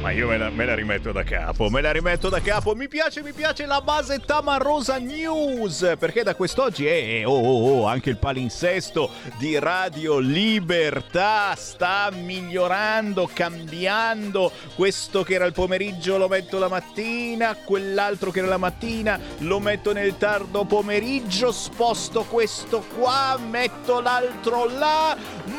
[0.00, 2.74] Ma io me la, me la, rimetto da capo, me la rimetto da capo.
[2.74, 5.96] Mi piace, mi piace la base Tamarosa News.
[5.98, 13.28] Perché da quest'oggi è oh, oh, oh, anche il palinsesto di Radio Libertà sta migliorando,
[13.30, 14.50] cambiando.
[14.74, 19.60] Questo che era il pomeriggio lo metto la mattina, quell'altro che era la mattina lo
[19.60, 21.52] metto nel tardo pomeriggio.
[21.52, 25.14] Sposto questo qua, metto l'altro là.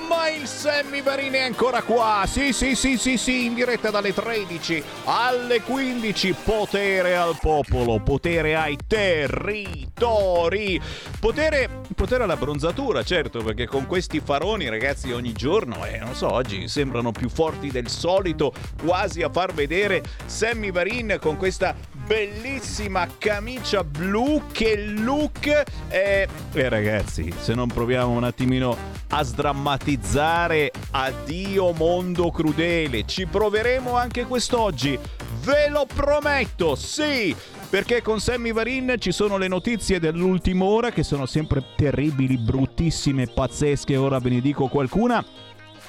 [0.08, 2.24] Ma il Sammy Barini è ancora qua.
[2.26, 8.00] Sì, sì, sì, sì, sì, in diretta dalle 3 13 alle 15 potere al popolo,
[8.00, 10.80] potere ai territori,
[11.20, 16.32] potere, potere alla bronzatura, certo, perché con questi faroni ragazzi ogni giorno, eh, non so,
[16.32, 21.76] oggi sembrano più forti del solito, quasi a far vedere Sammy Varin con questa
[22.06, 25.48] bellissima camicia blu che look
[25.88, 26.28] è...
[26.54, 28.76] Eh ragazzi, se non proviamo un attimino
[29.10, 34.98] a sdrammatizzare addio mondo crudele, ci proveremo anche quest'oggi,
[35.44, 37.36] ve lo prometto, sì!
[37.70, 43.28] Perché con Sammy Varin ci sono le notizie dell'ultima ora che sono sempre terribili, bruttissime,
[43.28, 45.24] pazzesche, ora ve ne dico qualcuna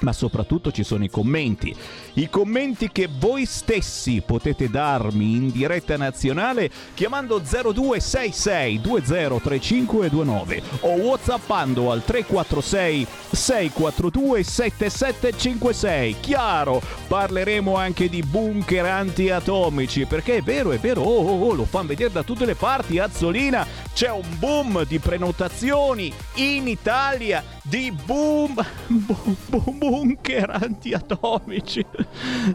[0.03, 1.75] ma soprattutto ci sono i commenti.
[2.13, 11.91] I commenti che voi stessi potete darmi in diretta nazionale chiamando 0266 203529 o whatsappando
[11.91, 16.15] al 346 642 7756.
[16.19, 21.65] Chiaro, parleremo anche di bunker antiatomici perché è vero, è vero, oh, oh, oh, lo
[21.65, 27.91] fanno vedere da tutte le parti, Azzolina, c'è un boom di prenotazioni in Italia di
[28.05, 28.55] boom,
[28.87, 31.85] boom, boom bunker antiatomici.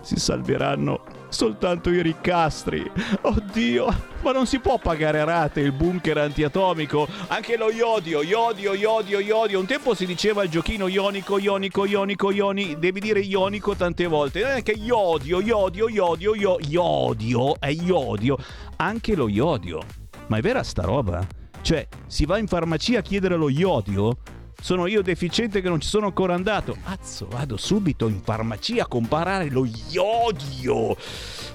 [0.03, 2.89] Si salveranno soltanto i ricastri.
[3.23, 3.87] Oddio,
[4.23, 7.09] ma non si può pagare rate il bunker antiatomico?
[7.29, 9.59] Anche lo iodio, iodio, iodio, iodio.
[9.59, 12.79] Un tempo si diceva il giochino ionico, ionico, ionico, ioni.
[12.79, 14.43] Devi dire ionico tante volte.
[14.43, 18.37] Non è che iodio, iodio, iodio, iodio, iodio, è iodio.
[18.77, 19.81] Anche lo iodio.
[20.27, 21.27] Ma è vera sta roba?
[21.63, 24.19] Cioè, si va in farmacia a chiedere lo iodio?
[24.61, 26.77] Sono io deficiente che non ci sono ancora andato.
[26.85, 30.97] Azzo, vado subito in farmacia a comparare lo iodio.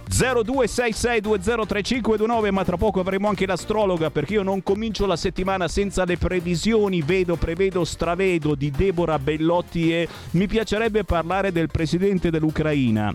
[0.09, 6.17] 0266203529 ma tra poco avremo anche l'astrologa perché io non comincio la settimana senza le
[6.17, 13.13] previsioni vedo, prevedo, stravedo di Deborah Bellotti e mi piacerebbe parlare del presidente dell'Ucraina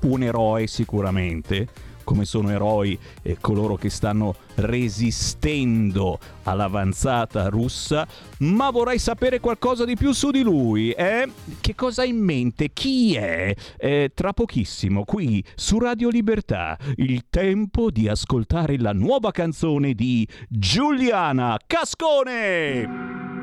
[0.00, 1.66] un eroe sicuramente
[2.06, 8.06] come sono eroi eh, coloro che stanno resistendo all'avanzata russa,
[8.38, 10.92] ma vorrei sapere qualcosa di più su di lui.
[10.92, 11.28] Eh?
[11.60, 12.70] Che cosa ha in mente?
[12.72, 13.52] Chi è?
[13.76, 20.26] Eh, tra pochissimo, qui su Radio Libertà, il tempo di ascoltare la nuova canzone di
[20.48, 23.35] Giuliana Cascone.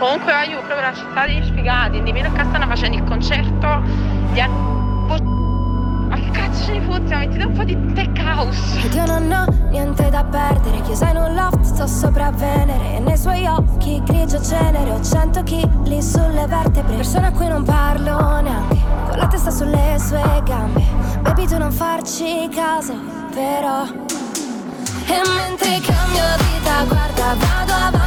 [0.00, 3.82] Comunque io proprio la città degli sfigati, di Milo stanno facendo il concerto
[4.32, 4.40] di
[6.08, 7.14] ma che cazzo ce ne fotte?
[7.14, 8.78] Mettete un po' di tech house.
[8.94, 12.96] Io non ho niente da perdere, chiusa in un loft, sto sopra Venere.
[12.96, 16.96] E nei suoi occhi grigio cenere, ho cento chili sulle vertebre.
[16.96, 18.78] Persone a cui non parlo neanche,
[19.10, 20.82] con la testa sulle sue gambe.
[21.20, 22.94] Baby tu non farci caso,
[23.34, 27.99] però e mentre cambio vita, guarda, vado avanti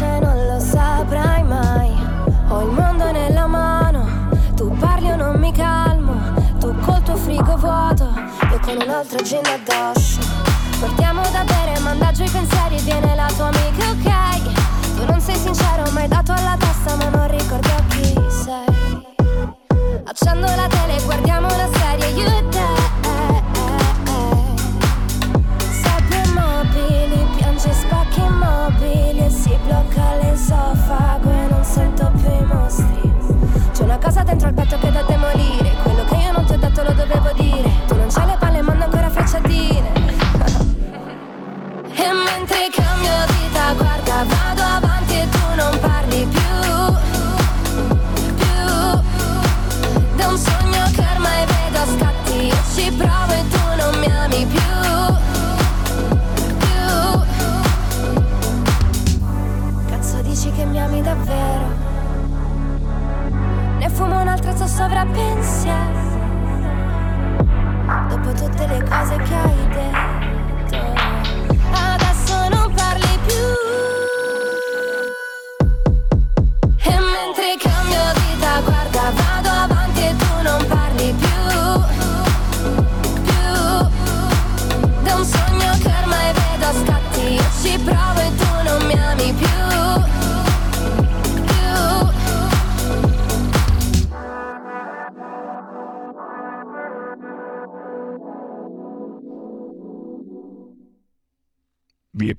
[0.00, 1.90] goccia e non lo saprai mai.
[2.48, 6.12] Ho il mondo nella mano tu parli o non mi calmo,
[6.58, 8.12] tu col tuo frigo vuoto,
[8.50, 10.20] io con un altro gin addosso.
[10.78, 14.96] Portiamo da bere, manda giù i pensieri viene la tua amica, ok?
[14.96, 19.08] Tu non sei sincero, mai dato alla testa, ma non ricordo chi sei.
[20.04, 21.49] Accendo la tele guardiamo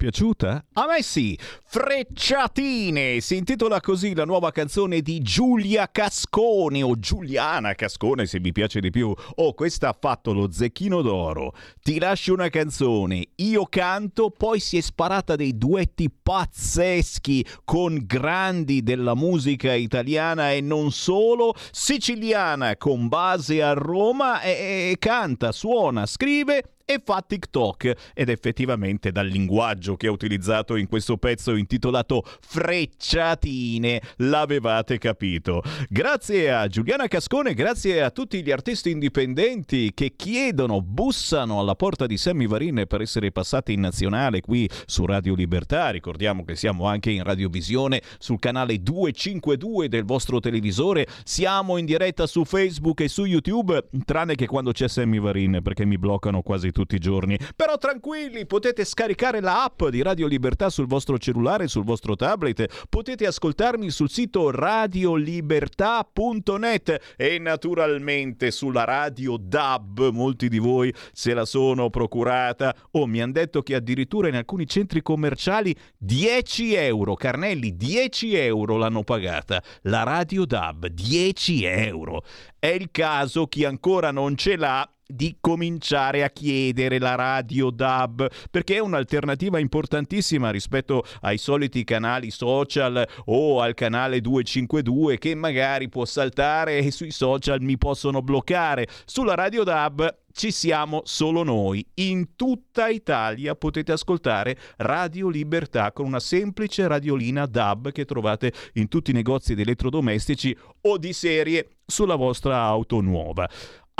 [0.01, 0.65] piaciuta?
[0.73, 1.37] A me sì!
[1.63, 3.19] Frecciatine!
[3.19, 8.79] Si intitola così la nuova canzone di Giulia Cascone o Giuliana Cascone se mi piace
[8.79, 9.13] di più.
[9.35, 11.53] Oh, questa ha fatto lo zecchino d'oro.
[11.83, 18.81] Ti lascio una canzone, io canto, poi si è sparata dei duetti pazzeschi con grandi
[18.81, 26.07] della musica italiana e non solo, siciliana con base a Roma e, e canta, suona,
[26.07, 32.23] scrive e fa TikTok ed effettivamente dal linguaggio che ha utilizzato in questo pezzo intitolato
[32.41, 35.63] Frecciatine l'avevate capito.
[35.87, 42.05] Grazie a Giuliana Cascone, grazie a tutti gli artisti indipendenti che chiedono, bussano alla porta
[42.05, 45.91] di Sammy Varin per essere passati in nazionale qui su Radio Libertà.
[45.91, 51.07] Ricordiamo che siamo anche in radiovisione sul canale 252 del vostro televisore.
[51.23, 55.85] Siamo in diretta su Facebook e su YouTube, tranne che quando c'è Sammy Varin perché
[55.85, 57.37] mi bloccano quasi tutti tutti i giorni.
[57.55, 62.87] Però tranquilli, potete scaricare la app di Radio Libertà sul vostro cellulare, sul vostro tablet,
[62.89, 71.45] potete ascoltarmi sul sito radiolibertà.net e naturalmente sulla radio DAB, molti di voi se la
[71.45, 77.13] sono procurata o oh, mi hanno detto che addirittura in alcuni centri commerciali 10 euro,
[77.13, 82.23] Carnelli 10 euro l'hanno pagata, la radio DAB 10 euro.
[82.57, 88.27] È il caso chi ancora non ce l'ha di cominciare a chiedere la radio DAB
[88.49, 95.89] perché è un'alternativa importantissima rispetto ai soliti canali social o al canale 252 che magari
[95.89, 98.87] può saltare e sui social mi possono bloccare.
[99.05, 101.85] Sulla radio DAB ci siamo solo noi.
[101.95, 108.87] In tutta Italia potete ascoltare Radio Libertà con una semplice radiolina DAB che trovate in
[108.87, 113.49] tutti i negozi di elettrodomestici o di serie sulla vostra auto nuova.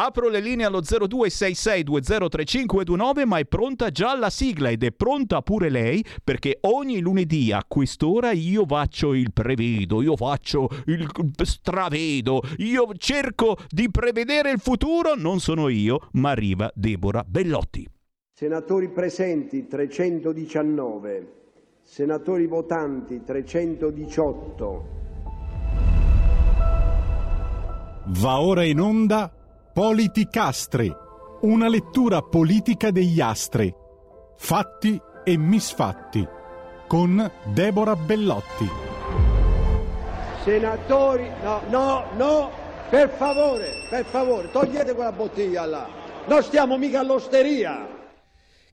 [0.04, 5.70] Apro le linee allo 0266203529, ma è pronta già la sigla ed è pronta pure
[5.70, 11.08] lei perché ogni lunedì a quest'ora io faccio il prevedo, io faccio il
[11.44, 17.88] stravedo, io cerco di prevedere il futuro, non sono io, ma arriva Deborah Bellotti.
[18.34, 21.34] Senatori presenti 319,
[21.84, 24.98] senatori votanti 318.
[28.04, 29.36] Va ora in onda
[29.74, 30.94] Politicastri,
[31.44, 33.74] una lettura politica degli astri,
[34.36, 36.28] fatti e misfatti,
[36.88, 38.70] con Deborah Bellotti.
[40.44, 42.52] Senatori, no, no, no,
[42.90, 45.88] per favore, per favore, togliete quella bottiglia là.
[46.26, 48.01] Non stiamo mica all'osteria.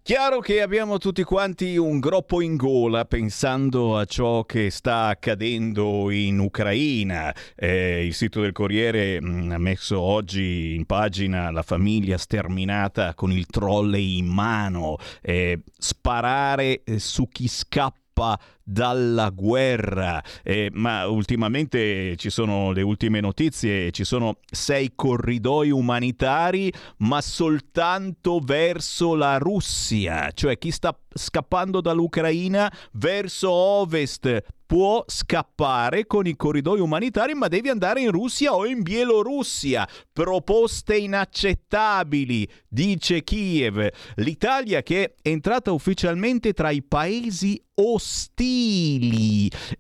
[0.08, 6.10] Chiaro che abbiamo tutti quanti un groppo in gola pensando a ciò che sta accadendo
[6.10, 7.30] in Ucraina.
[7.54, 13.12] Eh, il sito del Corriere mh, mm, ha messo oggi in pagina la famiglia sterminata
[13.12, 14.96] con il trolley in mano.
[15.20, 20.22] Eh, sparare eh, su chi scappa dalla guerra.
[20.42, 28.40] Eh, ma ultimamente ci sono le ultime notizie, ci sono sei corridoi umanitari, ma soltanto
[28.40, 36.78] verso la Russia, cioè chi sta scappando dall'Ucraina verso ovest può scappare con i corridoi
[36.78, 39.88] umanitari, ma devi andare in Russia o in Bielorussia.
[40.12, 43.88] Proposte inaccettabili, dice Kiev.
[44.16, 48.57] L'Italia che è entrata ufficialmente tra i paesi ostili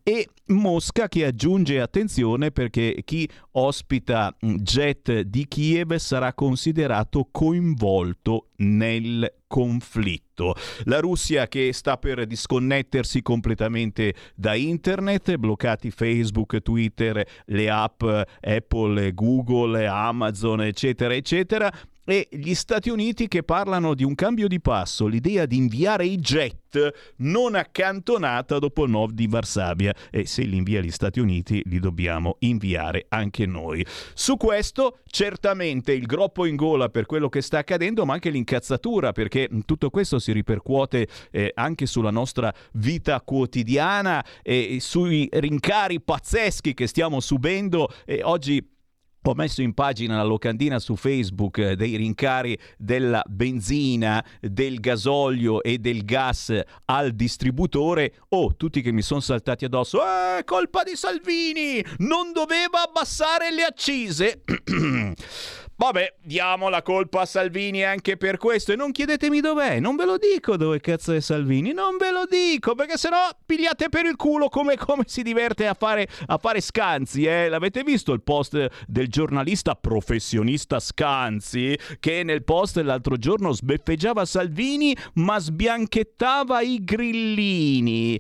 [0.02, 8.48] e Mosca che aggiunge attenzione perché chi ospita mm, jet di Kiev sarà considerato coinvolto
[8.56, 10.54] nel conflitto.
[10.84, 18.02] La Russia che sta per disconnettersi completamente da internet, bloccati Facebook, Twitter, le app
[18.40, 21.72] Apple, Google, Amazon, eccetera, eccetera,
[22.08, 26.16] e gli Stati Uniti che parlano di un cambio di passo, l'idea di inviare i
[26.16, 31.60] jet non accantonata dopo il 9 di Varsavia e se li invia gli Stati Uniti
[31.66, 33.84] li dobbiamo inviare anche noi.
[34.14, 39.12] Su questo certamente il groppo in gola per quello che sta accadendo ma anche l'incazzatura
[39.12, 46.72] perché tutto questo si ripercuote eh, anche sulla nostra vita quotidiana e sui rincari pazzeschi
[46.72, 48.76] che stiamo subendo e oggi
[49.22, 55.62] ho messo in pagina la locandina su Facebook eh, dei rincari della benzina, del gasolio
[55.62, 58.14] e del gas al distributore.
[58.30, 60.00] Oh, tutti che mi sono saltati addosso.
[60.00, 61.84] Eh, colpa di Salvini!
[61.98, 64.42] Non doveva abbassare le accise.
[65.80, 68.72] Vabbè, diamo la colpa a Salvini anche per questo.
[68.72, 72.24] E non chiedetemi dov'è, non ve lo dico dove cazzo è Salvini, non ve lo
[72.28, 76.60] dico perché sennò pigliate per il culo come, come si diverte a fare, a fare
[76.60, 77.48] Scanzi, eh?
[77.48, 81.78] L'avete visto il post del giornalista professionista Scanzi?
[82.00, 88.18] Che nel post l'altro giorno sbeffeggiava Salvini ma sbianchettava i grillini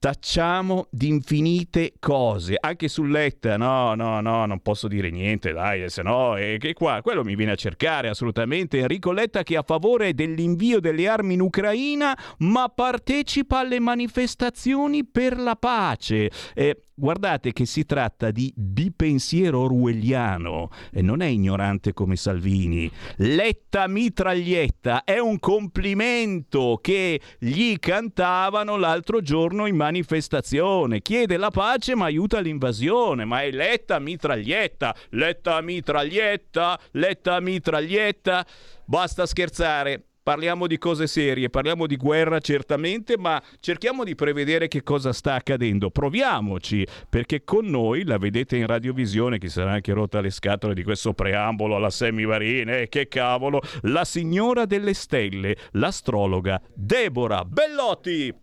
[0.00, 5.90] tacciamo di infinite cose, anche su Letta, no, no, no, non posso dire niente, dai,
[5.90, 9.58] se no, eh, che qua, quello mi viene a cercare assolutamente, Enrico Letta che è
[9.58, 16.30] a favore dell'invio delle armi in Ucraina, ma partecipa alle manifestazioni per la pace.
[16.54, 22.90] Eh, Guardate che si tratta di bipensiero orwelliano e non è ignorante come Salvini.
[23.16, 31.00] Letta mitraglietta è un complimento che gli cantavano l'altro giorno in manifestazione.
[31.00, 33.24] Chiede la pace ma aiuta l'invasione.
[33.24, 38.46] Ma è Letta mitraglietta, Letta mitraglietta, Letta mitraglietta.
[38.84, 40.09] Basta scherzare.
[40.22, 45.34] Parliamo di cose serie, parliamo di guerra certamente, ma cerchiamo di prevedere che cosa sta
[45.34, 45.90] accadendo.
[45.90, 50.82] Proviamoci, perché con noi, la vedete in radiovisione, chi sarà anche rotta le scatole di
[50.82, 58.34] questo preambolo alla semivarine, eh, che cavolo, la signora delle stelle, l'astrologa Deborah Bellotti.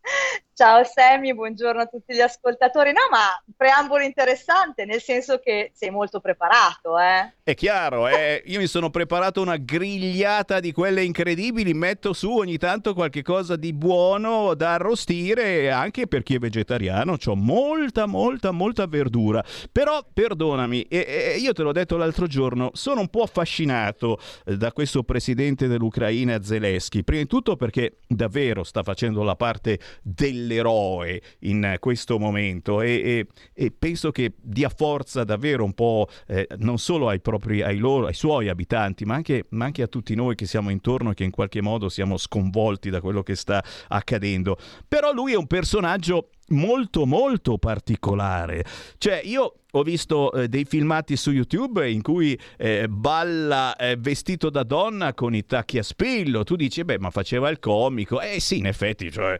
[0.60, 2.92] Ciao Sammy, buongiorno a tutti gli ascoltatori.
[2.92, 7.32] No, ma preambolo interessante, nel senso che sei molto preparato, eh?
[7.42, 8.42] È chiaro, eh?
[8.44, 13.56] io mi sono preparato una grigliata di quelle incredibili, metto su ogni tanto qualche cosa
[13.56, 19.42] di buono da arrostire, anche per chi è vegetariano, ho molta, molta, molta verdura.
[19.72, 24.72] Però, perdonami, eh, io te l'ho detto l'altro giorno, sono un po' affascinato eh, da
[24.72, 31.22] questo presidente dell'Ucraina Zelensky, prima di tutto perché davvero sta facendo la parte del dell'eroe
[31.40, 36.78] in questo momento e, e, e penso che dia forza davvero un po' eh, non
[36.78, 40.34] solo ai, propri, ai, loro, ai suoi abitanti, ma anche, ma anche a tutti noi
[40.34, 44.58] che siamo intorno e che in qualche modo siamo sconvolti da quello che sta accadendo.
[44.88, 48.64] Però lui è un personaggio molto molto particolare.
[48.98, 54.50] Cioè io ho visto eh, dei filmati su YouTube in cui eh, balla eh, vestito
[54.50, 56.44] da donna con i tacchi a spillo.
[56.44, 58.20] Tu dici, beh, ma faceva il comico.
[58.20, 59.36] Eh sì, in effetti, cioè,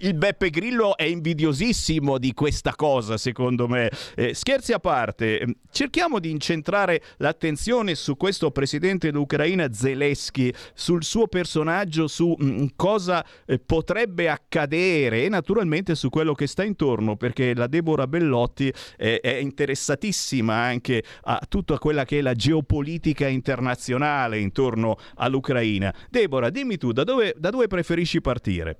[0.00, 3.90] il Beppe Grillo è invidiosissimo di questa cosa, secondo me.
[4.16, 11.04] Eh, scherzi a parte, ehm, cerchiamo di incentrare l'attenzione su questo presidente dell'Ucraina Zelensky, sul
[11.04, 16.64] suo personaggio, su mh, mm, cosa eh, potrebbe accadere e naturalmente su quello che sta
[16.64, 22.34] intorno, perché la Deborah Bellotti è, è interessatissima anche a tutta quella che è la
[22.34, 25.94] geopolitica internazionale intorno all'Ucraina.
[26.10, 28.78] Deborah, dimmi tu, da dove, da dove preferisci partire?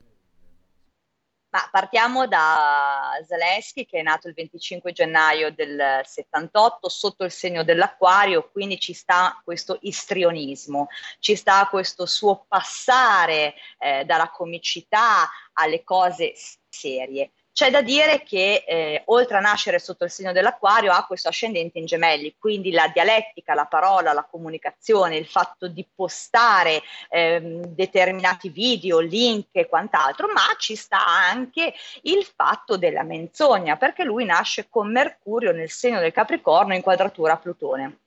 [1.50, 7.64] Ma partiamo da Zelensky che è nato il 25 gennaio del 78 sotto il segno
[7.64, 10.88] dell'acquario, quindi ci sta questo istrionismo,
[11.20, 16.34] ci sta questo suo passare eh, dalla comicità alle cose
[16.68, 17.32] serie.
[17.58, 21.80] C'è da dire che eh, oltre a nascere sotto il segno dell'acquario ha questo ascendente
[21.80, 28.48] in gemelli, quindi la dialettica, la parola, la comunicazione, il fatto di postare ehm, determinati
[28.48, 34.68] video, link e quant'altro, ma ci sta anche il fatto della menzogna, perché lui nasce
[34.70, 37.98] con Mercurio nel segno del Capricorno in quadratura a Plutone.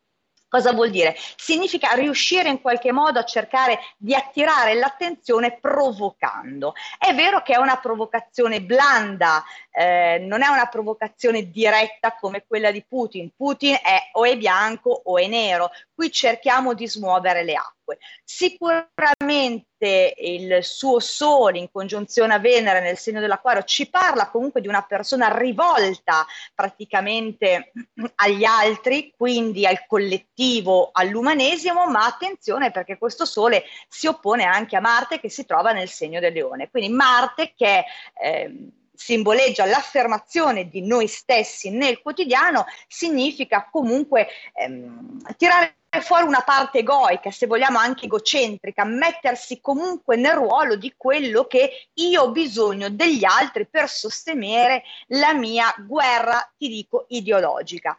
[0.52, 1.16] Cosa vuol dire?
[1.38, 6.74] Significa riuscire in qualche modo a cercare di attirare l'attenzione provocando.
[7.00, 12.72] È vero che è una provocazione blanda, eh, non è una provocazione diretta come quella
[12.72, 13.32] di Putin.
[13.36, 15.72] Putin è o è bianco o è nero.
[15.94, 17.98] Qui cerchiamo di smuovere le acque.
[18.24, 24.68] Sicuramente il suo Sole in congiunzione a Venere nel segno dell'Acquario ci parla comunque di
[24.68, 27.72] una persona rivolta praticamente
[28.16, 34.82] agli altri, quindi al collettivo, all'umanesimo, ma attenzione perché questo Sole si oppone anche a
[34.82, 36.70] Marte che si trova nel segno del Leone.
[36.70, 37.86] Quindi Marte che
[38.22, 38.72] eh,
[39.02, 47.32] simboleggia l'affermazione di noi stessi nel quotidiano, significa comunque ehm, tirare fuori una parte egoica,
[47.32, 53.26] se vogliamo anche egocentrica, mettersi comunque nel ruolo di quello che io ho bisogno degli
[53.26, 57.98] altri per sostenere la mia guerra, ti dico, ideologica.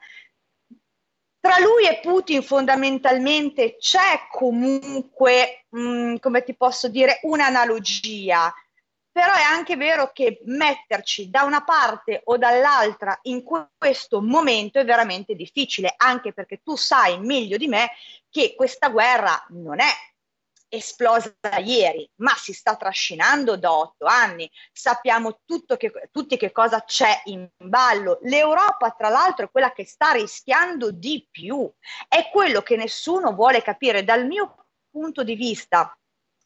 [1.40, 8.54] Tra lui e Putin fondamentalmente c'è comunque, mh, mm, come ti posso dire, un'analogia
[9.12, 14.84] però è anche vero che metterci da una parte o dall'altra in questo momento è
[14.84, 17.90] veramente difficile, anche perché tu sai meglio di me
[18.30, 19.92] che questa guerra non è
[20.74, 24.50] esplosa ieri, ma si sta trascinando da otto anni.
[24.72, 25.38] Sappiamo
[25.76, 28.18] che, tutti che cosa c'è in ballo.
[28.22, 31.70] L'Europa, tra l'altro, è quella che sta rischiando di più.
[32.08, 35.94] È quello che nessuno vuole capire dal mio punto di vista.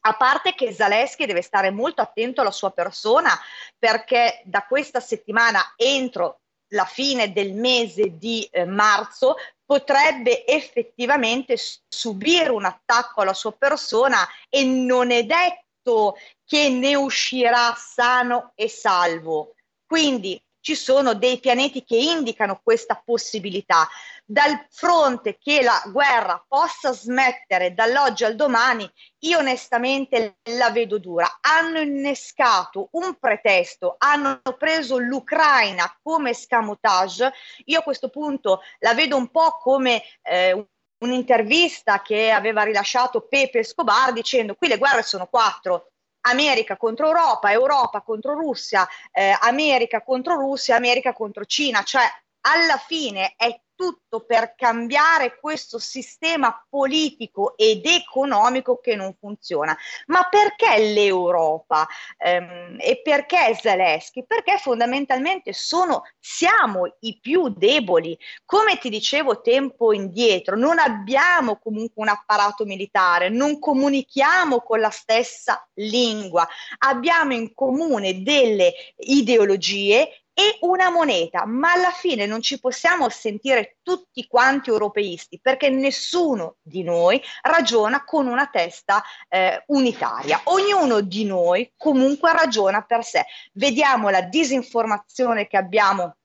[0.06, 3.36] A parte che Zaleschi deve stare molto attento alla sua persona
[3.76, 9.34] perché da questa settimana entro la fine del mese di eh, marzo
[9.64, 11.56] potrebbe effettivamente
[11.88, 18.68] subire un attacco alla sua persona e non è detto che ne uscirà sano e
[18.68, 19.54] salvo.
[19.84, 23.88] Quindi ci sono dei pianeti che indicano questa possibilità.
[24.24, 31.38] Dal fronte che la guerra possa smettere dall'oggi al domani, io onestamente la vedo dura.
[31.40, 37.32] Hanno innescato un pretesto, hanno preso l'Ucraina come scamotage.
[37.66, 40.66] Io a questo punto la vedo un po' come eh,
[40.98, 45.92] un'intervista che aveva rilasciato Pepe Escobar dicendo qui le guerre sono quattro,
[46.26, 52.04] America contro Europa, Europa contro Russia, eh, America contro Russia, America contro Cina, cioè
[52.46, 59.76] alla fine è tutto per cambiare questo sistema politico ed economico che non funziona.
[60.06, 61.86] Ma perché l'Europa
[62.16, 64.24] ehm, e perché Zelensky?
[64.26, 68.18] Perché fondamentalmente sono, siamo i più deboli.
[68.44, 74.90] Come ti dicevo tempo indietro, non abbiamo comunque un apparato militare, non comunichiamo con la
[74.90, 76.48] stessa lingua,
[76.78, 83.78] abbiamo in comune delle ideologie e una moneta, ma alla fine non ci possiamo sentire
[83.82, 90.42] tutti quanti europeisti perché nessuno di noi ragiona con una testa eh, unitaria.
[90.44, 93.24] Ognuno di noi comunque ragiona per sé.
[93.54, 96.16] Vediamo la disinformazione che abbiamo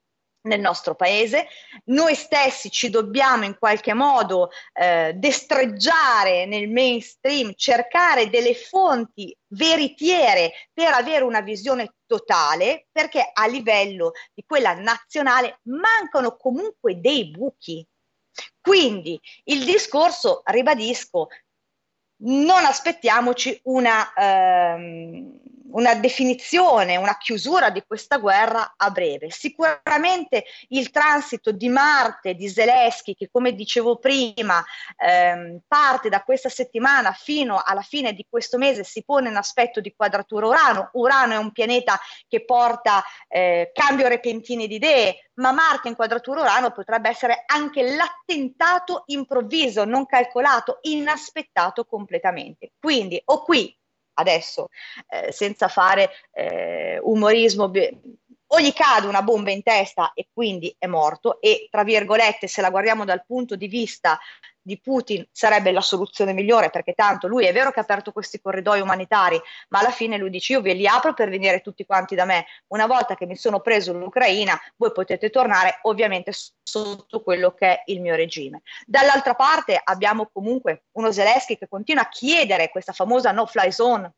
[0.43, 1.47] nel nostro paese.
[1.85, 10.51] Noi stessi ci dobbiamo in qualche modo eh, destreggiare nel mainstream, cercare delle fonti veritiere
[10.73, 17.85] per avere una visione totale, perché a livello di quella nazionale mancano comunque dei buchi.
[18.59, 21.27] Quindi il discorso, ribadisco,
[22.23, 25.39] non aspettiamoci una, ehm,
[25.71, 29.29] una definizione, una chiusura di questa guerra a breve.
[29.29, 34.63] Sicuramente il transito di Marte, di Zelensky, che come dicevo prima
[34.97, 39.79] ehm, parte da questa settimana fino alla fine di questo mese, si pone in aspetto
[39.79, 40.89] di quadratura Urano.
[40.93, 46.41] Urano è un pianeta che porta eh, cambio repentino di idee, ma Marte in quadratura
[46.41, 52.71] Urano potrebbe essere anche l'attentato improvviso, non calcolato, inaspettato completamente.
[52.79, 53.75] Quindi o qui
[54.13, 54.69] adesso,
[55.09, 57.71] eh, senza fare eh, umorismo,
[58.53, 62.61] o gli cade una bomba in testa e quindi è morto e tra virgolette se
[62.61, 64.19] la guardiamo dal punto di vista
[64.61, 68.39] di Putin sarebbe la soluzione migliore perché tanto lui è vero che ha aperto questi
[68.39, 72.15] corridoi umanitari ma alla fine lui dice io ve li apro per venire tutti quanti
[72.15, 72.45] da me.
[72.67, 76.31] Una volta che mi sono preso l'Ucraina voi potete tornare ovviamente
[76.63, 78.61] sotto quello che è il mio regime.
[78.85, 84.13] Dall'altra parte abbiamo comunque uno Zelensky che continua a chiedere questa famosa no fly zone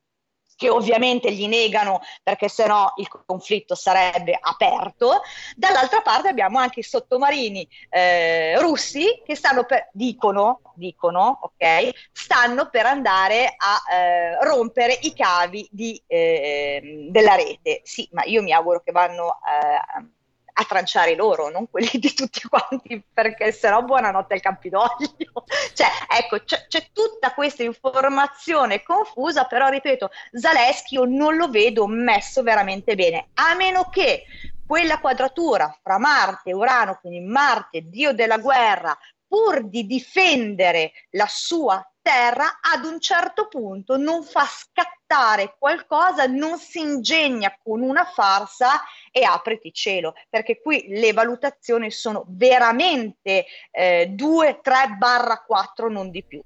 [0.55, 5.21] che ovviamente gli negano perché sennò il conflitto sarebbe aperto.
[5.55, 12.69] Dall'altra parte abbiamo anche i sottomarini eh, russi che stanno per, dicono, dicono, ok, stanno
[12.69, 17.81] per andare a eh, rompere i cavi di, eh, della rete.
[17.83, 20.21] Sì, ma io mi auguro che vanno eh,
[20.53, 25.07] a tranciare loro, non quelli di tutti quanti, perché sennò buonanotte al Campidoglio.
[25.73, 25.87] cioè,
[26.17, 32.43] ecco, c'è, c'è, tutta questa informazione confusa, però ripeto, Zaleschi io non lo vedo messo
[32.43, 34.25] veramente bene, a meno che
[34.65, 41.27] quella quadratura fra Marte e Urano, quindi Marte, dio della guerra, pur di difendere la
[41.27, 48.05] sua terra, ad un certo punto non fa scattare qualcosa, non si ingegna con una
[48.05, 55.89] farsa e apriti cielo, perché qui le valutazioni sono veramente eh, 2, 3 barra 4,
[55.89, 56.43] non di più.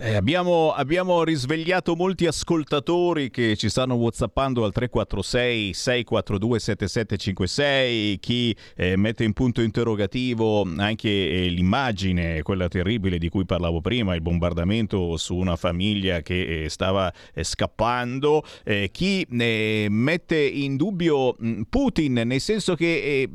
[0.00, 8.56] Eh, abbiamo, abbiamo, risvegliato molti ascoltatori che ci stanno whatsappando al 346 642 7756 chi
[8.76, 14.20] eh, mette in punto interrogativo anche eh, l'immagine, quella terribile di cui parlavo prima, il
[14.20, 21.62] bombardamento su una famiglia che eh, stava eh, scappando, eh, chi mette in dubbio mm,
[21.68, 23.28] Putin nel senso che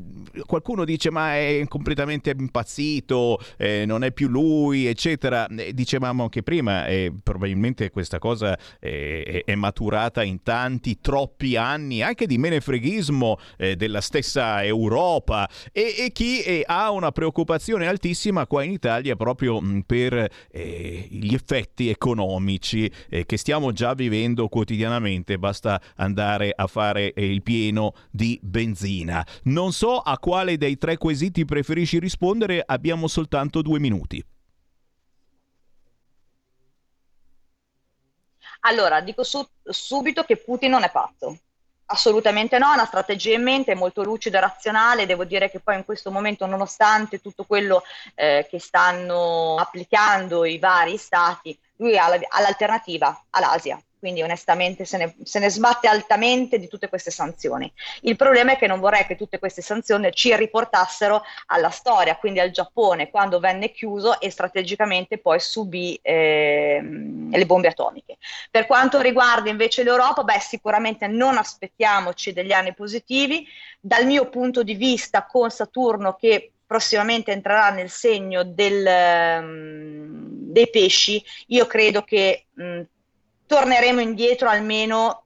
[0.46, 3.38] qualcuno dice ma è completamente impazzito,
[3.86, 9.56] non è più lui eccetera, dicevamo anche prima prima, e probabilmente questa cosa è, è
[9.56, 16.44] maturata in tanti, troppi anni anche di menefreghismo eh, della stessa Europa e, e chi
[16.44, 20.14] eh, ha una preoccupazione altissima qua in Italia proprio mh, per
[20.52, 27.26] eh, gli effetti economici eh, che stiamo già vivendo quotidianamente, basta andare a fare eh,
[27.26, 29.26] il pieno di benzina.
[29.46, 34.24] Non so a quale dei tre quesiti preferisci rispondere, abbiamo soltanto due minuti.
[38.66, 41.38] Allora, dico su- subito che Putin non è pazzo.
[41.86, 45.06] Assolutamente no, ha una strategia in mente, è molto lucido e razionale.
[45.06, 47.84] Devo dire che poi in questo momento, nonostante tutto quello
[48.16, 54.84] eh, che stanno applicando i vari stati, lui ha, la- ha l'alternativa all'Asia quindi onestamente
[54.84, 57.72] se ne, se ne, sbatte altamente di tutte queste sanzioni.
[58.02, 62.42] Il problema è che non vorrei che tutte queste sanzioni ci riportassero alla storia, quindi
[62.42, 66.82] al Giappone, quando venne chiuso e strategicamente poi subì eh,
[67.32, 68.18] le bombe atomiche.
[68.52, 73.48] Per quanto riguarda invece l'Europa, beh, sicuramente non aspettiamoci degli anni positivi.
[73.80, 78.86] Dal mio punto di vista, con Saturno che prossimamente entrerà nel segno del,
[79.40, 82.82] um, dei pesci, io credo che mh,
[83.54, 85.26] torneremo indietro almeno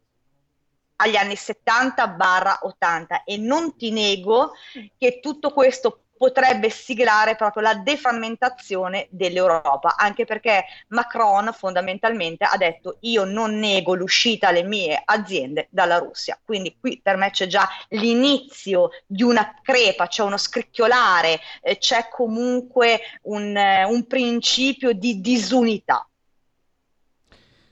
[0.98, 4.52] agli anni 70-80 e non ti nego
[4.98, 12.98] che tutto questo potrebbe siglare proprio la deframmentazione dell'Europa, anche perché Macron fondamentalmente ha detto
[13.02, 17.66] io non nego l'uscita alle mie aziende dalla Russia, quindi qui per me c'è già
[17.90, 25.22] l'inizio di una crepa, c'è uno scricchiolare, eh, c'è comunque un, eh, un principio di
[25.22, 26.06] disunità.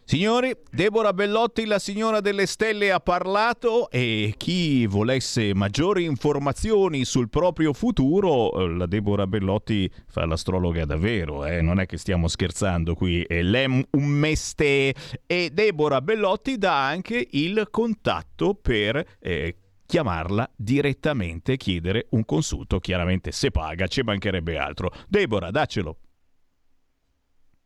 [0.07, 7.27] Signori, Deborah Bellotti, la signora delle stelle, ha parlato e chi volesse maggiori informazioni sul
[7.27, 11.63] proprio futuro, eh, la Deborah Bellotti fa l'astrologa davvero, eh?
[11.63, 14.93] non è che stiamo scherzando qui, è l'em un meste
[15.25, 19.03] e Deborah Bellotti dà anche il contatto per...
[19.19, 19.55] Eh,
[19.87, 24.91] chiamarla direttamente e chiedere un consulto, chiaramente se paga, ci mancherebbe altro.
[25.07, 25.97] Deborah, daccelo.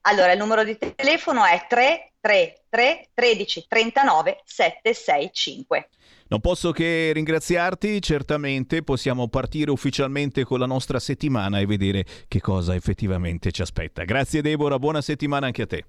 [0.01, 5.89] Allora, il numero di telefono è 333 13 39 765.
[6.29, 12.39] Non posso che ringraziarti, certamente possiamo partire ufficialmente con la nostra settimana e vedere che
[12.39, 14.03] cosa effettivamente ci aspetta.
[14.03, 15.85] Grazie Deborah, buona settimana anche a te.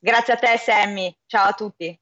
[0.00, 1.98] Grazie a te Sammy, ciao a tutti.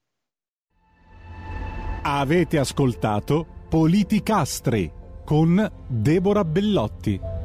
[2.03, 4.93] Avete ascoltato Politicastre
[5.25, 7.36] con Deborah Bellotti.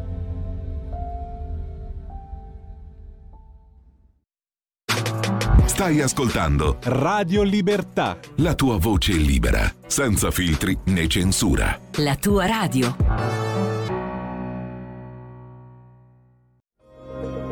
[5.82, 8.20] Stai ascoltando Radio Libertà.
[8.36, 11.76] La tua voce libera, senza filtri né censura.
[11.98, 12.96] La tua radio.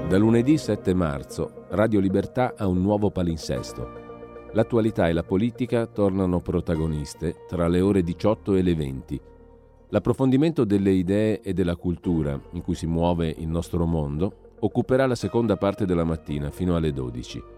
[0.07, 4.49] Da lunedì 7 marzo, Radio Libertà ha un nuovo palinsesto.
[4.53, 9.21] L'attualità e la politica tornano protagoniste tra le ore 18 e le 20.
[9.89, 15.15] L'approfondimento delle idee e della cultura in cui si muove il nostro mondo occuperà la
[15.15, 17.57] seconda parte della mattina fino alle 12.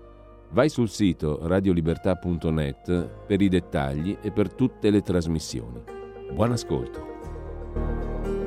[0.53, 5.81] Vai sul sito radiolibertà.net per i dettagli e per tutte le trasmissioni.
[6.33, 8.40] Buon ascolto.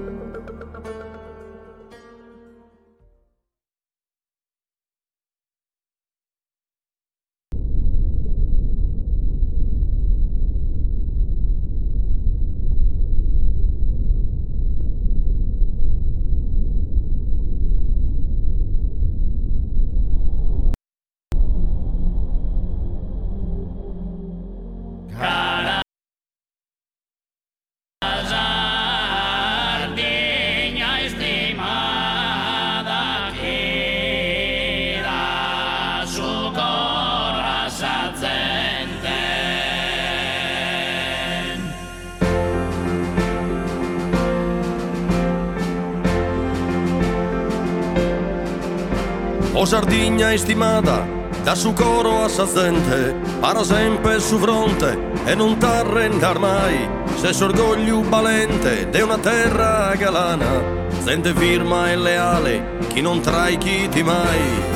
[50.35, 51.07] Sardegna estimata,
[51.45, 56.89] da su coro a sazzente, para sempre su fronte e non t'arrendar mai,
[57.21, 60.61] se s'orgoglio valente de una terra galana,
[61.05, 64.73] sente firma e leale, chi non trai chi ti mai.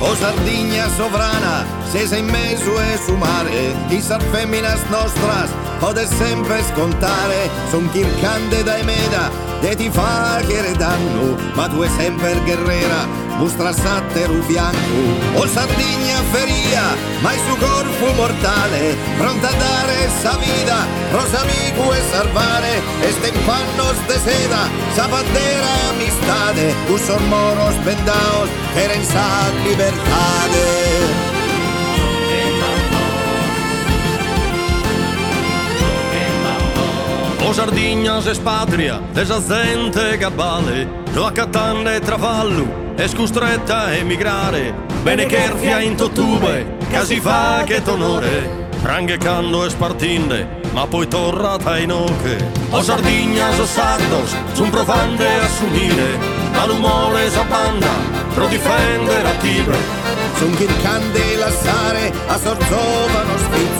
[0.00, 5.50] O Sardegna sovrana, se sei in mezzo e su mare, i sar femminas nostras,
[5.82, 11.88] pode sempre scontare, son chircande da emeda, e ti fa che danno, ma tu è
[11.98, 15.02] sempre guerrera, Bustrassatte bianco
[15.34, 16.84] o Sardegna feria,
[17.20, 24.18] mai su corpo mortale, pronta a dare sa vida, Rosamico e salvare, e stempannos de
[24.22, 24.62] seda,
[24.94, 29.26] zapatera amistade, usor moros bendaos, en sa
[29.64, 31.41] libertade.
[37.52, 45.78] O Sardegna se spatria, desazente cabale, lo accattanne trafallo, è scostretta a emigrare, bene cherfia
[45.80, 52.38] in tottube, casi fa che t'onore, ranghecando e spartinde, ma poi torrata in oche.
[52.70, 56.18] O Sardegna so sardos, son profande a s'unire,
[56.54, 57.90] ma l'umore s'abbanda,
[58.32, 59.76] pro difendere a Tibre,
[60.42, 63.71] Sun quien candela sare a sorzovano sfizzos,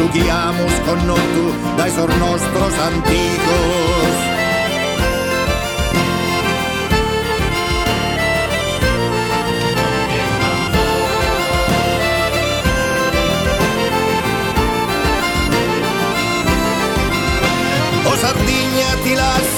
[0.00, 4.29] sughiamo sconnotto dai sor nostros anticos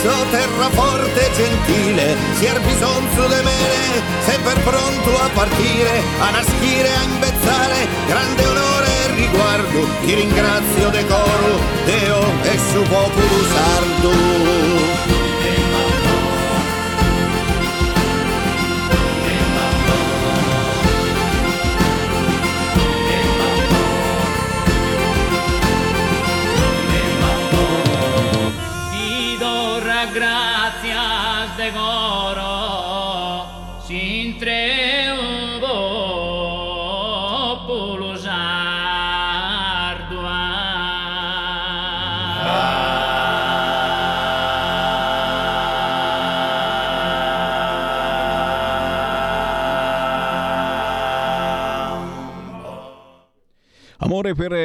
[0.03, 6.89] lascio, terra forte e gentile, si bisonzo de mene, sempre pronto a partire, a naschire,
[6.89, 15.32] a imbezzare, grande onore e riguardo, ti ringrazio decoro, Deo e su popolo sardo.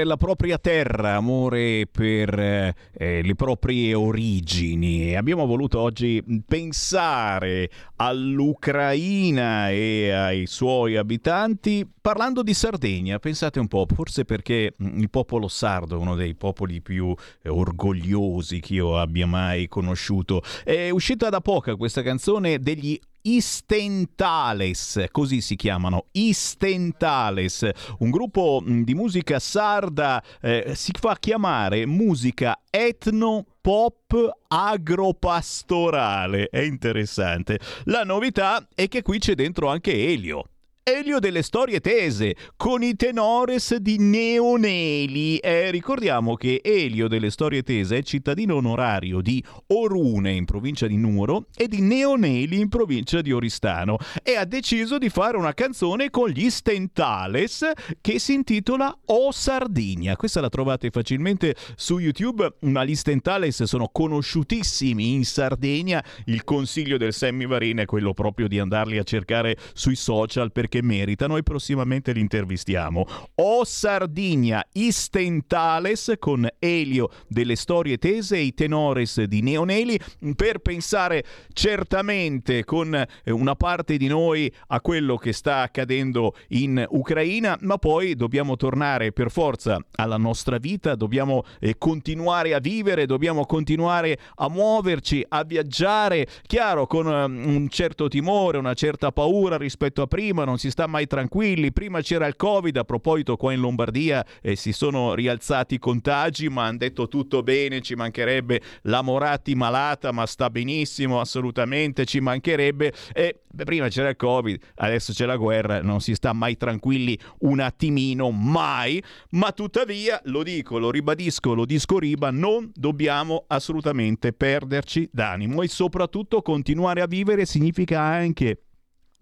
[0.03, 2.73] La propria terra, amore per eh,
[3.21, 5.15] le proprie origini.
[5.15, 13.19] Abbiamo voluto oggi pensare all'Ucraina e ai suoi abitanti parlando di Sardegna.
[13.19, 17.49] Pensate un po', forse perché mm, il popolo sardo è uno dei popoli più eh,
[17.49, 20.41] orgogliosi che io abbia mai conosciuto.
[20.63, 28.83] È uscita da poco questa canzone degli Istentales, così si chiamano, Istentales, un gruppo mm,
[28.83, 34.15] di musica sarda, eh, si fa chiamare musica etno pop
[34.47, 36.47] agropastorale.
[36.49, 37.59] È interessante.
[37.85, 40.45] La novità è che qui c'è dentro anche Elio.
[40.89, 45.35] Elio delle storie tese con i tenores di Neoneli.
[45.35, 50.95] Eh, ricordiamo che Elio delle storie tese è cittadino onorario di Orune in provincia di
[50.95, 56.09] Nuoro e di Neoneli in provincia di Oristano e ha deciso di fare una canzone
[56.09, 57.69] con gli Stentales
[57.99, 60.15] che si intitola O Sardigna.
[60.15, 66.01] Questa la trovate facilmente su YouTube, ma gli Stentales sono conosciutissimi in Sardegna.
[66.27, 70.75] Il consiglio del Sammy Varin è quello proprio di andarli a cercare sui social perché
[70.77, 73.05] che meritano e prossimamente li intervistiamo.
[73.35, 79.99] O Sardigna Istentales con Elio delle storie tese e i tenores di Neoneli
[80.35, 87.57] per pensare certamente con una parte di noi a quello che sta accadendo in Ucraina,
[87.61, 93.45] ma poi dobbiamo tornare per forza alla nostra vita, dobbiamo eh, continuare a vivere, dobbiamo
[93.45, 100.01] continuare a muoverci, a viaggiare, chiaro con um, un certo timore, una certa paura rispetto
[100.01, 101.71] a prima, non si si sta mai tranquilli.
[101.71, 106.49] Prima c'era il Covid, a proposito qua in Lombardia eh, si sono rialzati i contagi,
[106.49, 112.19] ma hanno detto tutto bene, ci mancherebbe la Moratti malata, ma sta benissimo, assolutamente, ci
[112.19, 112.93] mancherebbe.
[113.13, 117.17] E beh, prima c'era il Covid, adesso c'è la guerra, non si sta mai tranquilli
[117.39, 119.01] un attimino, mai.
[119.31, 125.67] Ma tuttavia, lo dico, lo ribadisco, lo disco riba, non dobbiamo assolutamente perderci d'animo e
[125.69, 128.63] soprattutto continuare a vivere significa anche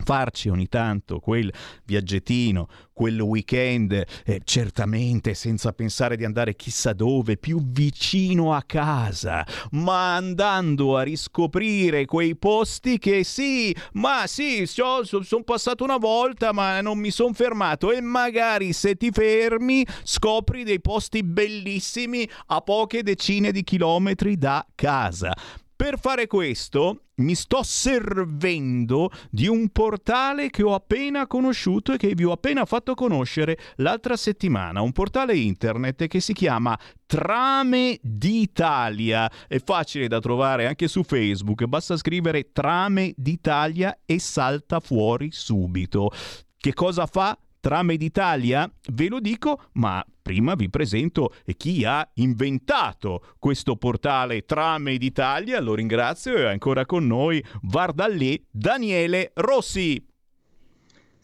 [0.03, 1.51] farci ogni tanto quel
[1.85, 9.45] viaggettino, quel weekend, eh, certamente senza pensare di andare chissà dove, più vicino a casa,
[9.71, 16.51] ma andando a riscoprire quei posti che sì, ma sì, sono son passato una volta
[16.51, 17.91] ma non mi sono fermato.
[17.91, 24.65] E magari se ti fermi scopri dei posti bellissimi a poche decine di chilometri da
[24.75, 25.33] casa
[25.77, 32.13] Per fare questo mi sto servendo di un portale che ho appena conosciuto e che
[32.15, 39.29] vi ho appena fatto conoscere l'altra settimana, un portale internet che si chiama Trame d'Italia.
[39.47, 46.09] È facile da trovare anche su Facebook, basta scrivere Trame d'Italia e salta fuori subito.
[46.57, 47.37] Che cosa fa?
[47.65, 48.71] Trame d'Italia?
[48.91, 55.59] Ve lo dico, ma prima vi presento chi ha inventato questo portale Trame d'Italia.
[55.59, 60.14] Lo ringrazio e è ancora con noi Vardallì Daniele Rossi.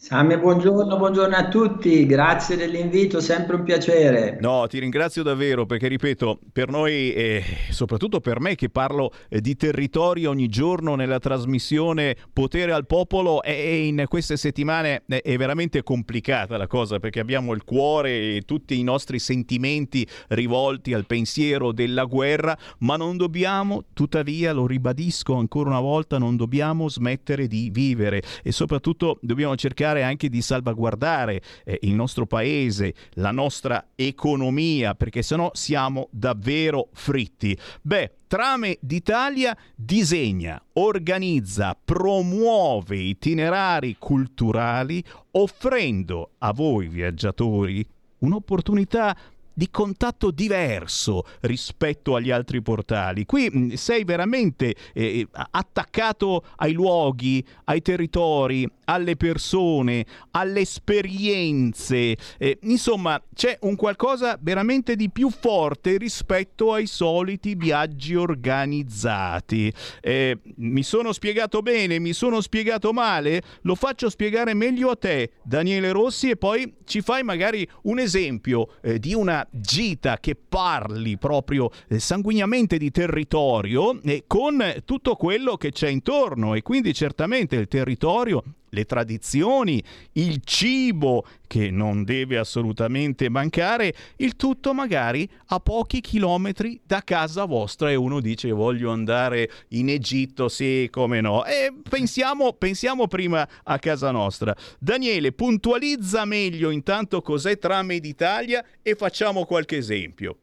[0.03, 4.39] Salve, buongiorno, buongiorno a tutti, grazie dell'invito, sempre un piacere.
[4.41, 9.41] No, ti ringrazio davvero perché, ripeto, per noi e soprattutto per me che parlo eh,
[9.41, 15.83] di territori ogni giorno nella trasmissione Potere al Popolo e in queste settimane è veramente
[15.83, 21.71] complicata la cosa perché abbiamo il cuore e tutti i nostri sentimenti rivolti al pensiero
[21.71, 27.69] della guerra, ma non dobbiamo, tuttavia, lo ribadisco ancora una volta, non dobbiamo smettere di
[27.71, 33.89] vivere e soprattutto dobbiamo cercare cercare anche di salvaguardare eh, il nostro paese, la nostra
[33.95, 37.57] economia, perché sennò siamo davvero fritti.
[37.81, 47.85] Beh, Trame d'Italia disegna, organizza, promuove itinerari culturali offrendo a voi viaggiatori
[48.19, 49.17] un'opportunità
[49.53, 53.25] di contatto diverso rispetto agli altri portali.
[53.25, 62.17] Qui sei veramente eh, attaccato ai luoghi, ai territori, alle persone, alle esperienze.
[62.37, 69.71] Eh, insomma, c'è un qualcosa veramente di più forte rispetto ai soliti viaggi organizzati.
[70.01, 73.41] Eh, mi sono spiegato bene, mi sono spiegato male?
[73.61, 78.75] Lo faccio spiegare meglio a te, Daniele Rossi, e poi ci fai magari un esempio
[78.81, 85.57] eh, di una gita che parli proprio eh, sanguignamente di territorio e con tutto quello
[85.57, 86.53] che c'è intorno.
[86.53, 89.81] E quindi certamente il territorio le tradizioni,
[90.13, 97.45] il cibo che non deve assolutamente mancare, il tutto magari a pochi chilometri da casa
[97.45, 101.45] vostra e uno dice voglio andare in Egitto, sì, come no.
[101.45, 104.55] E pensiamo, pensiamo prima a casa nostra.
[104.79, 110.37] Daniele, puntualizza meglio intanto cos'è Trame d'Italia e facciamo qualche esempio.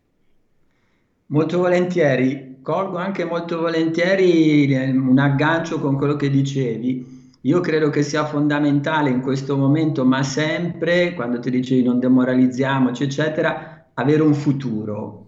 [1.31, 7.18] Molto volentieri, colgo anche molto volentieri un aggancio con quello che dicevi
[7.49, 13.05] io credo che sia fondamentale in questo momento, ma sempre, quando ti dicevi non demoralizziamoci,
[13.05, 15.25] eccetera, avere un futuro.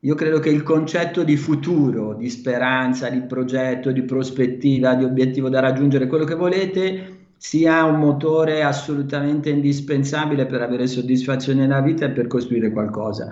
[0.00, 5.50] Io credo che il concetto di futuro, di speranza, di progetto, di prospettiva, di obiettivo
[5.50, 12.06] da raggiungere, quello che volete, sia un motore assolutamente indispensabile per avere soddisfazione nella vita
[12.06, 13.28] e per costruire qualcosa.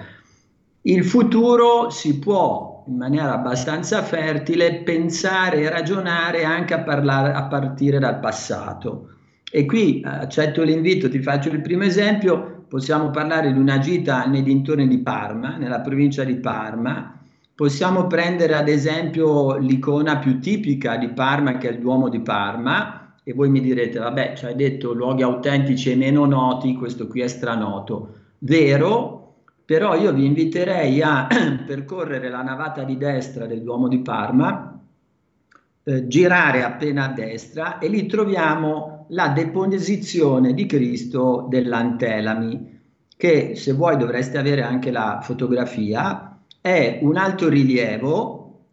[0.83, 7.45] Il futuro si può in maniera abbastanza fertile pensare e ragionare anche a, parlare, a
[7.45, 9.09] partire dal passato.
[9.51, 14.25] E qui eh, accetto l'invito, ti faccio il primo esempio, possiamo parlare di una gita
[14.25, 17.19] nei dintorni di Parma, nella provincia di Parma,
[17.55, 23.17] possiamo prendere ad esempio l'icona più tipica di Parma che è il Duomo di Parma
[23.25, 27.21] e voi mi direte, vabbè, ci hai detto luoghi autentici e meno noti, questo qui
[27.21, 28.15] è stranoto.
[28.39, 29.22] Vero,
[29.73, 31.27] però io vi inviterei a
[31.65, 34.79] percorrere la navata di destra del Duomo di Parma,
[35.83, 42.81] eh, girare appena a destra e lì troviamo la deposizione di Cristo dell'Antelami,
[43.17, 48.65] che se vuoi dovreste avere anche la fotografia, è un alto rilievo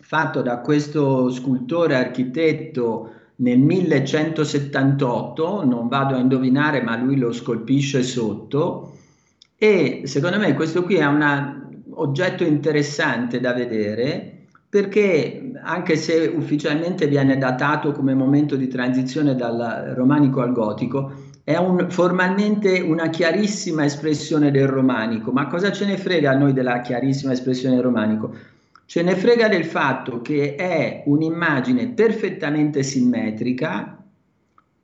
[0.00, 8.02] fatto da questo scultore architetto nel 1178, non vado a indovinare ma lui lo scolpisce
[8.02, 8.90] sotto,
[9.58, 14.36] e secondo me questo qui è un oggetto interessante da vedere
[14.68, 21.12] perché anche se ufficialmente viene datato come momento di transizione dal romanico al gotico,
[21.44, 25.30] è un, formalmente una chiarissima espressione del romanico.
[25.30, 28.34] Ma cosa ce ne frega a noi della chiarissima espressione del romanico?
[28.84, 33.95] Ce ne frega del fatto che è un'immagine perfettamente simmetrica,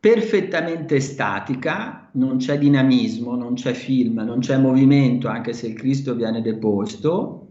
[0.02, 6.16] perfettamente statica, non c'è dinamismo, non c'è film, non c'è movimento, anche se il Cristo
[6.16, 7.46] viene deposto,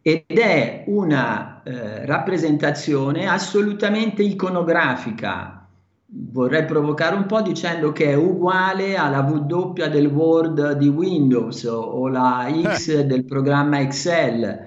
[0.00, 5.68] ed è una eh, rappresentazione assolutamente iconografica.
[6.06, 12.08] Vorrei provocare un po' dicendo che è uguale alla W del Word di Windows o
[12.08, 13.04] la X eh.
[13.04, 14.66] del programma Excel.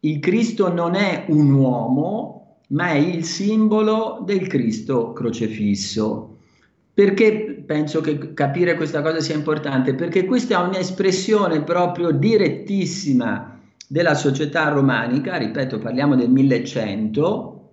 [0.00, 2.39] Il Cristo non è un uomo,
[2.70, 6.36] ma è il simbolo del Cristo crocefisso.
[6.92, 9.94] Perché penso che capire questa cosa sia importante?
[9.94, 17.70] Perché questa è un'espressione proprio direttissima della società romanica, ripeto, parliamo del 1100,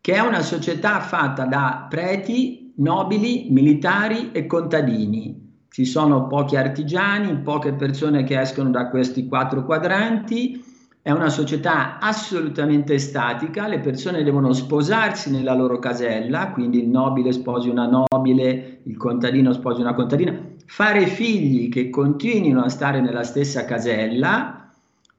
[0.00, 5.42] che è una società fatta da preti, nobili, militari e contadini.
[5.68, 10.62] Ci sono pochi artigiani, poche persone che escono da questi quattro quadranti,
[11.04, 17.30] è una società assolutamente statica, le persone devono sposarsi nella loro casella, quindi il nobile
[17.30, 20.34] sposi una nobile, il contadino sposi una contadina,
[20.64, 24.70] fare figli che continuino a stare nella stessa casella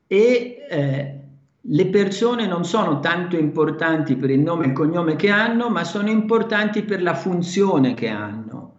[0.07, 1.19] e eh,
[1.61, 5.83] le persone non sono tanto importanti per il nome e il cognome che hanno, ma
[5.83, 8.73] sono importanti per la funzione che hanno.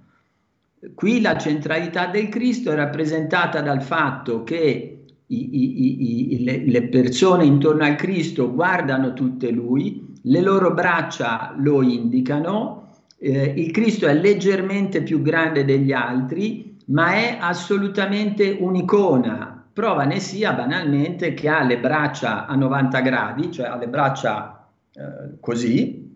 [0.93, 4.96] Qui la centralità del Cristo è rappresentata dal fatto che
[5.29, 11.83] i, i, le, le persone intorno al Cristo guardano tutte lui, le loro braccia lo
[11.83, 19.65] indicano, eh, il Cristo è leggermente più grande degli altri, ma è assolutamente un'icona.
[19.73, 24.69] Prova ne sia banalmente che ha le braccia a 90 gradi, cioè ha le braccia
[24.93, 26.07] eh, così,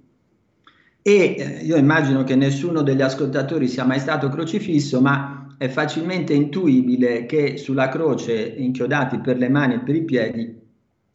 [1.02, 6.32] e eh, io immagino che nessuno degli ascoltatori sia mai stato crocifisso, ma è facilmente
[6.32, 10.58] intuibile che sulla croce, inchiodati per le mani e per i piedi,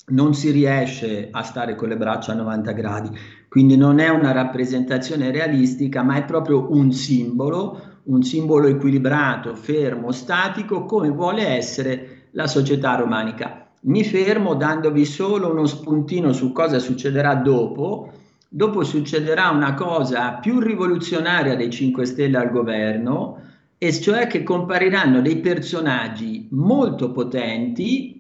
[0.09, 3.09] non si riesce a stare con le braccia a 90 gradi.
[3.49, 10.11] Quindi non è una rappresentazione realistica, ma è proprio un simbolo, un simbolo equilibrato, fermo,
[10.11, 13.69] statico, come vuole essere la società romanica.
[13.85, 18.11] Mi fermo dandovi solo uno spuntino su cosa succederà dopo
[18.47, 23.41] dopo succederà una cosa più rivoluzionaria dei 5 Stelle al governo,
[23.88, 28.19] e cioè che compariranno dei personaggi molto potenti,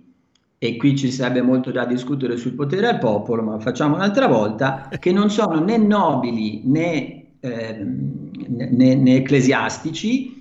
[0.59, 4.27] e qui ci sarebbe molto da discutere sul potere al popolo, ma lo facciamo un'altra
[4.27, 10.33] volta, che non sono né nobili né, eh, né, né ecclesiastici,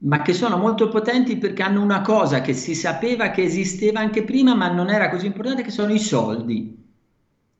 [0.00, 4.22] ma che sono molto potenti perché hanno una cosa che si sapeva che esisteva anche
[4.22, 6.76] prima, ma non era così importante, che sono i soldi.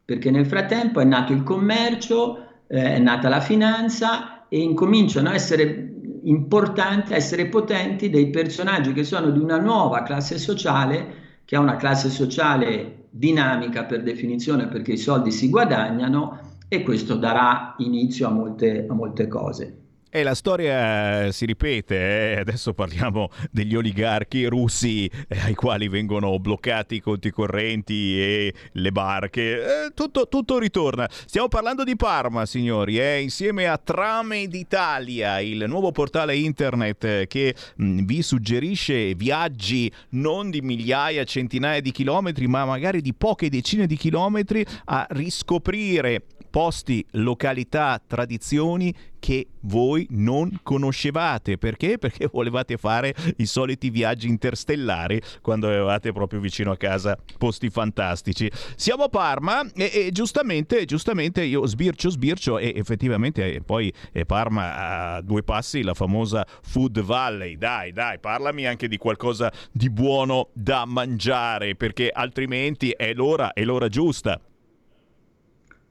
[0.04, 5.34] Perché nel frattempo è nato il commercio, eh, è nata la finanza e incominciano a
[5.34, 5.87] essere
[6.28, 11.58] importanti, a essere potenti dei personaggi che sono di una nuova classe sociale, che è
[11.58, 18.28] una classe sociale dinamica per definizione perché i soldi si guadagnano e questo darà inizio
[18.28, 19.77] a molte, a molte cose.
[20.10, 22.40] E la storia eh, si ripete, eh?
[22.40, 28.90] adesso parliamo degli oligarchi russi eh, ai quali vengono bloccati i conti correnti e le
[28.90, 31.06] barche, eh, tutto, tutto, ritorna.
[31.10, 37.26] Stiamo parlando di Parma, signori, eh, insieme a Trame d'Italia, il nuovo portale internet eh,
[37.26, 43.12] che mh, mm, vi suggerisce viaggi non di migliaia, centinaia di chilometri, ma magari di
[43.12, 51.58] poche decine di chilometri a riscoprire posti, località, tradizioni che voi non conoscevate.
[51.58, 51.98] Perché?
[52.08, 58.50] Perché volevate fare i soliti viaggi interstellari quando avevate proprio vicino a casa posti fantastici.
[58.76, 65.16] Siamo a Parma e, e giustamente, giustamente io sbircio, sbircio e effettivamente poi eh, Parma
[65.16, 67.56] a due passi la famosa Food Valley.
[67.56, 73.64] Dai, dai, parlami anche di qualcosa di buono da mangiare perché altrimenti è l'ora, è
[73.64, 74.40] l'ora giusta.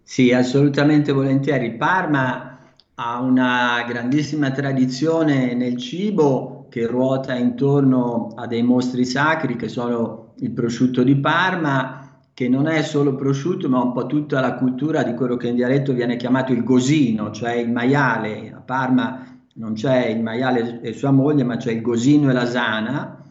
[0.09, 1.75] Sì, assolutamente volentieri.
[1.75, 2.59] Parma
[2.95, 10.33] ha una grandissima tradizione nel cibo che ruota intorno a dei mostri sacri che sono
[10.37, 15.03] il prosciutto di Parma, che non è solo prosciutto, ma un po' tutta la cultura
[15.03, 18.53] di quello che in dialetto viene chiamato il gosino, cioè il maiale.
[18.55, 22.45] A Parma non c'è il maiale e sua moglie, ma c'è il gosino e la
[22.45, 23.25] sana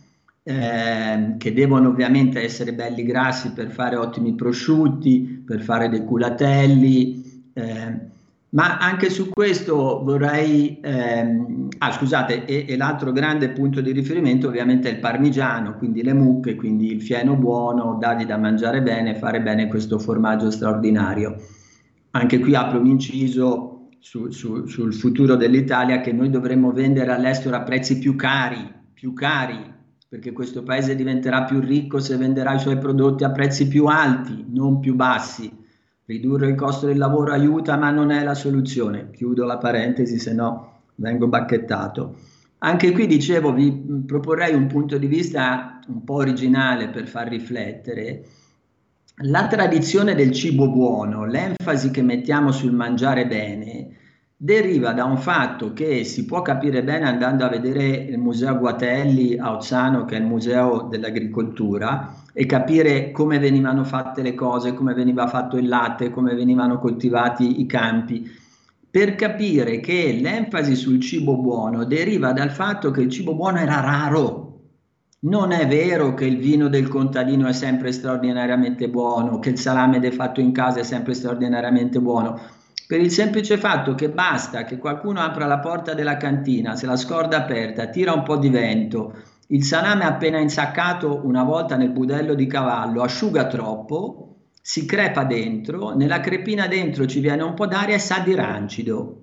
[0.48, 7.50] eh, che devono ovviamente essere belli grassi per fare ottimi prosciutti, per fare dei culatelli,
[7.52, 8.00] eh,
[8.50, 14.46] ma anche su questo vorrei, ehm, ah scusate, e, e, l'altro grande punto di riferimento
[14.46, 19.16] ovviamente è il parmigiano, quindi le mucche, quindi il fieno buono, dargli da mangiare bene,
[19.16, 21.34] fare bene questo formaggio straordinario.
[22.12, 27.56] Anche qui apro un inciso su, su, sul futuro dell'Italia che noi dovremmo vendere all'estero
[27.56, 29.74] a prezzi più cari, più cari,
[30.08, 34.44] perché questo paese diventerà più ricco se venderà i suoi prodotti a prezzi più alti,
[34.48, 35.50] non più bassi.
[36.04, 39.10] Ridurre il costo del lavoro aiuta, ma non è la soluzione.
[39.10, 42.16] Chiudo la parentesi, se no vengo bacchettato.
[42.58, 43.72] Anche qui dicevo, vi
[44.06, 48.24] proporrei un punto di vista un po' originale per far riflettere.
[49.22, 53.95] La tradizione del cibo buono, l'enfasi che mettiamo sul mangiare bene,
[54.38, 59.38] deriva da un fatto che si può capire bene andando a vedere il Museo Guatelli
[59.38, 64.92] a Ozzano, che è il Museo dell'Agricoltura, e capire come venivano fatte le cose, come
[64.92, 68.30] veniva fatto il latte, come venivano coltivati i campi,
[68.90, 73.80] per capire che l'enfasi sul cibo buono deriva dal fatto che il cibo buono era
[73.80, 74.44] raro,
[75.20, 79.98] Non è vero che il vino del contadino è sempre straordinariamente buono, che il salame
[80.12, 82.38] fatto in casa è sempre straordinariamente buono,
[82.86, 86.96] per il semplice fatto che basta che qualcuno apra la porta della cantina, se la
[86.96, 89.14] scorda aperta, tira un po' di vento,
[89.48, 95.94] il salame appena insaccato una volta nel budello di cavallo asciuga troppo, si crepa dentro,
[95.94, 99.22] nella crepina dentro ci viene un po' d'aria e sa di rancido.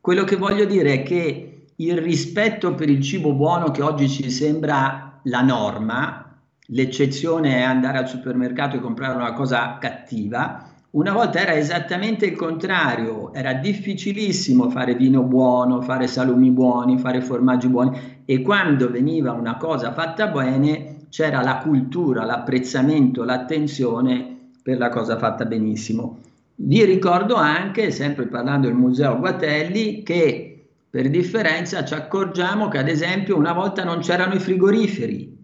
[0.00, 4.30] Quello che voglio dire è che il rispetto per il cibo buono che oggi ci
[4.30, 10.65] sembra la norma, l'eccezione è andare al supermercato e comprare una cosa cattiva,
[10.96, 17.20] una volta era esattamente il contrario, era difficilissimo fare vino buono, fare salumi buoni, fare
[17.20, 24.78] formaggi buoni e quando veniva una cosa fatta bene c'era la cultura, l'apprezzamento, l'attenzione per
[24.78, 26.20] la cosa fatta benissimo.
[26.54, 32.88] Vi ricordo anche, sempre parlando del Museo Guatelli, che per differenza ci accorgiamo che ad
[32.88, 35.35] esempio una volta non c'erano i frigoriferi.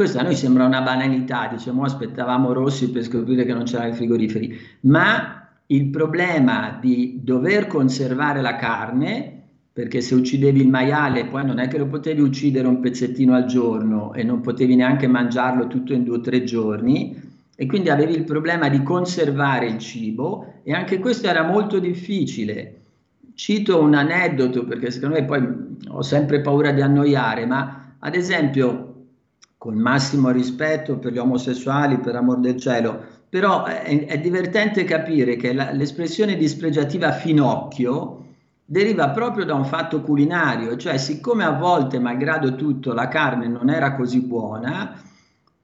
[0.00, 3.94] Questa a noi sembra una banalità, diciamo aspettavamo Rossi per scoprire che non c'erano i
[3.94, 11.44] frigoriferi, ma il problema di dover conservare la carne, perché se uccidevi il maiale poi
[11.44, 15.66] non è che lo potevi uccidere un pezzettino al giorno e non potevi neanche mangiarlo
[15.66, 17.14] tutto in due o tre giorni,
[17.54, 22.80] e quindi avevi il problema di conservare il cibo e anche questo era molto difficile.
[23.34, 25.46] Cito un aneddoto perché secondo me poi
[25.88, 28.89] ho sempre paura di annoiare, ma ad esempio,
[29.60, 32.98] con massimo rispetto per gli omosessuali, per amor del cielo,
[33.28, 38.24] però è, è divertente capire che la, l'espressione dispregiativa finocchio
[38.64, 43.68] deriva proprio da un fatto culinario, cioè siccome a volte, malgrado tutto, la carne non
[43.68, 44.98] era così buona,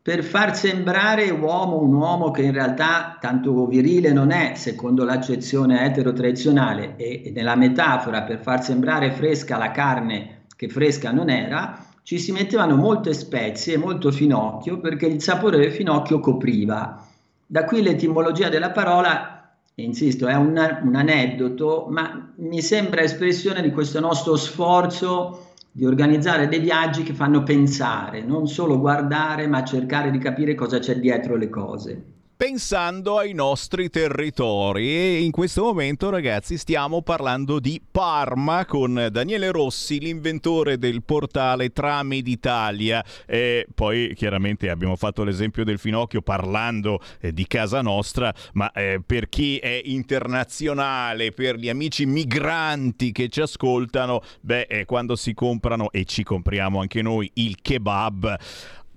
[0.03, 5.87] per far sembrare uomo un uomo che in realtà tanto virile non è, secondo l'accezione
[5.87, 11.86] etero-tradizionale, e, e nella metafora per far sembrare fresca la carne che fresca non era,
[12.07, 17.05] ci si mettevano molte spezie molto finocchio perché il sapore del finocchio copriva.
[17.45, 20.51] Da qui l'etimologia della parola, e insisto, è un,
[20.85, 27.13] un aneddoto, ma mi sembra espressione di questo nostro sforzo di organizzare dei viaggi che
[27.13, 32.05] fanno pensare, non solo guardare, ma cercare di capire cosa c'è dietro le cose
[32.37, 34.89] pensando ai nostri territori.
[34.89, 41.73] E in questo momento ragazzi stiamo parlando di Parma con Daniele Rossi l'inventore del portale
[41.73, 48.33] Tramed Italia e poi chiaramente abbiamo fatto l'esempio del finocchio parlando eh, di casa nostra
[48.53, 54.85] ma eh, per chi è internazionale per gli amici migranti che ci ascoltano beh eh,
[54.85, 58.39] quando si comprano e ci compriamo anche noi il kebab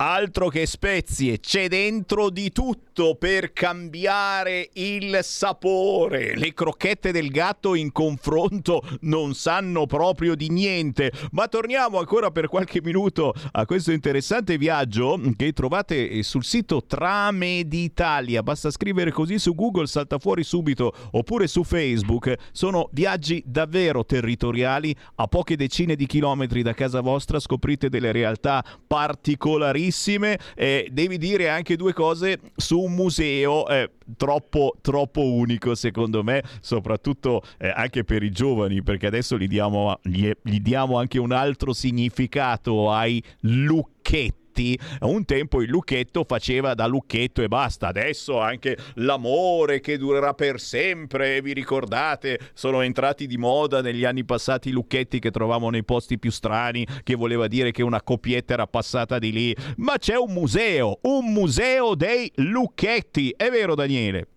[0.01, 6.37] Altro che spezie, c'è dentro di tutto per cambiare il sapore.
[6.37, 11.11] Le crocchette del gatto in confronto non sanno proprio di niente.
[11.31, 17.73] Ma torniamo ancora per qualche minuto a questo interessante viaggio che trovate sul sito Tramed
[17.73, 18.41] Italia.
[18.41, 22.33] Basta scrivere così su Google, salta fuori subito, oppure su Facebook.
[22.53, 24.95] Sono viaggi davvero territoriali.
[25.15, 30.39] A poche decine di chilometri da casa vostra scoprite delle realtà particolari bellissime.
[30.55, 36.43] Eh, devi dire anche due cose su un museo eh, troppo, troppo unico, secondo me,
[36.61, 41.31] soprattutto eh, anche per i giovani, perché adesso gli diamo, gli, gli diamo anche un
[41.31, 44.79] altro significato ai lucchetti Luchetti.
[45.01, 47.87] Un tempo il lucchetto faceva da lucchetto e basta.
[47.87, 51.41] Adesso anche l'amore che durerà per sempre.
[51.41, 52.39] Vi ricordate?
[52.53, 56.85] Sono entrati di moda negli anni passati i lucchetti che trovavamo nei posti più strani,
[57.03, 59.55] che voleva dire che una coppietta era passata di lì.
[59.77, 63.33] Ma c'è un museo, un museo dei lucchetti.
[63.35, 64.27] È vero, Daniele?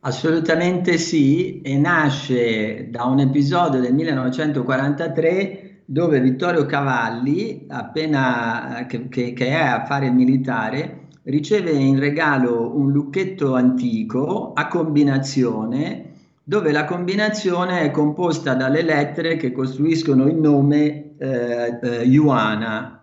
[0.00, 9.32] Assolutamente sì, e nasce da un episodio del 1943 dove Vittorio Cavalli, appena che, che,
[9.32, 16.10] che, è a fare il militare, riceve in regalo un lucchetto antico a combinazione,
[16.42, 23.00] dove la combinazione è composta dalle lettere che costruiscono il nome eh, eh, Ioana.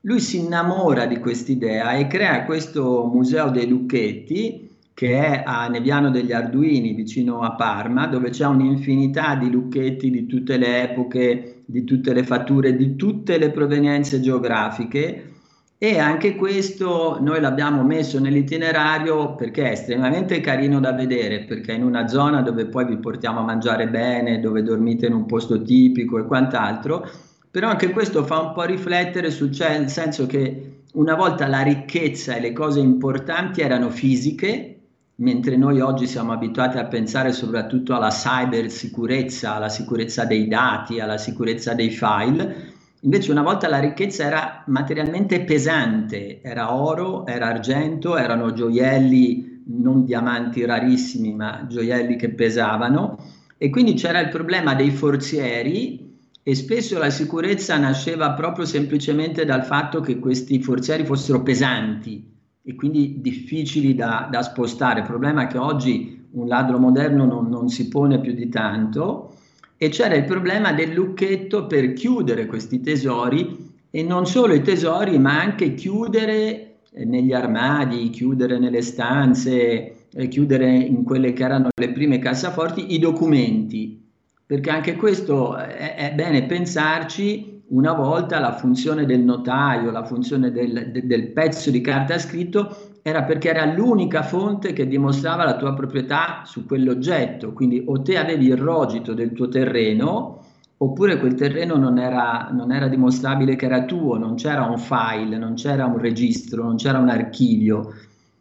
[0.00, 6.10] Lui si innamora di quest'idea e crea questo museo dei lucchetti che è a Neviano
[6.10, 11.84] degli Arduini, vicino a Parma, dove c'è un'infinità di lucchetti di tutte le epoche, di
[11.84, 15.30] tutte le fatture, di tutte le provenienze geografiche.
[15.78, 21.82] E anche questo noi l'abbiamo messo nell'itinerario perché è estremamente carino da vedere, perché in
[21.82, 26.18] una zona dove poi vi portiamo a mangiare bene, dove dormite in un posto tipico
[26.18, 27.04] e quant'altro,
[27.50, 32.36] però anche questo fa un po' riflettere sul cioè, senso che una volta la ricchezza
[32.36, 34.71] e le cose importanti erano fisiche,
[35.16, 41.00] mentre noi oggi siamo abituati a pensare soprattutto alla cyber sicurezza, alla sicurezza dei dati,
[41.00, 42.72] alla sicurezza dei file,
[43.04, 50.04] Invece una volta la ricchezza era materialmente pesante, era oro, era argento, erano gioielli, non
[50.04, 53.18] diamanti rarissimi, ma gioielli che pesavano.
[53.58, 59.64] E quindi c'era il problema dei forzieri e spesso la sicurezza nasceva proprio semplicemente dal
[59.64, 62.31] fatto che questi forzieri fossero pesanti
[62.64, 65.00] e quindi difficili da, da spostare.
[65.00, 69.34] Il problema è che oggi un ladro moderno non, non si pone più di tanto
[69.76, 75.18] e c'era il problema del lucchetto per chiudere questi tesori e non solo i tesori
[75.18, 81.68] ma anche chiudere eh, negli armadi, chiudere nelle stanze, eh, chiudere in quelle che erano
[81.74, 84.00] le prime cassaforti i documenti,
[84.46, 90.50] perché anche questo è, è bene pensarci una volta la funzione del notaio, la funzione
[90.50, 95.56] del, de, del pezzo di carta scritto era perché era l'unica fonte che dimostrava la
[95.56, 100.40] tua proprietà su quell'oggetto, quindi o te avevi il rogito del tuo terreno
[100.76, 105.38] oppure quel terreno non era, non era dimostrabile che era tuo, non c'era un file,
[105.38, 107.94] non c'era un registro, non c'era un archivio.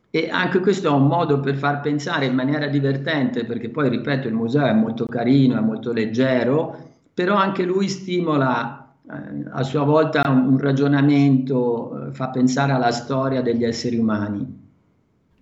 [0.09, 4.27] E anche questo è un modo per far pensare in maniera divertente, perché poi, ripeto,
[4.27, 6.75] il museo è molto carino, è molto leggero,
[7.13, 12.91] però anche lui stimola eh, a sua volta un, un ragionamento, eh, fa pensare alla
[12.91, 14.60] storia degli esseri umani.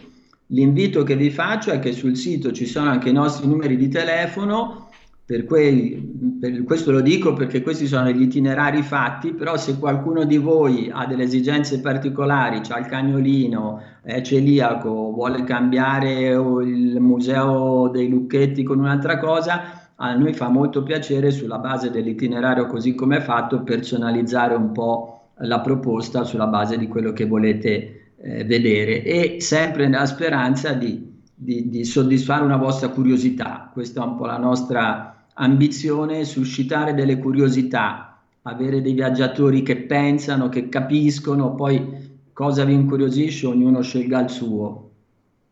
[0.48, 3.88] L'invito che vi faccio è che sul sito ci sono anche i nostri numeri di
[3.88, 4.89] telefono
[5.30, 10.24] per, quei, per questo lo dico perché questi sono gli itinerari fatti, però se qualcuno
[10.24, 17.86] di voi ha delle esigenze particolari, ha il cagnolino, è celiaco, vuole cambiare il museo
[17.90, 23.18] dei lucchetti con un'altra cosa, a noi fa molto piacere sulla base dell'itinerario così come
[23.18, 29.04] è fatto personalizzare un po' la proposta sulla base di quello che volete eh, vedere
[29.04, 33.70] e sempre nella speranza di, di, di soddisfare una vostra curiosità.
[33.72, 35.09] Questa è un po' la nostra
[35.40, 43.46] ambizione suscitare delle curiosità, avere dei viaggiatori che pensano, che capiscono, poi cosa vi incuriosisce,
[43.46, 44.89] ognuno scelga il suo.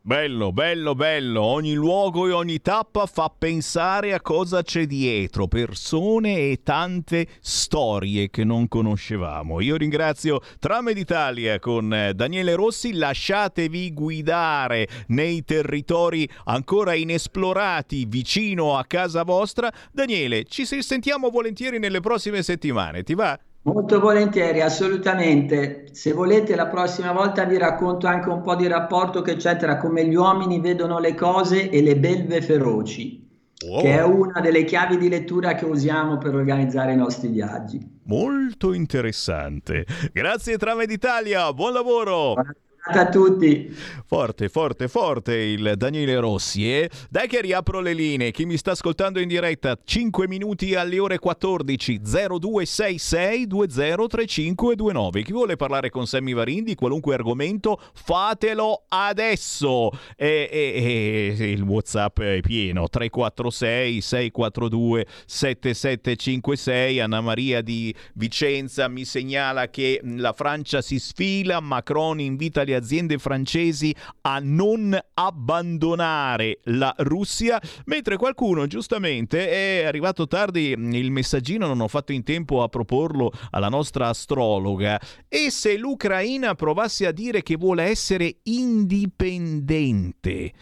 [0.01, 1.43] Bello, bello, bello.
[1.43, 8.31] Ogni luogo e ogni tappa fa pensare a cosa c'è dietro, persone e tante storie
[8.31, 9.61] che non conoscevamo.
[9.61, 12.95] Io ringrazio Trame d'Italia con eh, Daniele Rossi.
[12.95, 19.71] Lasciatevi guidare nei territori ancora inesplorati vicino a casa vostra.
[19.93, 23.03] Daniele, ci sentiamo volentieri nelle prossime settimane.
[23.03, 23.39] Ti va?
[23.73, 25.89] Molto volentieri, assolutamente.
[25.93, 29.77] Se volete, la prossima volta vi racconto anche un po' di rapporto che c'è tra
[29.77, 33.29] come gli uomini vedono le cose e le belve feroci,
[33.67, 33.81] oh.
[33.83, 38.01] che è una delle chiavi di lettura che usiamo per organizzare i nostri viaggi.
[38.05, 39.85] Molto interessante.
[40.15, 42.33] Grazie Trame d'Italia, buon lavoro.
[42.33, 43.75] Buonasera a tutti.
[44.07, 46.73] Forte, forte, forte il Daniele Rossi.
[46.73, 46.91] Eh?
[47.11, 48.31] Dai che riapro le linee.
[48.31, 55.23] Chi mi sta ascoltando in diretta, 5 minuti alle ore 14 0266 203529.
[55.23, 59.91] Chi vuole parlare con Sammy Varin di qualunque argomento, fatelo adesso.
[60.17, 67.01] E, e, e il WhatsApp è pieno: 346 642 7756.
[67.01, 73.19] Anna Maria di Vicenza mi segnala che la Francia si sfila, Macron invita gli aziende
[73.19, 81.81] francesi a non abbandonare la Russia, mentre qualcuno giustamente è arrivato tardi il messaggino, non
[81.81, 87.43] ho fatto in tempo a proporlo alla nostra astrologa, e se l'Ucraina provasse a dire
[87.43, 90.53] che vuole essere indipendente,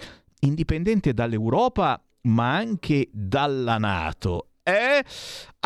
[0.41, 5.05] indipendente dall'Europa ma anche dalla Nato, eh?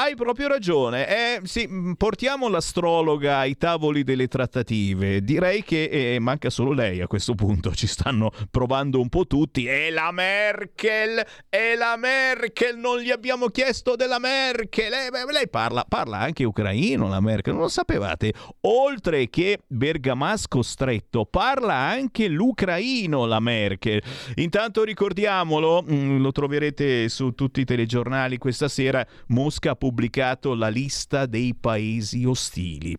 [0.01, 1.07] Hai proprio ragione.
[1.07, 5.23] Eh, sì, mm, portiamo l'astrologa ai tavoli delle trattative.
[5.23, 7.75] Direi che eh, manca solo lei a questo punto.
[7.75, 9.67] Ci stanno provando un po' tutti.
[9.67, 14.91] E la Merkel, e la Merkel, non gli abbiamo chiesto della Merkel.
[14.91, 18.33] Eh, beh, lei parla, parla anche ucraino, la Merkel, non lo sapevate.
[18.63, 24.03] Oltre che bergamasco stretto, parla anche l'ucraino, la Merkel.
[24.37, 30.69] Intanto ricordiamolo, mm, lo troverete su tutti i telegiornali questa sera, Mosca ha pubblicato la
[30.69, 32.97] lista dei paesi ostili.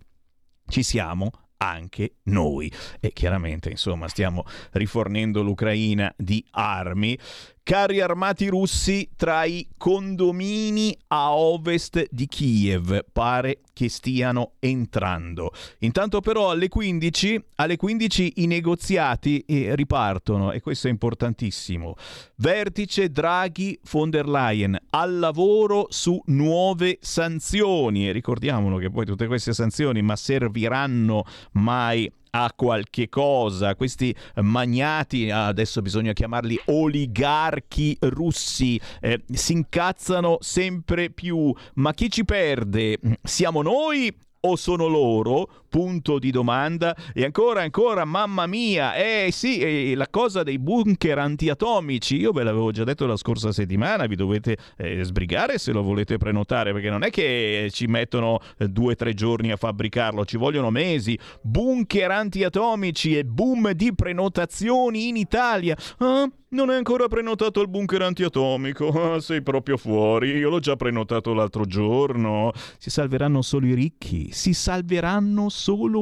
[0.67, 2.69] Ci siamo anche noi.
[2.99, 7.17] E chiaramente, insomma, stiamo rifornendo l'Ucraina di armi
[7.63, 13.05] carri armati russi tra i condomini a ovest di Kiev.
[13.11, 15.51] Pare che stiano entrando.
[15.79, 21.95] Intanto però alle 15, alle 15 i negoziati eh, ripartono e questo è importantissimo.
[22.35, 29.27] Vertice Draghi von der Leyen al lavoro su nuove sanzioni e ricordiamolo che poi tutte
[29.27, 33.75] queste sanzioni ma serviranno mai a qualche cosa.
[33.75, 41.53] Questi magnati, adesso bisogna chiamarli oligarchi russi, eh, si incazzano sempre più.
[41.75, 42.99] Ma chi ci perde?
[43.21, 45.60] Siamo noi o sono loro?
[45.71, 46.93] Punto di domanda.
[47.13, 52.43] E ancora, ancora, mamma mia, eh sì, eh, la cosa dei bunker antiatomici, io ve
[52.43, 56.89] l'avevo già detto la scorsa settimana, vi dovete eh, sbrigare se lo volete prenotare, perché
[56.89, 61.17] non è che ci mettono eh, due o tre giorni a fabbricarlo, ci vogliono mesi.
[61.41, 65.77] Bunker antiatomici e boom di prenotazioni in Italia.
[65.99, 68.89] Ah, non è ancora prenotato il bunker antiatomico.
[69.01, 70.29] Ah, sei proprio fuori.
[70.31, 72.51] Io l'ho già prenotato l'altro giorno.
[72.77, 74.31] Si salveranno solo i ricchi.
[74.31, 75.49] Si salveranno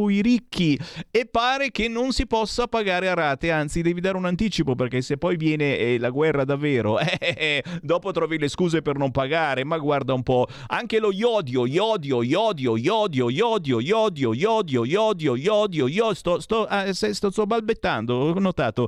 [0.10, 0.80] i ricchi.
[1.12, 3.52] E pare che non si possa pagare a rate.
[3.52, 7.64] Anzi, devi dare un anticipo perché se poi viene eh, la guerra davvero, eh, eh,
[7.82, 9.64] dopo trovi le scuse per non pagare.
[9.64, 10.48] Ma guarda un po'.
[10.68, 16.14] Anche lo iodio, iodio, iodio, iodio, iodio, iodio, iodio, iodio, iodio, iodio.
[16.14, 18.16] Sto, sto, ah, sto, sto balbettando.
[18.16, 18.88] Ho notato.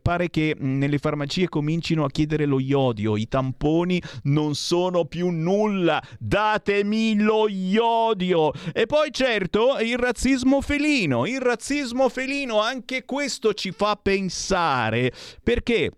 [0.00, 6.02] pare che nelle farmacie comincino a chiedere lo iodio, i tamponi non sono più nulla,
[6.18, 8.52] datemi lo iodio.
[8.72, 15.10] E poi certo il razzismo felino, il razzismo felino, anche questo ci fa pensare.
[15.42, 15.90] Perché?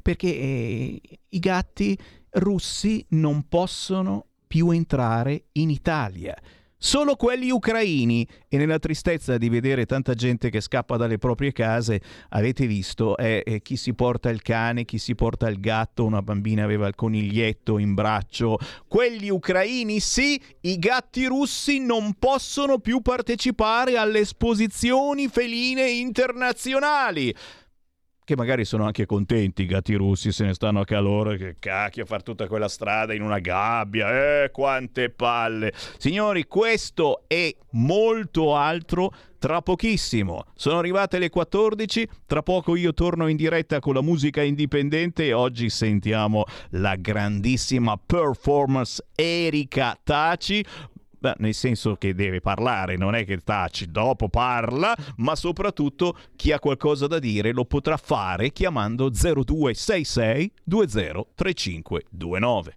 [0.00, 1.98] Perché eh, i gatti
[2.30, 6.36] russi non possono più entrare in Italia
[6.82, 8.26] solo quelli ucraini.
[8.48, 13.42] E nella tristezza di vedere tanta gente che scappa dalle proprie case, avete visto, è,
[13.44, 16.94] è, chi si porta il cane, chi si porta il gatto, una bambina aveva il
[16.94, 18.58] coniglietto in braccio,
[18.88, 27.34] quelli ucraini sì, i gatti russi non possono più partecipare alle esposizioni feline internazionali
[28.24, 32.04] che magari sono anche contenti i gatti russi, se ne stanno a calore, che cacchio
[32.04, 35.72] a fare tutta quella strada in una gabbia, eh, quante palle.
[35.98, 39.12] Signori, questo e molto altro
[39.42, 40.44] tra pochissimo.
[40.54, 45.32] Sono arrivate le 14, tra poco io torno in diretta con la musica indipendente e
[45.32, 50.64] oggi sentiamo la grandissima performance Erika Taci,
[51.22, 56.50] Beh, nel senso che deve parlare, non è che taci, dopo parla, ma soprattutto chi
[56.50, 62.76] ha qualcosa da dire lo potrà fare chiamando 0266 203529.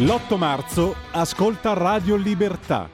[0.00, 2.93] L'8 marzo ascolta Radio Libertà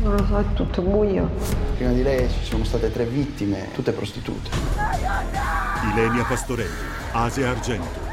[0.00, 1.28] Non lo so, è tutto buio.
[1.76, 4.50] Prima di lei ci sono state tre vittime, tutte prostitute.
[5.92, 6.70] Ilenia Pastorelli,
[7.12, 8.04] Asia Argento.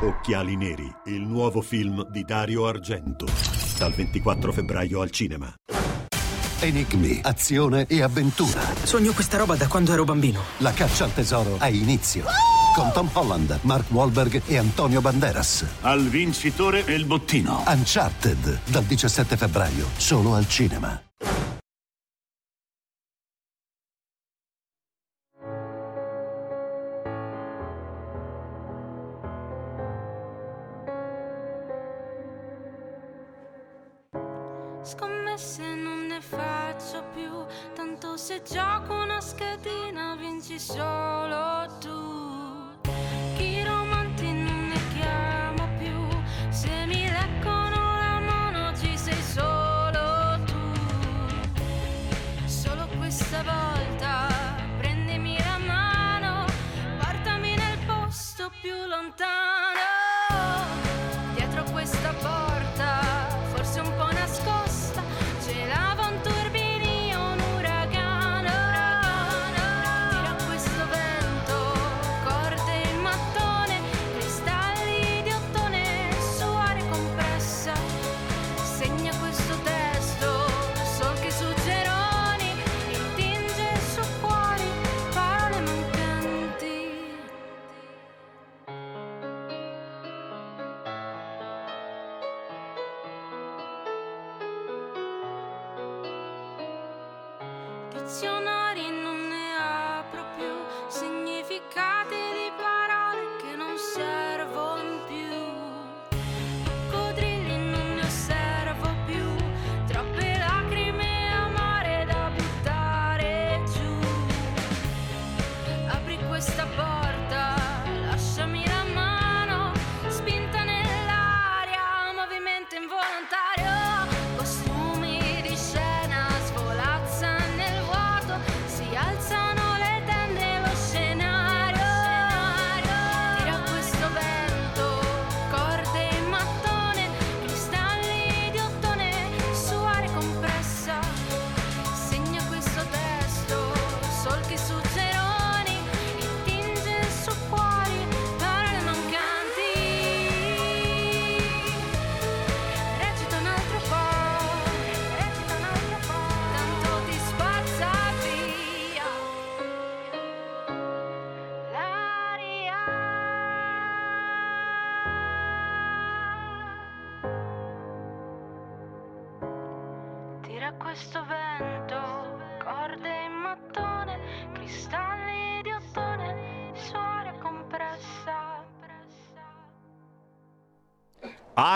[0.00, 3.26] Occhiali neri, il nuovo film di Dario Argento.
[3.78, 5.52] Dal 24 febbraio al cinema.
[6.60, 8.60] Enigmi, azione e avventura.
[8.82, 10.40] Sogno questa roba da quando ero bambino.
[10.58, 12.24] La caccia al tesoro ha inizio.
[12.74, 15.64] Con Tom Holland, Mark Wahlberg e Antonio Banderas.
[15.80, 17.64] Al vincitore e il bottino.
[17.66, 21.09] Uncharted, dal 17 febbraio, solo al cinema.
[34.82, 37.30] Scommesse non ne faccio più,
[37.74, 42.80] tanto se gioco una schedina vinci solo tu.
[43.36, 43.49] Chiromanti
[53.42, 54.28] volta
[54.78, 56.44] prendimi la mano,
[56.98, 59.79] portami nel posto più lontano.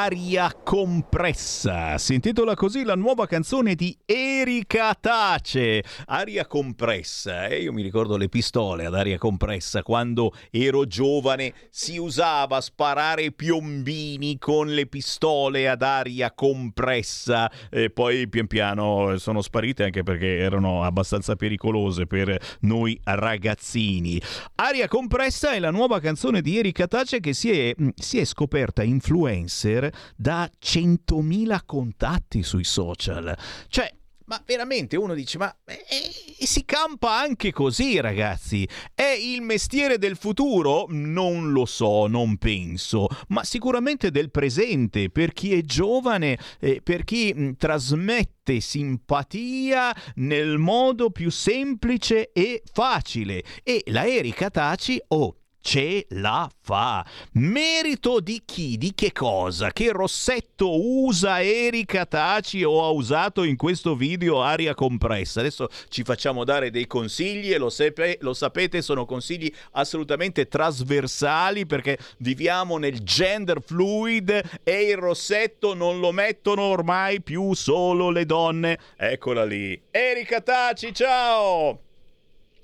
[0.05, 1.97] Aria compressa.
[1.97, 3.97] Si intitola così la nuova canzone di
[4.45, 5.82] Erika Tace.
[6.05, 7.47] Aria compressa.
[7.47, 9.82] E io mi ricordo le pistole ad aria compressa.
[9.82, 17.51] Quando ero giovane si usava sparare piombini con le pistole ad aria compressa.
[17.70, 24.20] E poi pian piano sono sparite anche perché erano abbastanza pericolose per noi ragazzini.
[24.57, 28.82] Aria compressa è la nuova canzone di Erika Tace che si è, si è scoperta
[28.82, 33.34] influencer da 100.000 contatti sui social.
[33.68, 33.90] Cioè,
[34.27, 38.68] ma veramente uno dice, ma eh, eh, si campa anche così, ragazzi?
[38.95, 40.87] È il mestiere del futuro?
[40.89, 47.05] Non lo so, non penso, ma sicuramente del presente, per chi è giovane, eh, per
[47.05, 53.43] chi mh, trasmette simpatia nel modo più semplice e facile.
[53.62, 57.05] E la Erika Taci, oh, ce la fa.
[57.33, 58.77] Merito di chi?
[58.77, 59.73] Di che cosa?
[59.73, 65.41] Che rossetto usa Erika Taci o ha usato in questo video aria compressa?
[65.41, 71.65] Adesso ci facciamo dare dei consigli e lo, sepe- lo sapete, sono consigli assolutamente trasversali
[71.65, 78.27] perché viviamo nel gender fluid e il rossetto non lo mettono ormai più solo le
[78.27, 78.79] donne.
[78.97, 79.81] Eccola lì.
[79.91, 81.93] Erika Taci, ciao!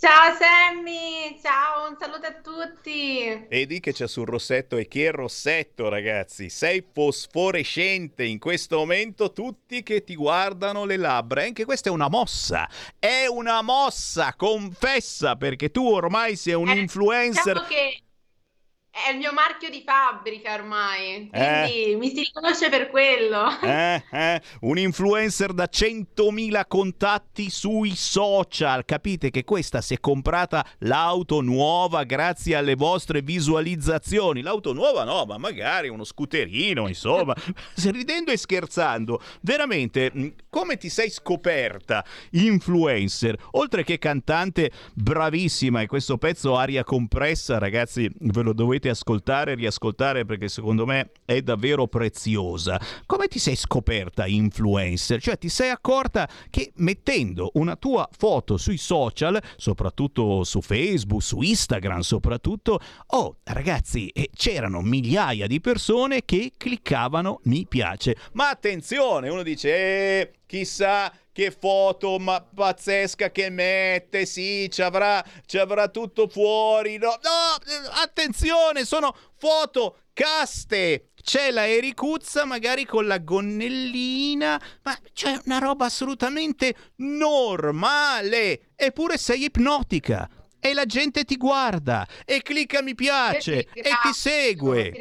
[0.01, 3.47] Ciao Sammy, ciao, un saluto a tutti.
[3.51, 6.49] Vedi che c'è sul rossetto e che rossetto, ragazzi.
[6.49, 11.43] Sei fosforescente in questo momento, tutti che ti guardano le labbra.
[11.43, 12.67] Anche questa è una mossa.
[12.99, 17.53] È una mossa, confessa, perché tu ormai sei un Eh, influencer.
[17.53, 18.01] Diciamo che
[18.91, 21.69] è il mio marchio di fabbrica ormai, Eh.
[21.69, 23.61] quindi mi si riconosce per quello.
[23.63, 28.85] Eh, eh, un influencer da 100.000 contatti sui social.
[28.85, 34.43] Capite che questa si è comprata l'auto nuova grazie alle vostre visualizzazioni.
[34.43, 37.35] L'auto nuova no, ma magari uno scooterino, insomma.
[37.91, 43.37] Ridendo e scherzando, veramente, mh, come ti sei scoperta influencer?
[43.53, 49.55] Oltre che cantante bravissima e questo pezzo aria compressa, ragazzi, ve lo dovete ascoltare e
[49.55, 52.81] riascoltare perché secondo me è davvero preziosa.
[53.07, 55.21] Come ti sei scoperta influencer?
[55.21, 61.41] Cioè ti sei accorta che mettendo una tua foto sui social, soprattutto su Facebook, su
[61.41, 68.17] Instagram soprattutto, oh ragazzi, eh, c'erano migliaia di persone che cliccavano mi piace.
[68.33, 75.25] Ma attenzione, uno dice, eh, chissà che foto ma pazzesca che mette, sì, ci avrà,
[75.47, 76.99] ci avrà tutto fuori.
[76.99, 81.13] No, no, attenzione, sono foto caste.
[81.23, 88.73] C'è la Ericuzza magari con la gonnellina, ma c'è una roba assolutamente normale.
[88.77, 90.29] Eppure sei ipnotica.
[90.59, 94.93] E la gente ti guarda e clicca mi piace e ti segue.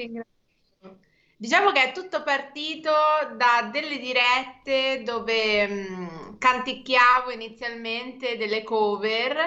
[1.42, 2.92] Diciamo che è tutto partito
[3.38, 9.38] da delle dirette dove mh, canticchiavo inizialmente delle cover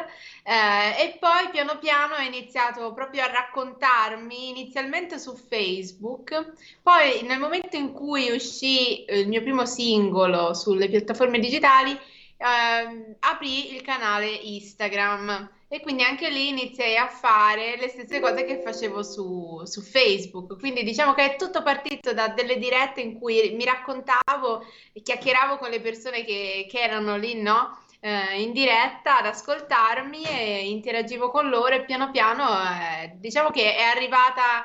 [0.43, 7.38] eh, e poi piano piano ho iniziato proprio a raccontarmi inizialmente su Facebook, poi nel
[7.38, 11.90] momento in cui uscì eh, il mio primo singolo sulle piattaforme digitali
[12.38, 18.44] ehm, aprì il canale Instagram e quindi anche lì iniziai a fare le stesse cose
[18.44, 20.58] che facevo su, su Facebook.
[20.58, 25.56] Quindi diciamo che è tutto partito da delle dirette in cui mi raccontavo e chiacchieravo
[25.56, 27.78] con le persone che, che erano lì, no?
[28.00, 33.74] Eh, in diretta ad ascoltarmi e interagivo con loro e piano piano eh, diciamo che
[33.74, 34.64] è arrivata,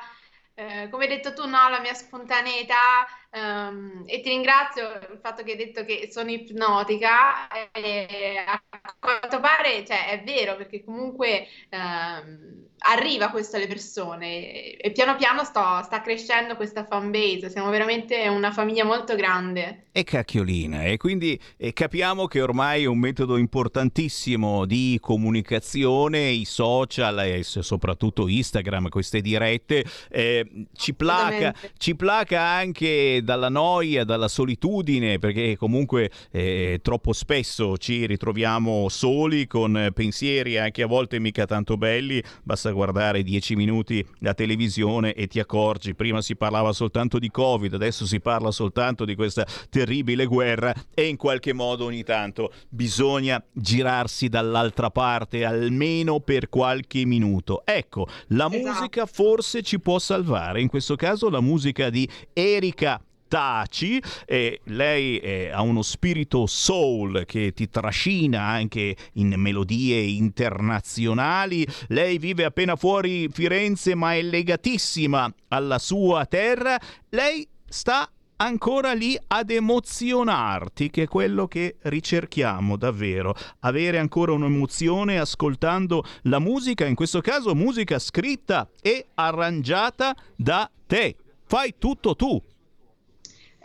[0.58, 5.18] eh, come hai detto tu, no, la mia spontaneità ehm, e ti ringrazio per il
[5.20, 8.62] fatto che hai detto che sono ipnotica a
[8.98, 15.16] quanto pare, cioè, è vero perché comunque ehm, arriva questo alle persone e, e piano
[15.16, 19.86] piano sto- sta crescendo questa fan base, siamo veramente una famiglia molto grande.
[19.92, 26.44] E cacchiolina, e quindi eh, capiamo che ormai è un metodo importantissimo di comunicazione, i
[26.44, 34.28] social e soprattutto Instagram, queste dirette, eh, ci, placa, ci placa anche dalla noia, dalla
[34.28, 41.44] solitudine, perché comunque eh, troppo spesso ci ritroviamo soli con pensieri anche a volte mica
[41.44, 47.18] tanto belli, basta guardare 10 minuti la televisione e ti accorgi, prima si parlava soltanto
[47.18, 52.04] di Covid, adesso si parla soltanto di questa terribile guerra e in qualche modo ogni
[52.04, 57.62] tanto bisogna girarsi dall'altra parte almeno per qualche minuto.
[57.64, 64.02] Ecco, la musica forse ci può salvare, in questo caso la musica di Erika Taci,
[64.26, 71.66] e lei eh, ha uno spirito soul che ti trascina anche in melodie internazionali.
[71.88, 76.80] Lei vive appena fuori Firenze, ma è legatissima alla sua terra.
[77.10, 78.10] Lei sta
[78.40, 83.34] ancora lì ad emozionarti, che è quello che ricerchiamo davvero.
[83.60, 91.16] Avere ancora un'emozione ascoltando la musica, in questo caso musica scritta e arrangiata da te.
[91.44, 92.40] Fai tutto tu.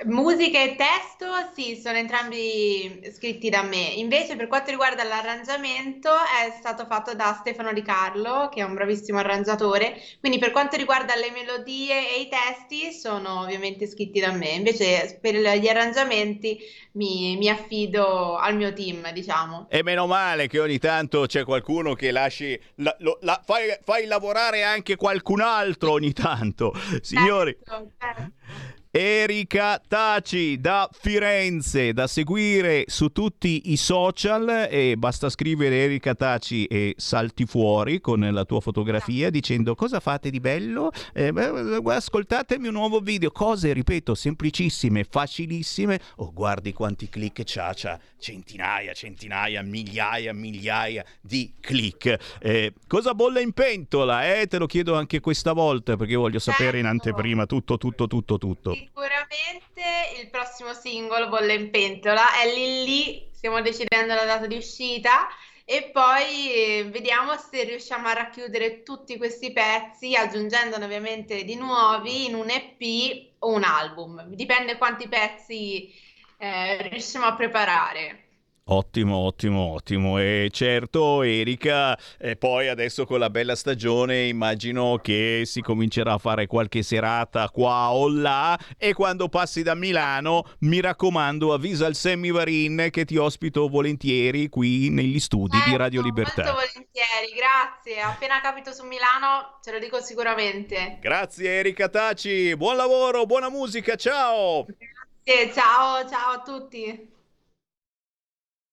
[0.05, 3.77] Musica e testo, sì, sono entrambi scritti da me.
[3.95, 8.73] Invece, per quanto riguarda l'arrangiamento, è stato fatto da Stefano Di Carlo, che è un
[8.73, 9.95] bravissimo arrangiatore.
[10.19, 14.49] Quindi, per quanto riguarda le melodie e i testi, sono ovviamente scritti da me.
[14.49, 16.57] Invece, per gli arrangiamenti
[16.93, 19.67] mi, mi affido al mio team, diciamo.
[19.69, 22.59] E meno male che ogni tanto c'è qualcuno che lasci.
[22.77, 26.73] la- lo- la- fai, fai lavorare anche qualcun altro ogni tanto.
[27.01, 27.55] Signori.
[27.63, 28.31] Certo, certo.
[28.95, 36.65] Erika Taci da Firenze, da seguire su tutti i social e basta scrivere Erika Taci
[36.65, 42.53] e salti fuori con la tua fotografia dicendo cosa fate di bello, Eh, beh, ascoltate
[42.53, 48.93] il mio nuovo video, cose ripeto semplicissime, facilissime, oh guardi quanti click c'ha, c'ha centinaia,
[48.93, 52.37] centinaia, migliaia, migliaia di click.
[52.39, 54.35] Eh, cosa bolle in pentola?
[54.35, 54.45] Eh?
[54.45, 58.77] Te lo chiedo anche questa volta perché voglio sapere in anteprima tutto, tutto, tutto, tutto.
[58.83, 64.57] Sicuramente il prossimo singolo, Bolle in pentola, è lì lì, stiamo decidendo la data di
[64.57, 65.27] uscita
[65.63, 72.25] e poi eh, vediamo se riusciamo a racchiudere tutti questi pezzi, aggiungendone ovviamente di nuovi
[72.25, 74.25] in un EP o un album.
[74.25, 75.93] Dipende quanti pezzi
[76.37, 78.22] eh, riusciamo a preparare.
[78.65, 80.19] Ottimo, ottimo, ottimo.
[80.19, 86.17] E certo, Erika, eh, poi adesso con la bella stagione immagino che si comincerà a
[86.17, 91.95] fare qualche serata qua o là e quando passi da Milano, mi raccomando, avvisa il
[91.95, 96.43] Sammy Varin che ti ospito volentieri qui negli studi di Radio Libertà.
[96.43, 97.99] Molto volentieri, grazie.
[97.99, 100.99] Appena capito su Milano, ce lo dico sicuramente.
[101.01, 104.65] Grazie Erika Taci, buon lavoro, buona musica, ciao!
[105.21, 107.11] Grazie, ciao, ciao a tutti.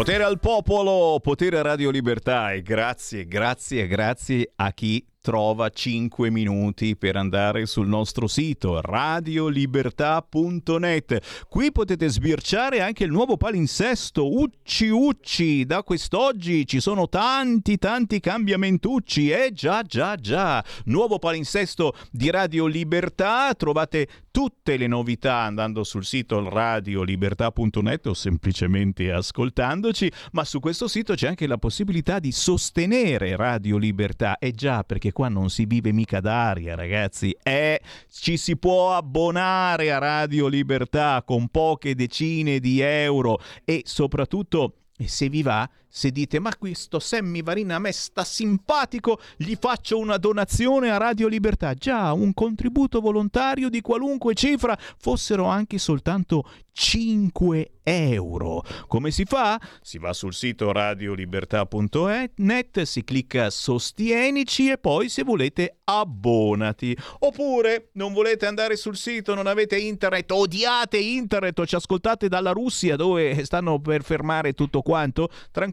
[0.00, 6.30] Potere al popolo, potere a Radio Libertà e grazie, grazie, grazie a chi trova 5
[6.30, 11.44] minuti per andare sul nostro sito radiolibertà.net.
[11.48, 15.66] Qui potete sbirciare anche il nuovo palinsesto Ucci Ucci.
[15.66, 19.28] Da quest'oggi ci sono tanti tanti cambiamentucci.
[19.30, 20.64] Eh già già già.
[20.86, 23.52] Nuovo palinsesto di Radio Libertà.
[23.54, 31.14] Trovate tutte le novità andando sul sito radiolibertà.net o semplicemente ascoltandoci, ma su questo sito
[31.14, 34.38] c'è anche la possibilità di sostenere Radio Libertà.
[34.38, 37.36] Eh già, perché qua non si vive mica d'aria, ragazzi.
[37.42, 37.80] Eh,
[38.10, 44.74] ci si può abbonare a Radio Libertà con poche decine di euro e soprattutto
[45.06, 49.98] se vi va, se dite ma questo Sammy Varina a me sta simpatico, gli faccio
[49.98, 51.74] una donazione a Radio Libertà.
[51.74, 58.64] Già, un contributo volontario di qualunque cifra, fossero anche soltanto 5 euro.
[58.86, 59.60] Come si fa?
[59.82, 66.96] Si va sul sito radiolibertà.net, si clicca sostienici e poi se volete abbonati.
[67.20, 72.52] Oppure non volete andare sul sito, non avete internet, odiate internet o ci ascoltate dalla
[72.52, 75.28] Russia dove stanno per fermare tutto quanto?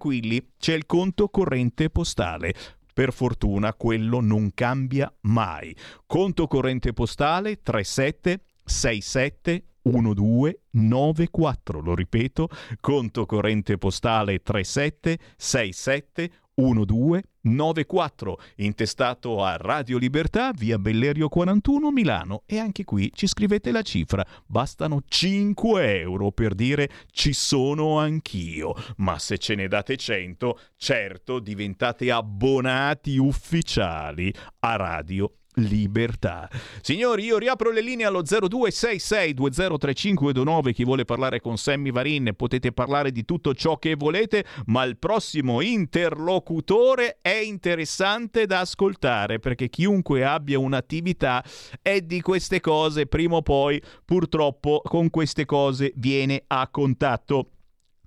[0.08, 2.54] Tranquilli, c'è il conto corrente postale.
[2.94, 5.76] Per fortuna quello non cambia mai.
[6.06, 12.48] Conto corrente postale 3767 1294, lo ripeto,
[12.80, 22.42] conto corrente postale 3767 1294, intestato a Radio Libertà, via Bellerio 41 Milano.
[22.48, 28.74] E anche qui ci scrivete la cifra, bastano 5 euro per dire ci sono anch'io,
[28.98, 36.50] ma se ce ne date 100, certo diventate abbonati ufficiali a Radio libertà.
[36.82, 40.74] Signori, io riapro le linee allo 0266203529.
[40.74, 44.98] Chi vuole parlare con Sammy Varin potete parlare di tutto ciò che volete, ma il
[44.98, 51.44] prossimo interlocutore è interessante da ascoltare perché chiunque abbia un'attività
[51.82, 57.52] è di queste cose, prima o poi purtroppo con queste cose viene a contatto.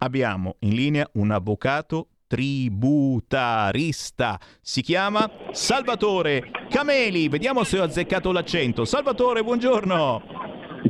[0.03, 4.39] Abbiamo in linea un avvocato tributarista.
[4.61, 7.29] Si chiama Salvatore Cameli.
[7.29, 8.85] Vediamo se ho azzeccato l'accento.
[8.85, 10.23] Salvatore, buongiorno.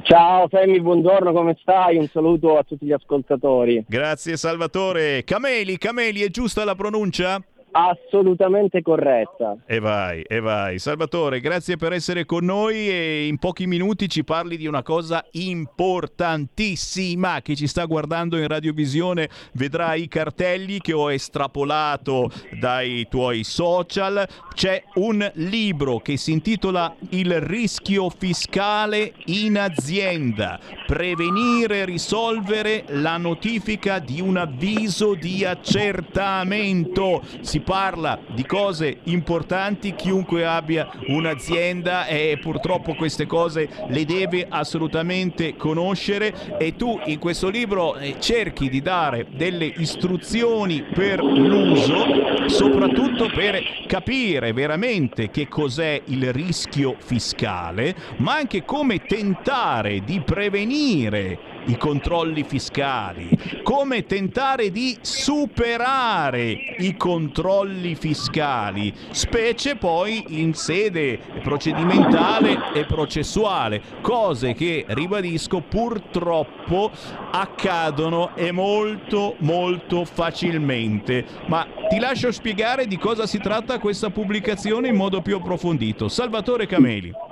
[0.03, 1.97] Ciao Femi, buongiorno, come stai?
[1.97, 3.83] Un saluto a tutti gli ascoltatori.
[3.89, 5.25] Grazie Salvatore.
[5.25, 7.43] Cameli, Cameli, è giusta la pronuncia?
[7.73, 9.57] Assolutamente corretta.
[9.65, 10.81] E vai, e vai.
[10.81, 15.25] Salvatore, grazie per essere con noi e in pochi minuti ci parli di una cosa
[15.33, 17.41] importantissima.
[17.43, 24.27] Chi ci sta guardando in radiovisione vedrà i cartelli che ho estrapolato dai tuoi social.
[24.53, 30.59] C'è un libro che si intitola Il rischio fiscale in azienda.
[30.87, 37.23] Prevenire e risolvere la notifica di un avviso di accertamento.
[37.41, 45.57] Si parla di cose importanti, chiunque abbia un'azienda e purtroppo queste cose le deve assolutamente
[45.57, 46.59] conoscere.
[46.59, 53.63] E tu in questo libro eh, cerchi di dare delle istruzioni per l'uso, soprattutto per
[53.87, 62.43] capire veramente che cos'è il rischio fiscale, ma anche come tentare di prevenire i controlli
[62.43, 63.29] fiscali,
[63.63, 74.53] come tentare di superare i controlli fiscali, specie poi in sede procedimentale e processuale, cose
[74.55, 76.91] che, ribadisco, purtroppo
[77.31, 81.25] accadono e molto molto facilmente.
[81.47, 86.09] Ma ti lascio spiegare di cosa si tratta questa pubblicazione in modo più approfondito.
[86.09, 87.30] Salvatore Cameli.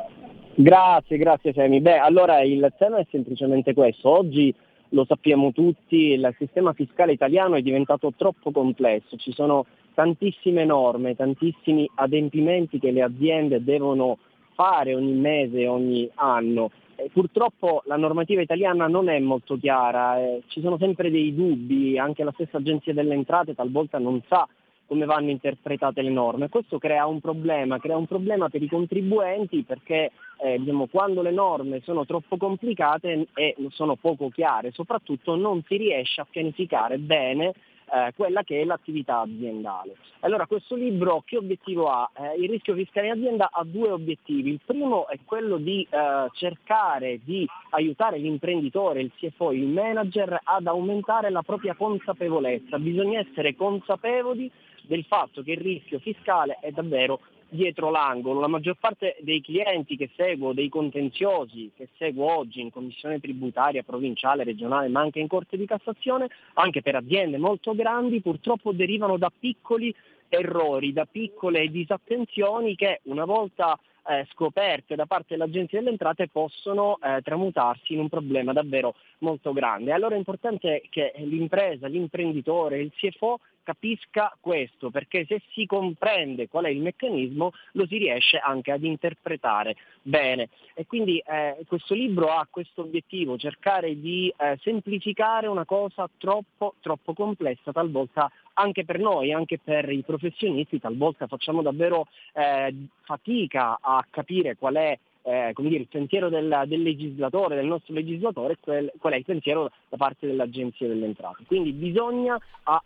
[0.60, 1.80] Grazie, grazie Semi.
[1.80, 4.08] Beh, allora il tema è semplicemente questo.
[4.08, 4.52] Oggi
[4.88, 11.14] lo sappiamo tutti, il sistema fiscale italiano è diventato troppo complesso, ci sono tantissime norme,
[11.14, 14.18] tantissimi adempimenti che le aziende devono
[14.54, 16.72] fare ogni mese, ogni anno.
[16.96, 21.96] E purtroppo la normativa italiana non è molto chiara, eh, ci sono sempre dei dubbi,
[21.96, 24.44] anche la stessa Agenzia delle Entrate talvolta non sa
[24.88, 26.48] come vanno interpretate le norme.
[26.48, 31.30] Questo crea un problema, crea un problema per i contribuenti perché eh, diciamo, quando le
[31.30, 37.52] norme sono troppo complicate e sono poco chiare, soprattutto non si riesce a pianificare bene
[37.90, 39.96] eh, quella che è l'attività aziendale.
[40.20, 42.10] Allora questo libro che obiettivo ha?
[42.14, 44.50] Eh, il rischio fiscale in azienda ha due obiettivi.
[44.50, 50.66] Il primo è quello di eh, cercare di aiutare l'imprenditore, il CFO, il manager ad
[50.66, 52.78] aumentare la propria consapevolezza.
[52.78, 54.50] Bisogna essere consapevoli
[54.88, 58.40] del fatto che il rischio fiscale è davvero dietro l'angolo.
[58.40, 63.82] La maggior parte dei clienti che seguo, dei contenziosi che seguo oggi in commissione tributaria
[63.82, 69.16] provinciale, regionale, ma anche in Corte di Cassazione, anche per aziende molto grandi, purtroppo derivano
[69.18, 69.94] da piccoli
[70.28, 73.78] errori, da piccole disattenzioni che una volta
[74.08, 79.52] eh, scoperte da parte dell'Agenzia delle Entrate possono eh, tramutarsi in un problema davvero molto
[79.52, 79.92] grande.
[79.92, 86.64] Allora è importante che l'impresa, l'imprenditore, il CFO capisca questo, perché se si comprende qual
[86.64, 90.48] è il meccanismo lo si riesce anche ad interpretare bene.
[90.72, 96.76] E quindi eh, questo libro ha questo obiettivo, cercare di eh, semplificare una cosa troppo,
[96.80, 103.78] troppo complessa, talvolta anche per noi, anche per i professionisti, talvolta facciamo davvero eh, fatica
[103.82, 104.98] a capire qual è
[105.28, 109.24] eh, come dire, il pensiero del, del, legislatore, del nostro legislatore, quel, qual è il
[109.24, 111.44] pensiero da parte dell'Agenzia delle Entrate.
[111.46, 112.38] Quindi bisogna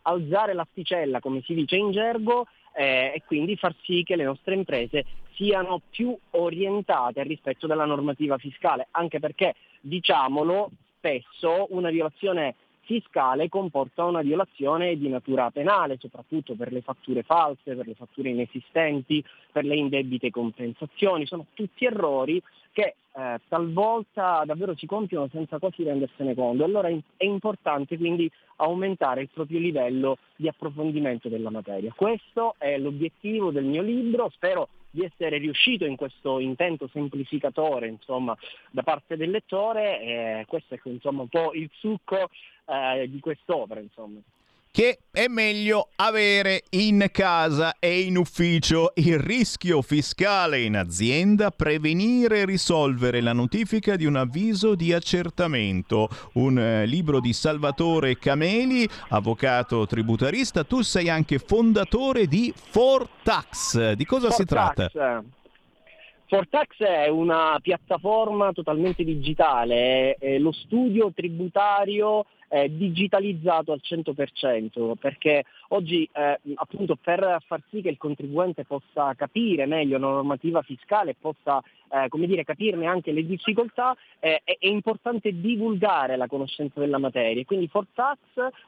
[0.03, 4.55] alzare l'asticella, come si dice in gergo, eh, e quindi far sì che le nostre
[4.55, 5.05] imprese
[5.35, 14.05] siano più orientate rispetto della normativa fiscale, anche perché, diciamolo, spesso una violazione fiscale comporta
[14.05, 19.65] una violazione di natura penale, soprattutto per le fatture false, per le fatture inesistenti, per
[19.65, 21.27] le indebite compensazioni.
[21.27, 22.43] Sono tutti errori
[22.73, 26.65] che eh, talvolta davvero si compiono senza quasi rendersene conto.
[26.65, 31.93] Allora è importante quindi aumentare il proprio livello di approfondimento della materia.
[31.95, 38.37] Questo è l'obiettivo del mio libro, spero di essere riuscito in questo intento semplificatore insomma,
[38.71, 42.29] da parte del lettore e questo è insomma, un po' il succo
[42.67, 43.81] eh, di quest'opera.
[43.81, 44.21] Insomma
[44.73, 52.41] che è meglio avere in casa e in ufficio il rischio fiscale in azienda, prevenire
[52.41, 56.09] e risolvere la notifica di un avviso di accertamento.
[56.35, 60.65] Un eh, libro di Salvatore Cameli, avvocato tributarista.
[60.65, 63.93] Tu sei anche fondatore di Fortax.
[63.93, 64.39] Di cosa Fortax.
[64.39, 65.25] si tratta?
[66.29, 75.45] Fortax è una piattaforma totalmente digitale, è lo studio tributario eh, digitalizzato al 100%, perché
[75.69, 81.17] oggi eh, appunto per far sì che il contribuente possa capire meglio la normativa fiscale,
[81.19, 86.79] possa eh, come dire, capirne anche le difficoltà, eh, è, è, importante divulgare la conoscenza
[86.79, 87.43] della materia.
[87.45, 88.19] Quindi Fortax,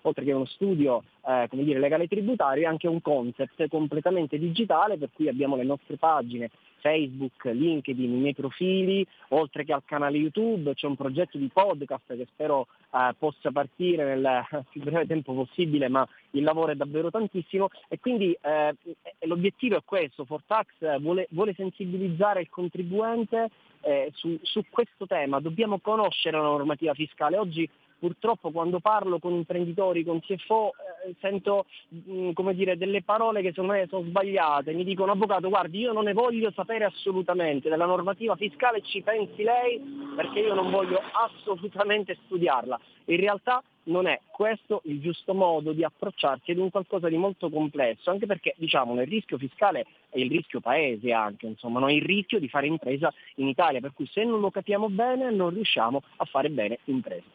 [0.03, 4.97] oltre che uno studio eh, come dire, legale tributario, è anche un concept completamente digitale
[4.97, 6.51] per cui abbiamo le nostre pagine
[6.85, 12.15] Facebook, LinkedIn, i miei profili, oltre che al canale YouTube, c'è un progetto di podcast
[12.15, 17.11] che spero eh, possa partire nel più breve tempo possibile, ma il lavoro è davvero
[17.11, 17.69] tantissimo.
[17.89, 18.75] E quindi eh,
[19.21, 23.51] l'obiettivo è questo, Fortax vuole, vuole sensibilizzare il contribuente
[23.83, 27.37] eh, su, su questo tema, dobbiamo conoscere la normativa fiscale.
[27.37, 27.69] Oggi
[27.99, 30.73] purtroppo quando parlo con imprenditori, con CFO,
[31.07, 34.73] eh, sento mh, mm, come dire, delle parole che secondo me sono sbagliate.
[34.73, 39.43] Mi dicono, avvocato, guardi, io non ne voglio sapere assolutamente della normativa fiscale, ci pensi
[39.43, 39.79] lei,
[40.17, 42.79] perché io non voglio assolutamente studiarla.
[43.07, 47.51] In realtà non è questo il giusto modo di approcciarsi ad un qualcosa di molto
[47.51, 51.91] complesso, anche perché diciamo il rischio fiscale è il rischio paese anche, insomma, no?
[51.91, 55.51] il rischio di fare impresa in Italia, per cui se non lo capiamo bene non
[55.51, 57.27] riusciamo a fare bene impresa.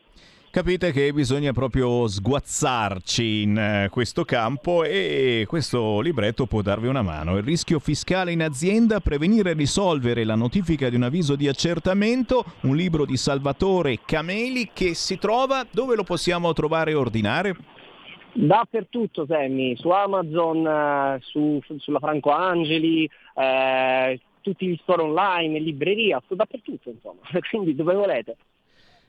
[0.51, 7.03] Capite che bisogna proprio sguazzarci in eh, questo campo e questo libretto può darvi una
[7.03, 7.37] mano.
[7.37, 12.43] Il rischio fiscale in azienda, prevenire e risolvere la notifica di un avviso di accertamento,
[12.61, 17.55] un libro di Salvatore Cameli che si trova, dove lo possiamo trovare e ordinare?
[18.33, 25.63] Dappertutto Sammy, su Amazon, eh, su- sulla Franco Angeli, eh, tutti gli store online, in
[25.63, 27.21] libreria, dappertutto insomma,
[27.51, 28.35] quindi dove volete.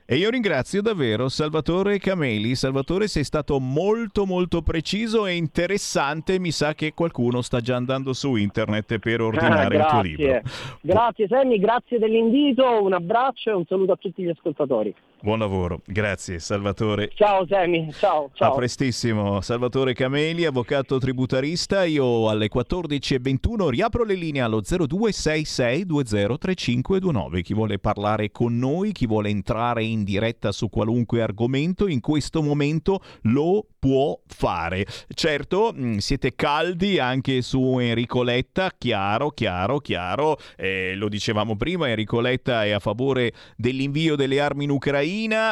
[0.05, 2.55] E io ringrazio davvero Salvatore Cameli.
[2.55, 6.39] Salvatore, sei stato molto molto preciso e interessante.
[6.39, 10.25] Mi sa che qualcuno sta già andando su internet per ordinare il tuo libro.
[10.27, 10.51] grazie,
[10.81, 14.93] grazie Sammy, grazie dell'invito, un abbraccio e un saluto a tutti gli ascoltatori.
[15.23, 17.11] Buon lavoro, grazie Salvatore.
[17.13, 18.55] Ciao Sammy, ciao, A ciao.
[18.55, 21.83] prestissimo, Salvatore Cameli, avvocato tributarista.
[21.83, 27.41] Io alle 14.21 riapro le linee allo 0266203529.
[27.41, 32.41] Chi vuole parlare con noi, chi vuole entrare in diretta su qualunque argomento, in questo
[32.41, 34.87] momento lo può fare.
[35.13, 40.37] Certo, mh, siete caldi anche su Enrico Letta, chiaro, chiaro, chiaro.
[40.57, 45.09] Eh, lo dicevamo prima, Enrico Letta è a favore dell'invio delle armi in Ucraina,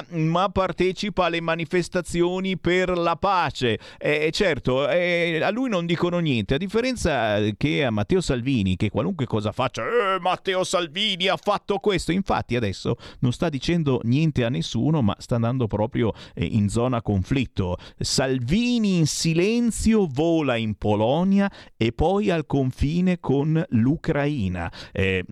[0.10, 3.80] ma partecipa alle manifestazioni per la pace.
[3.98, 8.90] Eh, certo, eh, a lui non dicono niente, a differenza che a Matteo Salvini, che
[8.90, 12.12] qualunque cosa faccia, eh, Matteo Salvini ha fatto questo.
[12.12, 17.02] Infatti adesso non sta dicendo niente a nessuno, ma sta andando proprio eh, in zona
[17.02, 17.78] conflitto.
[17.98, 24.72] Salvini in silenzio vola in Polonia e poi al confine con l'Ucraina.
[24.92, 25.24] Eh,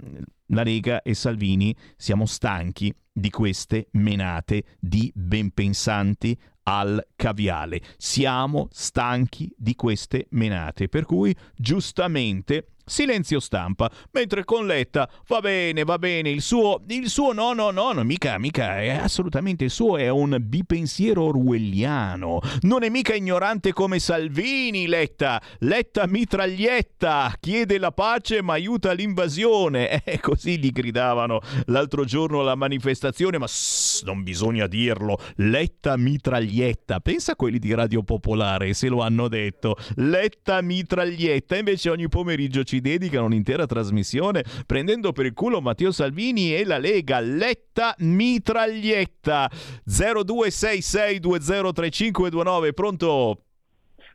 [0.47, 7.81] la Lega e Salvini siamo stanchi di queste menate di benpensanti al caviale.
[7.97, 15.83] Siamo stanchi di queste menate, per cui giustamente silenzio stampa, mentre con Letta va bene,
[15.83, 19.69] va bene, il suo, il suo no, no, no, no, mica, mica, è assolutamente il
[19.69, 27.77] suo, è un bipensiero orwelliano, non è mica ignorante come Salvini, Letta, Letta mitraglietta, chiede
[27.77, 34.03] la pace ma aiuta l'invasione, e così gli gridavano l'altro giorno alla manifestazione, ma sss,
[34.03, 39.75] non bisogna dirlo, Letta mitraglietta, pensa a quelli di Radio Popolare se lo hanno detto,
[39.95, 46.55] Letta mitraglietta, invece ogni pomeriggio ci dedicano un'intera trasmissione prendendo per il culo Matteo Salvini
[46.55, 49.49] e la Lega, Letta mitraglietta,
[49.85, 53.41] 0266203529, pronto?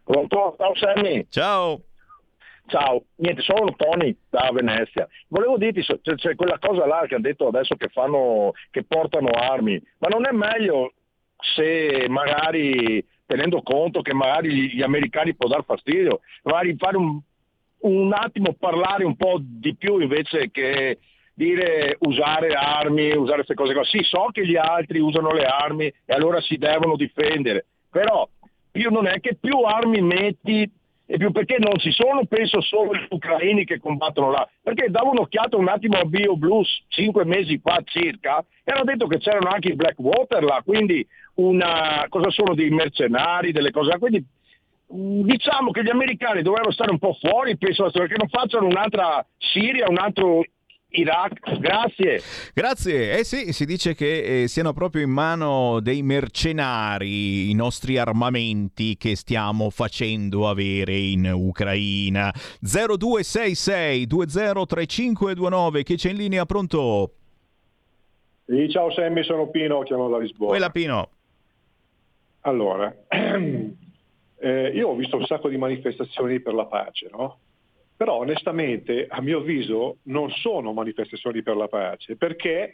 [0.05, 0.57] Pronto?
[0.59, 1.27] Ciao Sammy.
[1.29, 1.81] Ciao.
[2.67, 5.07] Ciao, niente, sono Tony da Venezia.
[5.29, 9.29] Volevo dirti, c'è, c'è quella cosa là che ha detto adesso che fanno, che portano
[9.29, 10.95] armi, ma non è meglio
[11.55, 17.21] se magari, tenendo conto che magari gli, gli americani può dar fastidio, magari fare un,
[17.83, 20.99] un attimo parlare un po' di più invece che
[21.35, 23.85] dire usare armi, usare queste cose qua.
[23.85, 28.29] Sì, so che gli altri usano le armi e allora si devono difendere, però
[28.71, 30.71] più non è che più armi metti
[31.05, 34.49] e più perché non ci sono, penso, solo gli ucraini che combattono là.
[34.63, 39.19] Perché davo un'occhiata un attimo a Bio Blues cinque mesi fa circa e detto che
[39.19, 43.99] c'erano anche i Blackwater là, quindi una, cosa sono dei mercenari, delle cose.
[43.99, 44.25] Quindi mh,
[44.93, 49.87] diciamo che gli americani dovrebbero stare un po' fuori, penso, perché non facciano un'altra Siria,
[49.89, 50.43] un altro
[50.93, 51.59] Iraq.
[51.59, 52.21] Grazie.
[52.53, 57.97] Grazie, eh sì, si dice che eh, siano proprio in mano dei mercenari i nostri
[57.99, 62.33] armamenti che stiamo facendo avere in Ucraina.
[62.61, 67.15] 0266 203529, chi c'è in linea, pronto?
[68.47, 70.51] Sì, ciao Sammy, sono Pino, chiamo da Lisbona.
[70.51, 71.09] Quella Pino.
[72.43, 72.93] Allora,
[74.43, 77.39] eh, io ho visto un sacco di manifestazioni per la pace, no?
[77.97, 82.73] Però onestamente, a mio avviso, non sono manifestazioni per la pace, perché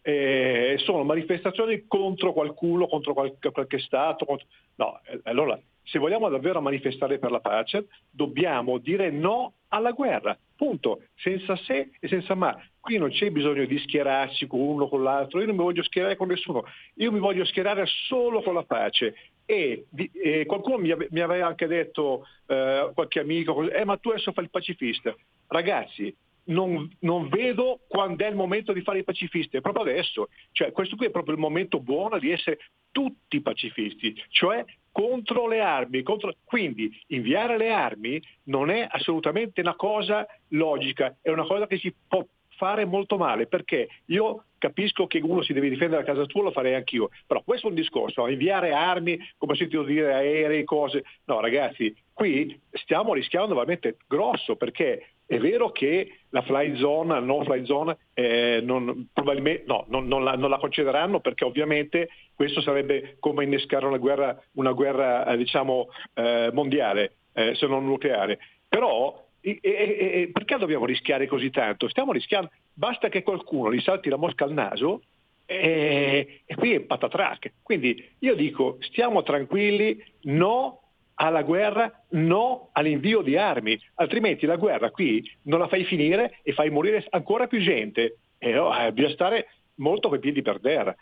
[0.00, 4.24] eh, sono manifestazioni contro qualcuno, contro qualche, qualche Stato.
[4.24, 4.46] contro-
[4.76, 10.38] No, eh, allora, se vogliamo davvero manifestare per la pace, dobbiamo dire no alla guerra,
[10.54, 12.56] punto, senza se e senza ma.
[12.78, 15.82] Qui non c'è bisogno di schierarsi con uno o con l'altro, io non mi voglio
[15.82, 16.62] schierare con nessuno,
[16.94, 19.14] io mi voglio schierare solo con la pace.
[19.50, 24.32] E, e qualcuno mi, mi aveva anche detto, eh, qualche amico, eh, ma tu adesso
[24.32, 25.16] fai il pacifista.
[25.46, 26.14] Ragazzi,
[26.48, 30.28] non, non vedo quando è il momento di fare i pacifisti, è proprio adesso.
[30.52, 32.58] Cioè, questo qui è proprio il momento buono di essere
[32.90, 34.62] tutti pacifisti, cioè
[34.92, 36.02] contro le armi.
[36.02, 41.78] contro- Quindi inviare le armi non è assolutamente una cosa logica, è una cosa che
[41.78, 42.22] si può
[42.58, 46.50] fare molto male, perché io capisco che uno si deve difendere a casa tua, lo
[46.50, 51.04] farei anch'io, però questo è un discorso, inviare armi, come ho sentito dire, aerei, cose,
[51.26, 57.20] no ragazzi, qui stiamo rischiando veramente grosso, perché È vero che la fly zone, la
[57.20, 62.08] no fly zone, eh, non, probabilmente no, non, non, la, non, la, concederanno perché ovviamente
[62.34, 67.84] questo sarebbe come innescare una guerra, una guerra eh, diciamo, eh, mondiale, eh, se non
[67.84, 68.38] nucleare.
[68.66, 71.88] Però e, e, e, perché dobbiamo rischiare così tanto?
[71.88, 75.02] Stiamo rischiando, basta che qualcuno gli salti la mosca al naso
[75.46, 77.52] e, e qui è patatrac.
[77.62, 80.82] Quindi io dico stiamo tranquilli, no
[81.14, 86.52] alla guerra, no all'invio di armi, altrimenti la guerra qui non la fai finire e
[86.52, 88.18] fai morire ancora più gente.
[88.38, 90.94] E oh, eh, bisogna stare molto coi piedi per terra.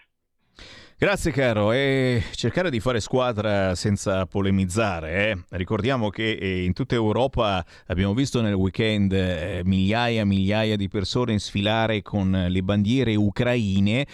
[0.99, 5.31] Grazie caro e cercare di fare squadra senza polemizzare.
[5.31, 5.45] Eh?
[5.51, 10.89] Ricordiamo che eh, in tutta Europa abbiamo visto nel weekend eh, migliaia e migliaia di
[10.89, 14.07] persone sfilare con le bandiere ucraine.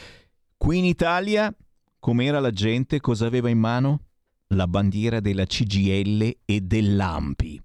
[0.57, 1.55] Qui in Italia
[2.01, 2.99] com'era la gente?
[2.99, 4.01] Cosa aveva in mano?
[4.49, 7.63] La bandiera della CGL e dell'AMPI.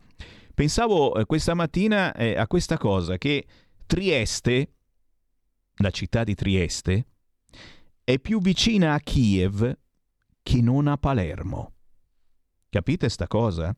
[0.54, 3.46] Pensavo eh, questa mattina eh, a questa cosa, che
[3.86, 4.74] Trieste,
[5.76, 7.06] la città di Trieste,
[8.04, 9.78] è più vicina a Kiev
[10.42, 11.72] che non a Palermo.
[12.68, 13.74] Capite sta cosa?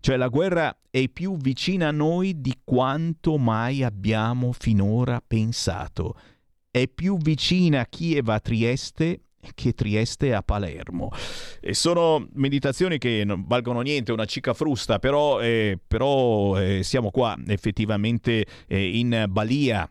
[0.00, 6.14] Cioè la guerra è più vicina a noi di quanto mai abbiamo finora pensato.
[6.70, 9.20] È più vicina a Kiev a Trieste
[9.54, 11.10] che Trieste a Palermo.
[11.60, 17.10] E sono meditazioni che non valgono niente, una cica frusta, però, eh, però eh, siamo
[17.10, 19.88] qua effettivamente eh, in balia,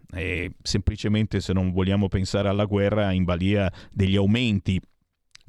[0.61, 4.79] semplicemente se non vogliamo pensare alla guerra, in balia degli aumenti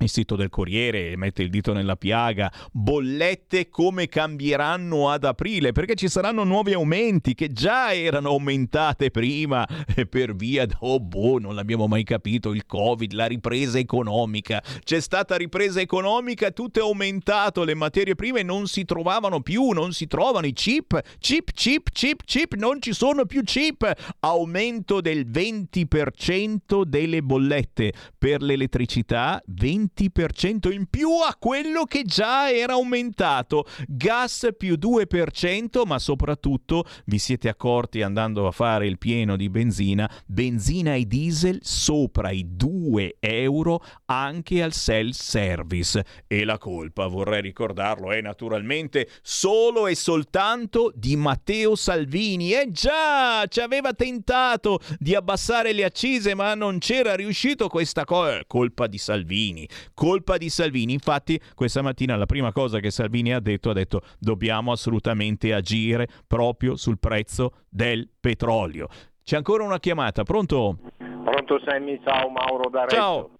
[0.04, 5.94] il sito del Corriere mette il dito nella piaga, bollette come cambieranno ad aprile, perché
[5.94, 9.66] ci saranno nuovi aumenti che già erano aumentate prima
[10.08, 14.62] per via, oh boh, non l'abbiamo mai capito, il Covid, la ripresa economica.
[14.82, 19.92] C'è stata ripresa economica, tutto è aumentato, le materie prime non si trovavano più, non
[19.92, 23.92] si trovano i chip, chip, chip, chip, chip, non ci sono più chip.
[24.20, 32.50] Aumento del 20% delle bollette per l'elettricità, 20 20% in più a quello che già
[32.50, 33.66] era aumentato.
[33.86, 40.10] Gas più 2%, ma soprattutto vi siete accorti andando a fare il pieno di benzina,
[40.26, 46.04] benzina e diesel sopra i 2 euro anche al self-service.
[46.26, 52.52] E la colpa, vorrei ricordarlo, è naturalmente solo e soltanto di Matteo Salvini.
[52.52, 58.44] E già, ci aveva tentato di abbassare le accise, ma non c'era riuscito questa cosa.
[58.46, 60.92] Colpa di Salvini colpa di Salvini.
[60.92, 66.08] Infatti questa mattina la prima cosa che Salvini ha detto ha detto dobbiamo assolutamente agire
[66.26, 68.88] proprio sul prezzo del petrolio.
[69.22, 70.78] C'è ancora una chiamata, pronto?
[70.96, 72.96] Pronto Sammy, ciao Mauro D'Arezzo.
[72.96, 73.30] Ciao.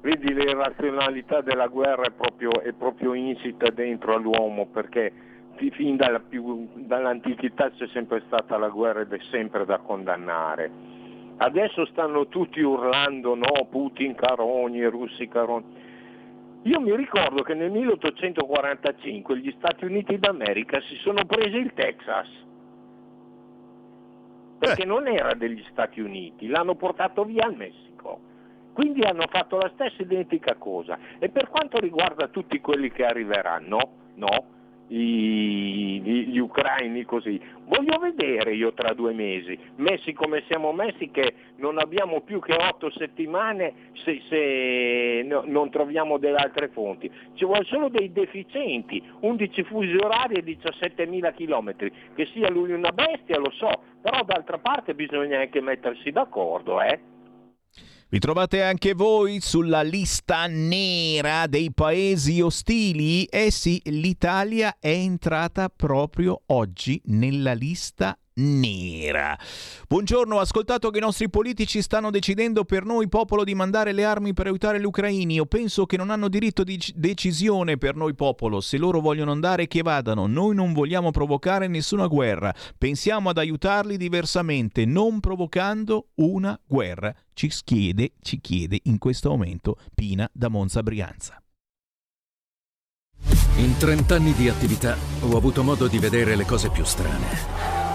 [0.00, 5.12] Vedi l'irrazionalità della guerra è proprio, è proprio insita dentro all'uomo perché
[5.70, 10.70] fin dalla più, dall'antichità c'è sempre stata la guerra ed è sempre da condannare
[11.42, 15.74] Adesso stanno tutti urlando no, Putin carogni, russi carogni.
[16.62, 22.28] Io mi ricordo che nel 1845 gli Stati Uniti d'America si sono presi il Texas,
[24.56, 28.20] perché non era degli Stati Uniti, l'hanno portato via al Messico.
[28.72, 30.96] Quindi hanno fatto la stessa identica cosa.
[31.18, 33.78] E per quanto riguarda tutti quelli che arriveranno,
[34.14, 34.44] no,
[34.92, 37.40] gli, gli, ucraini così.
[37.64, 42.52] Voglio vedere io tra due mesi, messi come siamo messi, che non abbiamo più che
[42.52, 47.10] otto settimane se, se no, non troviamo delle altre fonti.
[47.34, 51.90] Ci vuole solo dei deficienti, 11 fusi orari e 17.000 chilometri.
[52.14, 53.70] Che sia lui una bestia lo so,
[54.02, 57.11] però d'altra parte bisogna anche mettersi d'accordo, eh?
[58.12, 63.24] Vi trovate anche voi sulla lista nera dei paesi ostili?
[63.24, 69.38] Eh sì, l'Italia è entrata proprio oggi nella lista nera.
[69.88, 74.04] Buongiorno, ho ascoltato che i nostri politici stanno decidendo per noi popolo di mandare le
[74.04, 75.34] armi per aiutare gli ucraini.
[75.34, 78.60] Io penso che non hanno diritto di decisione per noi popolo.
[78.60, 80.26] Se loro vogliono andare che vadano.
[80.26, 82.54] Noi non vogliamo provocare nessuna guerra.
[82.78, 87.14] Pensiamo ad aiutarli diversamente, non provocando una guerra.
[87.34, 91.42] Ci chiede, ci chiede in questo momento Pina da Monza Brianza.
[93.56, 97.71] In 30 anni di attività ho avuto modo di vedere le cose più strane.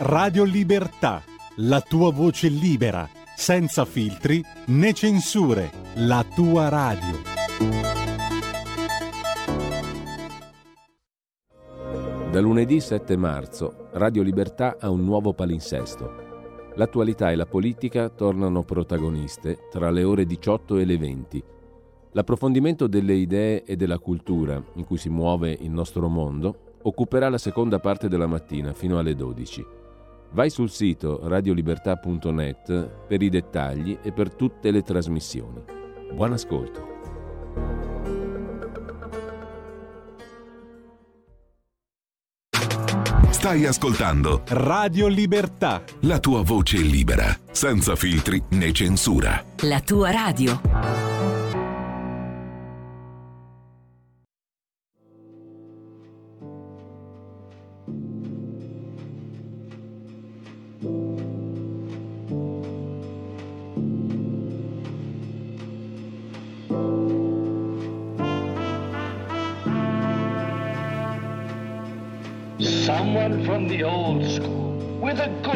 [0.00, 1.24] Radio Libertà,
[1.56, 7.16] la tua voce libera, senza filtri né censure, la tua radio.
[12.30, 16.70] Da lunedì 7 marzo, Radio Libertà ha un nuovo palinsesto.
[16.76, 21.44] L'attualità e la politica tornano protagoniste tra le ore 18 e le 20.
[22.12, 27.38] L'approfondimento delle idee e della cultura in cui si muove il nostro mondo occuperà la
[27.38, 29.77] seconda parte della mattina fino alle 12.
[30.30, 35.62] Vai sul sito radiolibertà.net per i dettagli e per tutte le trasmissioni.
[36.12, 36.96] Buon ascolto.
[43.30, 45.82] Stai ascoltando Radio Libertà.
[46.00, 49.42] La tua voce libera, senza filtri né censura.
[49.62, 51.17] La tua radio.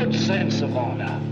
[0.04, 1.31] Good sense of honor.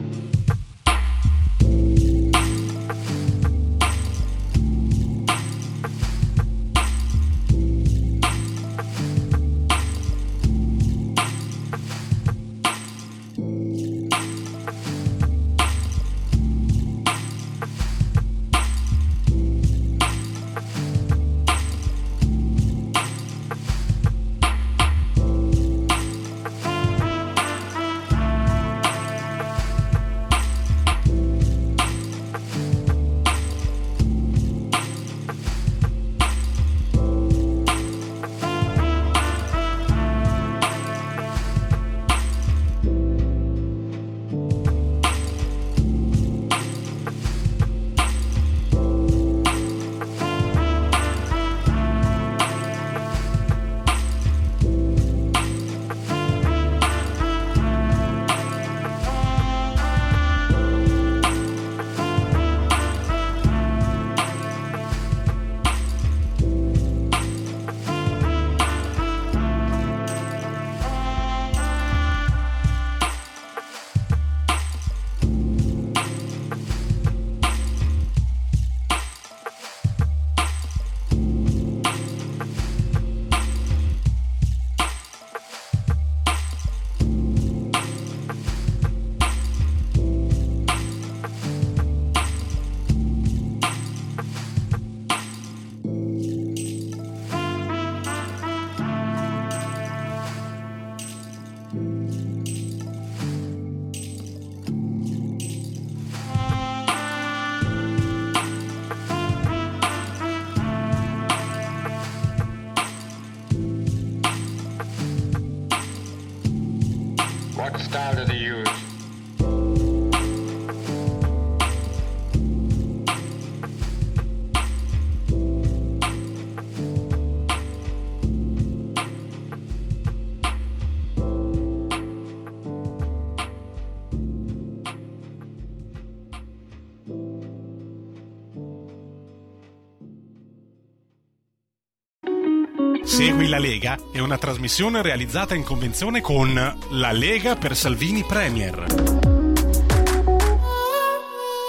[143.60, 146.54] Lega è una trasmissione realizzata in convenzione con
[146.92, 148.86] La Lega per Salvini Premier.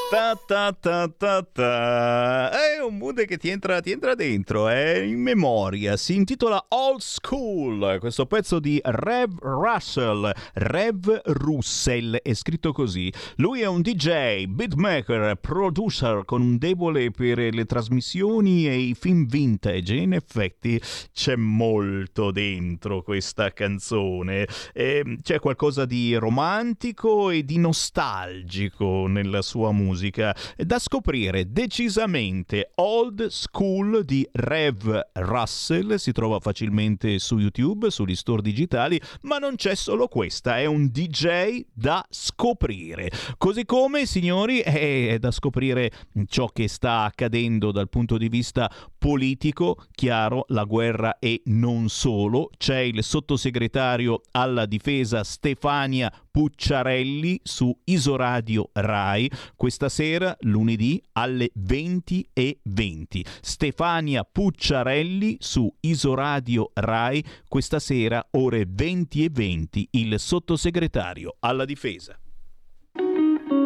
[0.09, 2.49] Ta ta ta ta ta.
[2.49, 5.95] È un mood che ti entra, ti entra dentro, è in memoria.
[5.97, 7.97] Si intitola Old School.
[7.99, 10.31] Questo pezzo di Rev Russell.
[10.53, 13.11] Rev Russell è scritto così.
[13.35, 19.25] Lui è un DJ, beatmaker, producer con un debole per le trasmissioni e i film
[19.27, 19.95] vintage.
[19.95, 20.81] In effetti
[21.13, 24.47] c'è molto dentro questa canzone.
[24.73, 33.27] E c'è qualcosa di romantico e di nostalgico nella sua musica da scoprire decisamente Old
[33.27, 39.75] School di Rev Russell, si trova facilmente su YouTube, sugli store digitali, ma non c'è
[39.75, 43.11] solo questa, è un DJ da scoprire.
[43.37, 45.91] Così come, signori, è da scoprire
[46.27, 52.49] ciò che sta accadendo dal punto di vista politico, chiaro, la guerra e non solo.
[52.57, 62.29] C'è il sottosegretario alla difesa Stefania Pucciarelli su Isoradio Rai questa sera, lunedì alle 20
[62.33, 63.25] e 20.
[63.41, 72.17] Stefania Pucciarelli su Isoradio Rai questa sera ore 20 e 20 il sottosegretario alla difesa.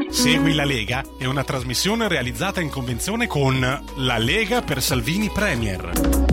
[0.09, 3.59] Segui la Lega è una trasmissione realizzata in convenzione con
[3.97, 6.24] La Lega per Salvini Premier.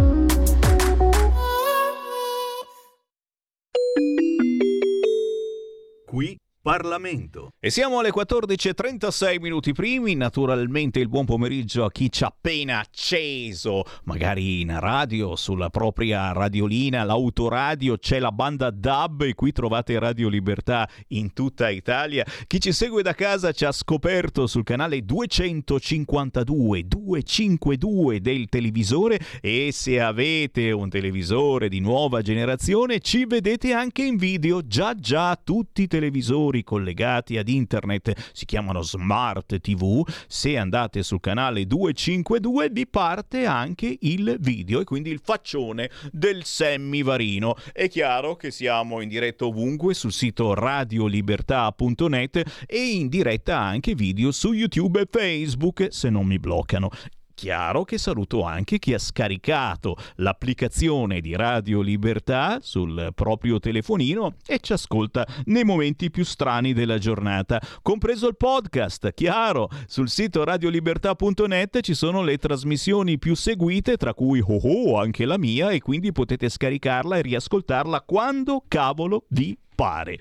[6.13, 7.55] Qui Parlamento.
[7.59, 12.79] E siamo alle 14.36 minuti primi, naturalmente il buon pomeriggio a chi ci ha appena
[12.79, 19.99] acceso, magari in radio, sulla propria radiolina, l'autoradio, c'è la banda DAB e qui trovate
[19.99, 22.25] Radio Libertà in tutta Italia.
[22.47, 29.71] Chi ci segue da casa ci ha scoperto sul canale 252, 252 del televisore e
[29.73, 35.83] se avete un televisore di nuova generazione ci vedete anche in video, già già tutti
[35.83, 42.69] i televisori televisori collegati ad internet, si chiamano Smart TV, se andate sul canale 252
[42.71, 47.57] vi parte anche il video e quindi il faccione del Semmivarino.
[47.73, 54.31] È chiaro che siamo in diretta ovunque sul sito radiolibertà.net e in diretta anche video
[54.31, 56.91] su YouTube e Facebook se non mi bloccano
[57.43, 64.61] chiaro che saluto anche chi ha scaricato l'applicazione di Radio Libertà sul proprio telefonino e
[64.61, 71.81] ci ascolta nei momenti più strani della giornata, compreso il podcast, chiaro, sul sito radiolibertà.net
[71.81, 76.13] ci sono le trasmissioni più seguite, tra cui oh oh anche la mia e quindi
[76.13, 80.17] potete scaricarla e riascoltarla quando cavolo vi pare.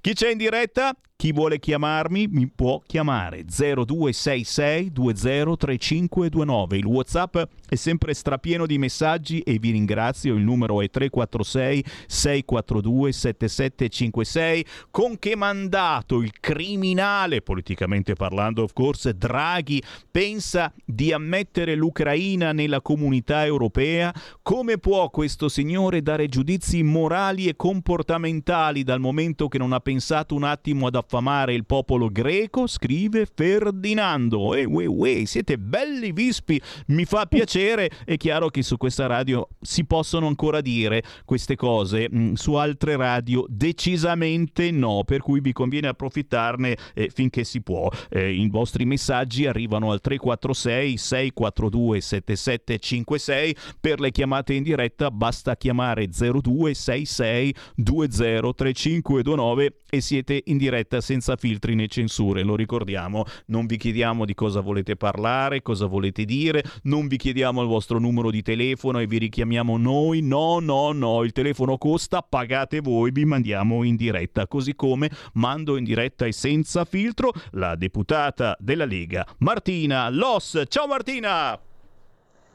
[0.00, 0.92] Chi c'è in diretta?
[1.24, 6.76] Chi vuole chiamarmi mi può chiamare 0266 203529.
[6.76, 10.34] Il WhatsApp è sempre strapieno di messaggi e vi ringrazio.
[10.34, 14.66] Il numero è 346 642 7756.
[14.90, 22.82] Con che mandato il criminale, politicamente parlando, of course, Draghi pensa di ammettere l'Ucraina nella
[22.82, 24.12] comunità europea?
[24.42, 30.34] Come può questo signore dare giudizi morali e comportamentali dal momento che non ha pensato
[30.34, 34.54] un attimo ad affamare il popolo greco, scrive Ferdinando.
[34.54, 37.88] E ue, ue, siete belli vispi, mi fa piacere.
[38.04, 42.96] È chiaro che su questa radio si possono ancora dire queste cose, mm, su altre
[42.96, 47.88] radio decisamente no, per cui vi conviene approfittarne eh, finché si può.
[48.10, 55.56] Eh, I vostri messaggi arrivano al 346 642 7756, per le chiamate in diretta basta
[55.56, 63.76] chiamare 0266 203529 e siete in diretta senza filtri né censure, lo ricordiamo, non vi
[63.76, 68.42] chiediamo di cosa volete parlare, cosa volete dire, non vi chiediamo il vostro numero di
[68.42, 73.84] telefono e vi richiamiamo noi, no, no, no, il telefono costa, pagate voi, vi mandiamo
[73.84, 80.08] in diretta, così come mando in diretta e senza filtro la deputata della Lega, Martina
[80.08, 80.62] Loss.
[80.68, 81.58] Ciao Martina!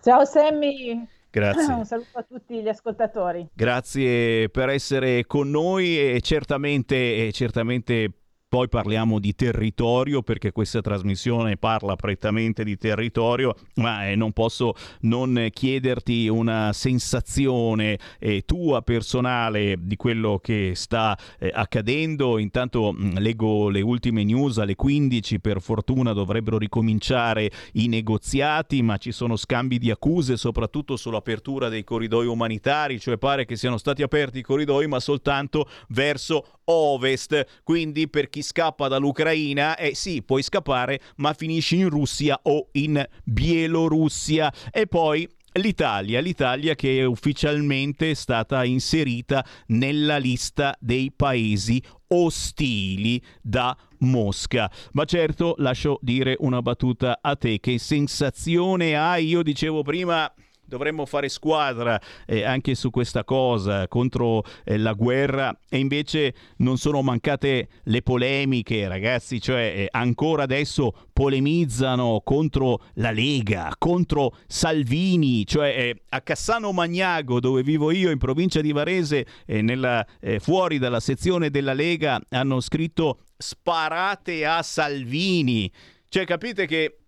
[0.02, 1.08] Ciao Sammy!
[1.32, 1.74] Grazie.
[1.74, 3.48] Un saluto a tutti gli ascoltatori.
[3.54, 8.12] Grazie per essere con noi e certamente, certamente
[8.50, 14.74] poi parliamo di territorio perché questa trasmissione parla prettamente di territorio, ma eh, non posso
[15.02, 22.40] non chiederti una sensazione eh, tua personale di quello che sta eh, accadendo.
[22.40, 28.82] Intanto mh, mm, leggo le ultime news alle 15, per fortuna dovrebbero ricominciare i negoziati,
[28.82, 33.78] ma ci sono scambi di accuse soprattutto sull'apertura dei corridoi umanitari, cioè pare che siano
[33.78, 40.24] stati aperti i corridoi ma soltanto verso ovest, quindi per chi scappa dall'Ucraina, eh sì,
[40.24, 47.06] puoi scappare, ma finisci in Russia o in Bielorussia e poi L'Italia, l'Italia che è
[47.06, 54.72] ufficialmente stata inserita nella lista dei paesi ostili da Mosca.
[54.92, 57.60] Ma certo, lascio dire una battuta a te.
[57.60, 59.26] Che sensazione hai?
[59.28, 60.32] Io dicevo prima
[60.70, 65.54] dovremmo fare squadra eh, anche su questa cosa contro eh, la guerra.
[65.68, 73.12] E invece non sono mancate le polemiche ragazzi cioè eh, ancora adesso polemizzano contro la
[73.12, 79.26] Lega contro Salvini cioè eh, a Cassano Magnago dove vivo io in provincia di Varese
[79.46, 85.72] eh, nella, eh, fuori dalla sezione della Lega hanno scritto sparate a Salvini
[86.08, 86.99] cioè capite che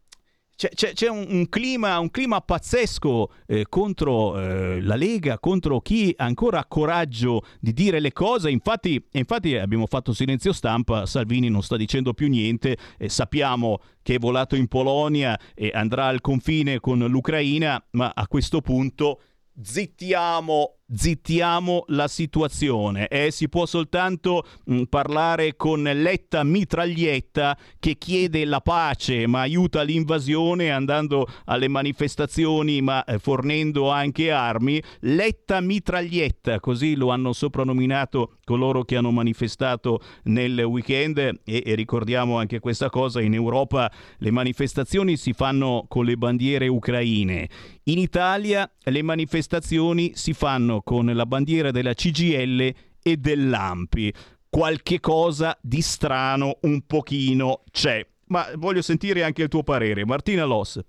[0.61, 5.81] c'è, c'è, c'è un, un, clima, un, clima, pazzesco eh, contro eh, la Lega, contro
[5.81, 8.51] chi ancora ha coraggio di dire le cose.
[8.51, 14.15] Infatti, infatti abbiamo fatto silenzio stampa, Salvini non sta dicendo più niente, eh, sappiamo che
[14.15, 19.21] è volato in Polonia e andrà al confine con l'Ucraina, ma a questo punto
[19.59, 23.07] zittiamo zittiamo la situazione.
[23.07, 23.31] E eh?
[23.31, 29.81] si può soltanto mh, mm, parlare con Letta Mitraglietta che chiede la pace ma aiuta
[29.81, 34.81] l'invasione andando alle manifestazioni ma eh, fornendo anche armi.
[35.01, 41.17] Letta Mitraglietta così lo hanno soprannominato coloro che hanno manifestato nel weekend.
[41.17, 46.67] E, e ricordiamo anche questa cosa in Europa le manifestazioni si fanno con le bandiere
[46.67, 47.49] ucraine
[47.85, 54.13] in Italia le manifestazioni si fanno con la bandiera della CGL e dell'Ampi.
[54.47, 60.05] Qualche cosa di strano un pochino c'è, ma voglio sentire anche il tuo parere.
[60.05, 60.79] Martina Loss.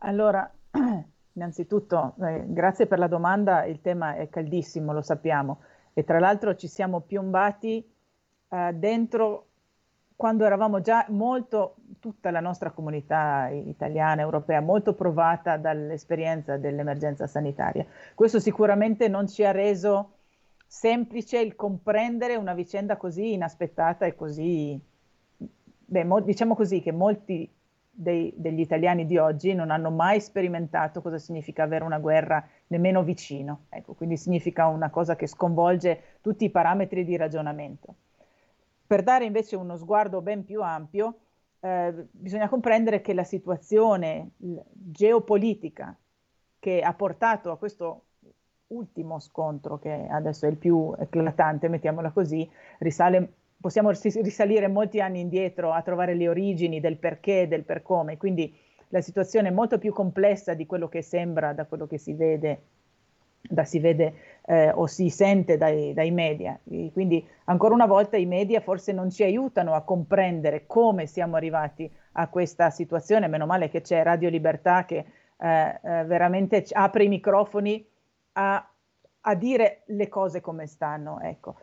[0.00, 0.48] Allora,
[1.32, 5.60] innanzitutto, eh, grazie per la domanda, il tema è caldissimo, lo sappiamo,
[5.92, 7.84] e tra l'altro ci siamo piombati
[8.48, 9.45] eh, dentro
[10.16, 17.84] quando eravamo già molto, tutta la nostra comunità italiana, europea, molto provata dall'esperienza dell'emergenza sanitaria.
[18.14, 20.12] Questo sicuramente non ci ha reso
[20.66, 24.80] semplice il comprendere una vicenda così inaspettata e così,
[25.36, 27.52] beh, mo, diciamo così che molti
[27.90, 33.02] dei, degli italiani di oggi non hanno mai sperimentato cosa significa avere una guerra nemmeno
[33.02, 33.66] vicino.
[33.68, 37.94] Ecco, quindi significa una cosa che sconvolge tutti i parametri di ragionamento.
[38.86, 41.18] Per dare invece uno sguardo ben più ampio,
[41.60, 45.96] eh, bisogna comprendere che la situazione geopolitica
[46.58, 48.02] che ha portato a questo
[48.68, 52.48] ultimo scontro, che adesso è il più eclatante, mettiamola così,
[52.78, 58.16] risale, possiamo risalire molti anni indietro a trovare le origini del perché, del per come,
[58.16, 58.54] quindi
[58.88, 62.62] la situazione è molto più complessa di quello che sembra da quello che si vede
[63.48, 64.14] da si vede
[64.46, 66.58] eh, o si sente dai, dai media.
[66.92, 71.90] Quindi ancora una volta i media forse non ci aiutano a comprendere come siamo arrivati
[72.12, 75.04] a questa situazione, meno male che c'è Radio Libertà che
[75.38, 77.86] eh, eh, veramente apre i microfoni
[78.32, 78.70] a,
[79.20, 81.20] a, dire le cose come stanno.
[81.20, 81.56] Ecco.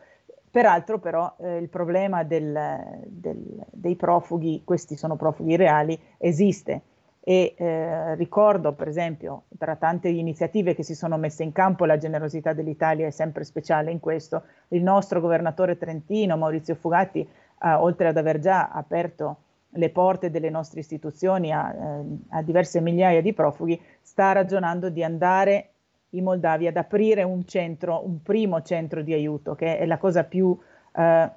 [0.50, 6.82] Peraltro però eh, il problema del, del, dei profughi, questi sono profughi reali, esiste
[7.26, 11.96] e eh, ricordo per esempio tra tante iniziative che si sono messe in campo la
[11.96, 18.08] generosità dell'Italia è sempre speciale in questo il nostro governatore trentino Maurizio Fugatti eh, oltre
[18.08, 19.38] ad aver già aperto
[19.70, 25.02] le porte delle nostre istituzioni a, eh, a, diverse migliaia di profughi sta ragionando di
[25.02, 25.70] andare
[26.10, 30.24] in Moldavia ad aprire un centro un primo centro di aiuto che è la cosa
[30.24, 30.54] più
[30.94, 31.30] eh,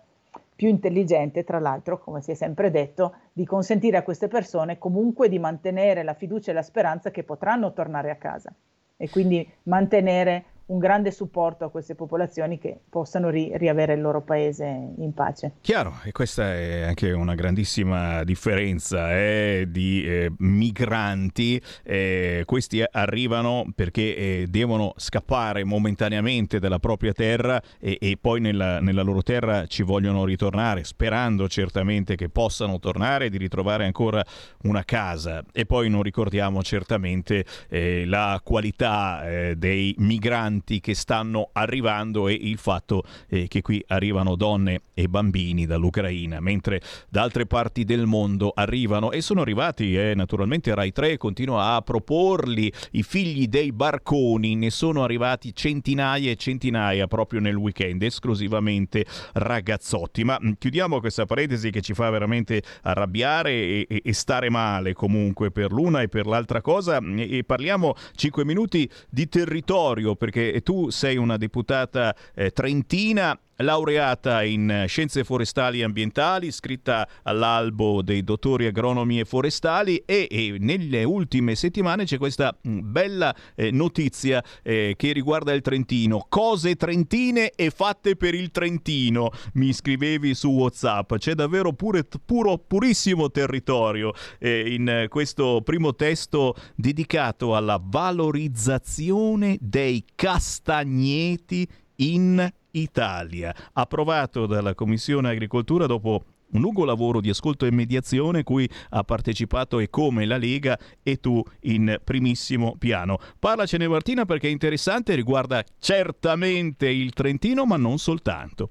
[0.57, 5.29] più intelligente, tra l'altro, come si è sempre detto, di consentire a queste persone comunque
[5.29, 8.51] di mantenere la fiducia e la speranza che potranno tornare a casa.
[8.97, 14.21] E quindi mantenere un grande supporto a queste popolazioni che possano ri- riavere il loro
[14.21, 14.65] paese
[14.97, 15.53] in pace.
[15.61, 21.61] Chiaro, e questa è anche una grandissima differenza eh, di eh, migranti.
[21.83, 28.81] Eh, questi arrivano perché eh, devono scappare momentaneamente dalla propria terra e, e poi nella,
[28.81, 34.23] nella, loro terra ci vogliono ritornare, sperando certamente che possano tornare e di ritrovare ancora
[34.63, 35.43] una casa.
[35.53, 42.27] E poi non ricordiamo certamente eh, la qualità eh, dei migranti migranti che stanno arrivando
[42.27, 47.83] e il fatto eh, che qui arrivano donne e bambini dall'Ucraina, mentre da altre parti
[47.83, 53.47] del mondo arrivano e sono arrivati, eh, naturalmente Rai 3 continua a proporli, i figli
[53.47, 60.23] dei barconi, ne sono arrivati centinaia e centinaia proprio nel weekend, esclusivamente ragazzotti.
[60.23, 65.51] Ma mm, chiudiamo questa parentesi che ci fa veramente arrabbiare e, e, stare male comunque
[65.51, 70.89] per l'una e per l'altra cosa e, e parliamo 5 minuti di territorio perché tu
[70.89, 78.65] sei una deputata eh, trentina laureata in scienze forestali e ambientali, iscritta all'albo dei dottori
[78.65, 84.93] agronomi e forestali e, e nelle ultime settimane c'è questa mm, bella eh, notizia eh,
[84.97, 86.25] che riguarda il Trentino.
[86.29, 91.15] Cose trentine e fatte per il Trentino, mi scrivevi su WhatsApp.
[91.15, 100.03] C'è davvero pure, puro, purissimo territorio eh, in questo primo testo dedicato alla valorizzazione dei
[100.15, 101.67] castagneti
[101.97, 102.51] in
[102.81, 109.03] Italia, approvato dalla Commissione Agricoltura dopo un lungo lavoro di ascolto e mediazione cui ha
[109.03, 113.17] partecipato e come la Lega e tu in primissimo piano.
[113.39, 118.69] Parlacene Martina perché è interessante, riguarda certamente il Trentino ma non soltanto.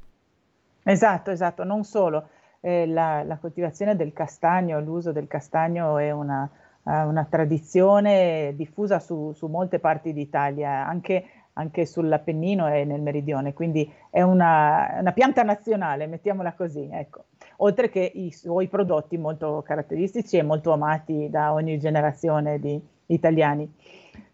[0.83, 2.28] Esatto, esatto, non solo.
[2.61, 6.49] Eh, la, la, coltivazione del castagno, l'uso del castagno è una,
[6.83, 13.55] uh, una tradizione diffusa su, su molte parti d'Italia, anche anche sull'Appennino e nel meridione,
[13.55, 17.24] quindi è una, una pianta nazionale, mettiamola così, ecco.
[17.59, 23.73] oltre che i suoi prodotti molto caratteristici e molto amati da ogni generazione di italiani.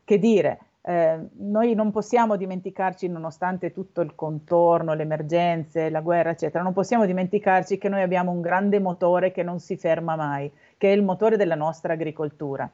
[0.04, 6.30] Che dire, eh, noi non possiamo dimenticarci, nonostante tutto il contorno, le emergenze, la guerra,
[6.30, 10.50] eccetera, non possiamo dimenticarci che noi abbiamo un grande motore che non si ferma mai,
[10.76, 12.68] che è il motore della nostra agricoltura.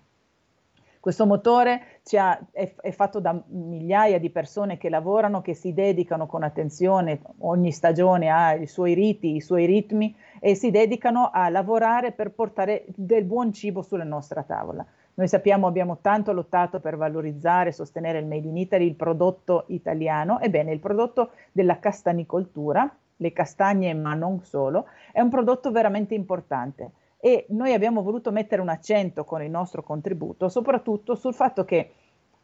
[1.01, 6.27] Questo motore ha, è, è, fatto da migliaia di persone che lavorano, che si dedicano
[6.27, 11.49] con attenzione, ogni stagione ha i suoi riti, i suoi ritmi e si dedicano a
[11.49, 14.85] lavorare per portare del buon cibo sulla nostra tavola.
[15.15, 19.65] Noi sappiamo, abbiamo tanto lottato per valorizzare e sostenere il Made in Italy, il prodotto
[19.69, 20.41] italiano.
[20.41, 26.93] Ebbene, il prodotto della castanicoltura, le castagne ma non solo, è un prodotto veramente importante
[27.19, 31.93] e noi abbiamo voluto mettere un accento con il nostro contributo soprattutto sul fatto che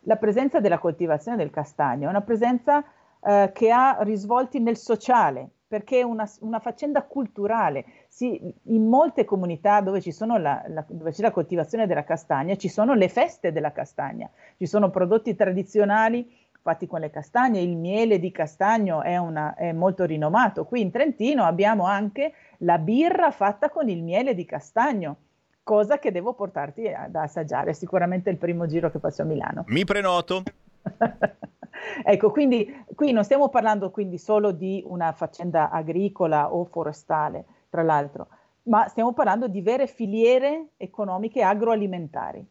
[0.04, 2.84] la presenza della coltivazione del castagno è una presenza
[3.26, 7.84] eh, che ha risvolti nel sociale, perché è una, una faccenda culturale.
[8.08, 10.02] Si, in molte comunità dove,
[10.38, 14.66] la, la, dove, c'è la coltivazione della castagna ci sono le feste della castagna, ci
[14.66, 16.30] sono prodotti tradizionali
[16.64, 20.64] fatti con le castagne, il miele di castagno è, una, è molto rinomato.
[20.64, 25.16] Qui in Trentino abbiamo anche la birra fatta con il miele di castagno,
[25.62, 29.64] cosa che devo portarti ad assaggiare, sicuramente il primo giro che faccio a Milano.
[29.66, 30.42] Mi prenoto.
[32.02, 37.82] ecco, quindi qui non stiamo parlando quindi solo di una faccenda agricola o forestale, tra
[37.82, 38.28] l'altro,
[38.62, 42.42] ma stiamo parlando di vere filiere economiche agroalimentari,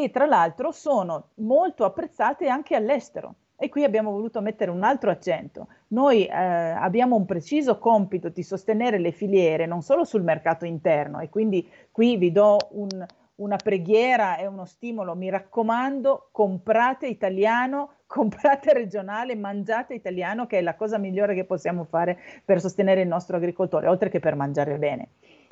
[0.00, 3.34] che tra l'altro sono molto apprezzate anche all'estero.
[3.56, 5.68] E qui abbiamo voluto mettere un altro accento.
[5.88, 11.20] Noi eh, abbiamo un preciso compito di sostenere le filiere non solo sul mercato interno
[11.20, 13.06] e quindi qui vi do un,
[13.36, 20.60] una preghiera e uno stimolo, mi raccomando, comprate italiano, comprate regionale, mangiate italiano che è
[20.60, 24.76] la cosa migliore che possiamo fare per sostenere il nostro agricoltore, oltre che per mangiare
[24.76, 25.08] bene.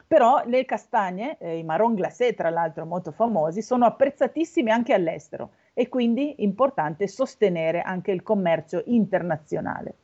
[0.06, 5.50] Però le castagne, eh, i marron glacé tra l'altro molto famosi, sono apprezzatissimi anche all'estero
[5.72, 9.94] e quindi importante sostenere anche il commercio internazionale.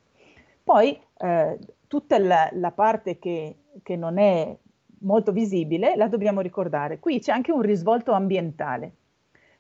[0.65, 4.57] Poi eh, tutta la, la parte che, che non è
[5.01, 6.99] molto visibile la dobbiamo ricordare.
[6.99, 8.93] Qui c'è anche un risvolto ambientale.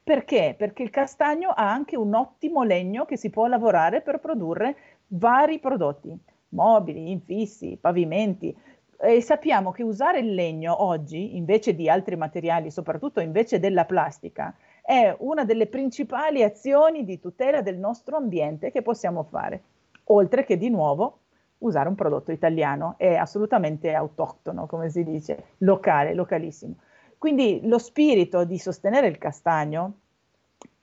[0.03, 0.55] Perché?
[0.57, 4.77] Perché il castagno ha anche un ottimo legno che si può lavorare per produrre
[5.09, 6.17] vari prodotti,
[6.49, 8.57] mobili, infissi, pavimenti,
[9.03, 14.55] e sappiamo che usare il legno oggi, invece di altri materiali, soprattutto invece della plastica,
[14.83, 19.63] è una delle principali azioni di tutela del nostro ambiente che possiamo fare,
[20.05, 21.19] oltre che di nuovo
[21.59, 26.75] usare un prodotto italiano, è assolutamente autoctono, come si dice, locale, localissimo.
[27.17, 29.93] Quindi lo spirito di sostenere il castagno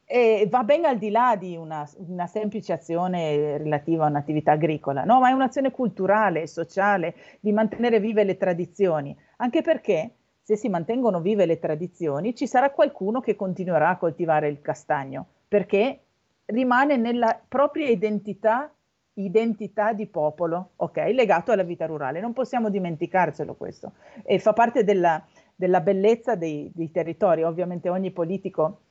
[0.09, 5.03] e va ben al di là di una, una, semplice azione relativa a un'attività agricola,
[5.03, 5.19] no?
[5.19, 11.19] ma è un'azione culturale, sociale, di mantenere vive le tradizioni, anche perché se si mantengono
[11.19, 16.03] vive le tradizioni ci sarà qualcuno che continuerà a coltivare il castagno, perché
[16.45, 18.71] rimane nella propria identità,
[19.15, 21.11] identità di popolo, ok?
[21.11, 23.91] Legato alla vita rurale, non possiamo dimenticarcelo questo,
[24.23, 25.21] e fa parte della,
[25.53, 28.83] della bellezza dei, dei territori, ovviamente ogni politico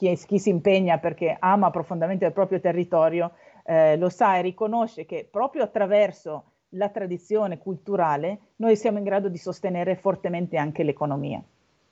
[0.00, 3.32] chi, chi, si impegna perché ama profondamente il proprio territorio
[3.64, 9.28] eh, lo sa e riconosce che proprio attraverso la tradizione culturale noi siamo in grado
[9.28, 11.42] di sostenere fortemente anche l'economia.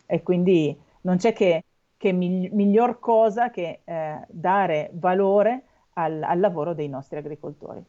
[0.07, 1.65] E quindi non c'è che,
[1.99, 5.65] che migli- miglior cosa che eh, dare valore
[5.95, 7.85] al, al lavoro dei nostri agricoltori.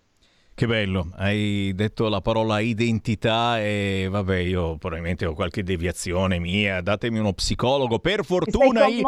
[0.60, 6.82] Che bello, hai detto la parola identità e vabbè io probabilmente ho qualche deviazione mia,
[6.82, 9.02] datemi uno psicologo, per fortuna il,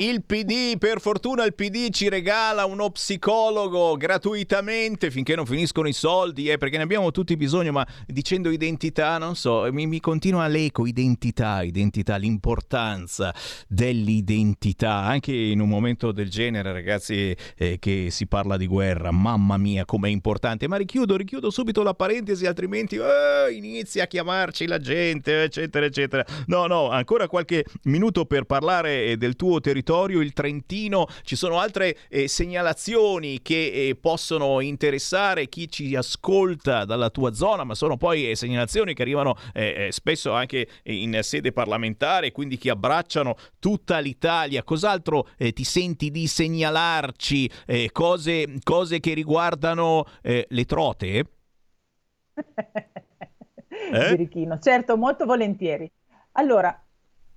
[0.00, 5.92] il, PD, per fortuna il PD ci regala uno psicologo gratuitamente finché non finiscono i
[5.92, 10.48] soldi, eh, perché ne abbiamo tutti bisogno, ma dicendo identità non so, mi, mi continua
[10.48, 13.32] l'eco, identità, identità, l'importanza
[13.68, 19.56] dell'identità, anche in un momento del genere ragazzi eh, che si parla di guerra, mamma
[19.58, 24.78] mia com'è importante, ma richiudo, richiudo subito la parentesi, altrimenti eh, inizia a chiamarci la
[24.78, 26.24] gente, eccetera, eccetera.
[26.46, 31.06] No, no, ancora qualche minuto per parlare eh, del tuo territorio, il Trentino.
[31.22, 37.64] Ci sono altre eh, segnalazioni che eh, possono interessare chi ci ascolta dalla tua zona,
[37.64, 42.70] ma sono poi eh, segnalazioni che arrivano eh, spesso anche in sede parlamentare, quindi che
[42.70, 44.62] abbracciano tutta l'Italia.
[44.62, 47.50] Cos'altro ti senti di segnalarci?
[47.92, 51.06] cose, cose che riguardano le trote?
[53.68, 54.10] eh?
[54.10, 55.90] Birichino, certo, molto volentieri.
[56.32, 56.80] Allora,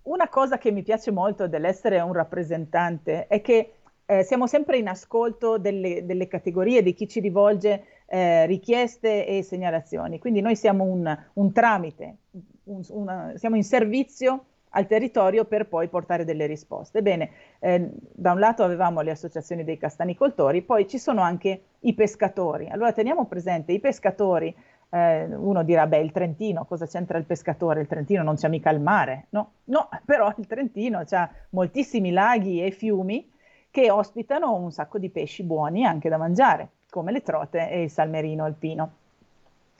[0.03, 3.73] una cosa che mi piace molto dell'essere un rappresentante è che
[4.05, 9.41] eh, siamo sempre in ascolto delle, delle, categorie di chi ci rivolge eh, richieste e
[9.41, 10.19] segnalazioni.
[10.19, 12.17] Quindi noi siamo un, un tramite,
[12.65, 17.01] un, una, siamo in servizio al territorio per poi portare delle risposte.
[17.01, 21.93] Bene, eh, da un lato avevamo le associazioni dei castanicoltori, poi ci sono anche i
[21.93, 22.67] pescatori.
[22.69, 24.53] Allora teniamo presente i pescatori,
[24.89, 27.81] eh, uno dirà, beh, il Trentino, cosa c'entra il pescatore?
[27.81, 29.27] Il Trentino non c'è mica il mare.
[29.29, 33.29] No, no, però il Trentino ha moltissimi laghi e fiumi
[33.69, 37.89] che ospitano un sacco di pesci buoni anche da mangiare, come le trote e il
[37.89, 38.91] salmerino alpino.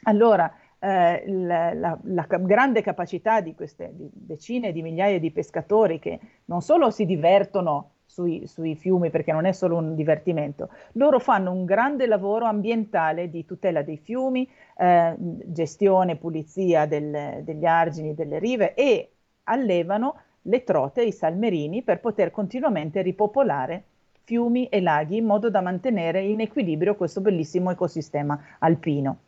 [0.03, 0.51] Allora,
[0.83, 6.19] eh, la, la, la, grande capacità di queste di decine di migliaia di pescatori che
[6.45, 11.51] non solo si divertono sui, sui, fiumi perché non è solo un divertimento, loro fanno
[11.51, 18.39] un grande lavoro ambientale di tutela dei fiumi, eh, gestione, pulizia del, degli argini, delle
[18.39, 19.11] rive e
[19.43, 23.83] allevano le trote, i salmerini per poter continuamente ripopolare
[24.23, 29.19] fiumi e laghi in modo da mantenere in equilibrio questo bellissimo ecosistema alpino.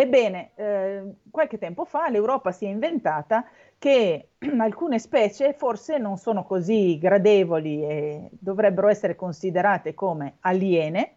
[0.00, 3.44] Ebbene, eh, qualche tempo fa l'Europa si è inventata
[3.78, 4.28] che
[4.60, 11.14] alcune specie forse non sono così gradevoli e dovrebbero essere considerate come aliene,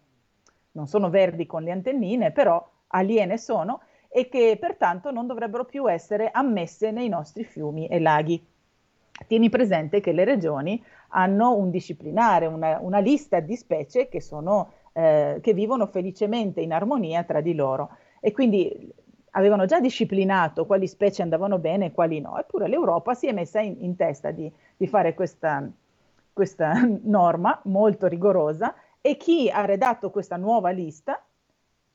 [0.72, 5.88] non sono verdi con le antennine, però aliene sono, e che pertanto non dovrebbero più
[5.88, 8.44] essere ammesse nei nostri fiumi e laghi.
[9.28, 14.72] Tieni presente che le regioni hanno un disciplinare, una, una lista di specie che, sono,
[14.92, 17.88] eh, che vivono felicemente in armonia tra di loro
[18.24, 18.94] e quindi
[19.32, 23.60] avevano già disciplinato quali specie andavano bene e quali no, eppure l'Europa si è messa
[23.60, 25.68] in, in testa di, di fare questa,
[26.32, 26.72] questa
[27.02, 31.20] norma molto rigorosa e chi ha redatto questa nuova lista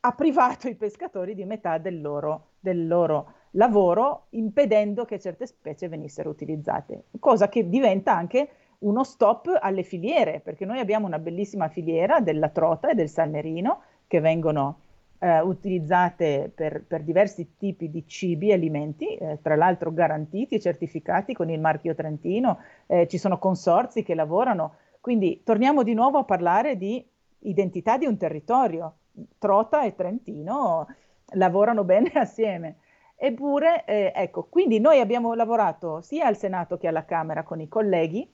[0.01, 5.87] ha privato i pescatori di metà del loro, del loro, lavoro, impedendo che certe specie
[5.87, 8.49] venissero utilizzate, cosa che diventa anche
[8.79, 13.81] uno stop alle filiere, perché noi abbiamo una bellissima filiera della trota e del salmerino
[14.05, 14.81] che vengono
[15.19, 20.59] eh, utilizzate per, per, diversi tipi di cibi e alimenti, eh, tra l'altro garantiti e
[20.59, 26.19] certificati con il marchio Trentino, eh, ci sono consorzi che lavorano, quindi torniamo di nuovo
[26.19, 27.03] a parlare di
[27.39, 28.95] identità di un territorio.
[29.39, 30.87] Trota e Trentino
[31.33, 32.77] lavorano bene assieme.
[33.15, 37.67] Eppure, eh, ecco, quindi noi abbiamo lavorato sia al Senato che alla Camera con i
[37.67, 38.31] colleghi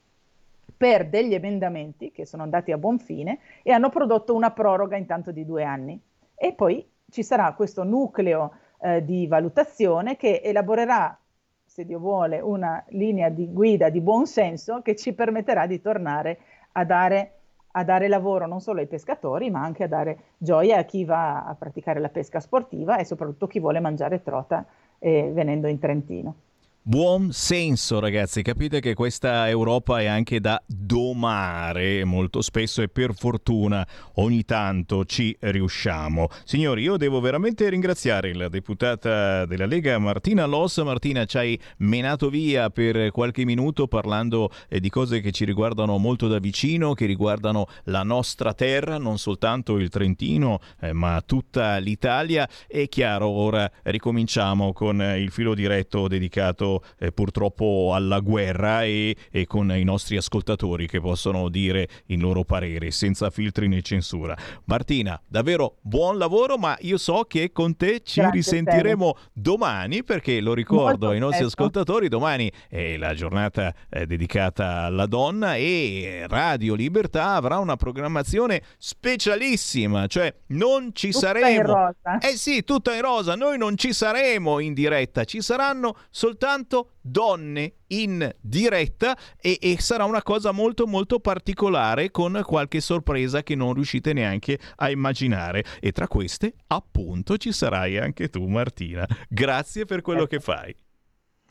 [0.76, 5.32] per degli emendamenti che sono andati a buon fine e hanno prodotto una proroga intanto
[5.32, 6.02] di due anni
[6.44, 8.52] e poi ci sarà questo nucleo
[8.82, 11.18] eh, di valutazione che elaborerà,
[11.64, 16.40] se Dio vuole, una linea di guida di buon senso che ci permetterà di tornare
[16.74, 17.32] a dare,
[17.72, 21.46] a dare lavoro non solo ai pescatori, ma anche a dare gioia a chi va
[21.46, 24.66] a praticare la pesca sportiva e soprattutto chi vuole mangiare trota
[25.00, 26.36] eh, venendo in Trentino.
[26.86, 33.16] Buon senso ragazzi, capite che questa Europa è anche da domare molto spesso e per
[33.16, 36.28] fortuna ogni tanto ci riusciamo.
[36.44, 40.82] Signori, io devo veramente ringraziare la deputata della Lega Martina Loss.
[40.82, 45.98] Martina, ci hai menato via per qualche minuto parlando eh, di cose che ci riguardano
[45.98, 51.78] molto da vicino, che riguardano la nostra terra, non soltanto il Trentino, eh, ma tutta
[51.78, 52.46] l'Italia.
[52.68, 59.46] È chiaro, ora ricominciamo con il filo diretto dedicato eh, purtroppo alla guerra e, e,
[59.46, 64.36] con i nostri ascoltatori che possono dire il loro parere senza filtri né censura.
[64.66, 70.40] Martina, davvero buon lavoro, ma io so che con te ci Grazie, risentiremo domani perché
[70.42, 71.62] lo ricordo Molto ai nostri presto.
[71.62, 78.62] ascoltatori, domani è la giornata eh, dedicata alla donna e Radio Libertà avrà una programmazione
[78.78, 82.18] specialissima, cioè non ci Tutta saremo in rosa.
[82.20, 83.36] eh sì, tutta in rosa.
[83.36, 86.63] Noi non ci saremo in diretta, ci saranno soltanto
[87.02, 93.56] donne in diretta e, e sarà una cosa molto molto particolare con qualche sorpresa che
[93.56, 95.64] non riuscite neanche a immaginare.
[95.80, 99.08] E tra queste, appunto, ci sarai anche tu, Martina.
[99.30, 100.76] Grazie per quello che fai.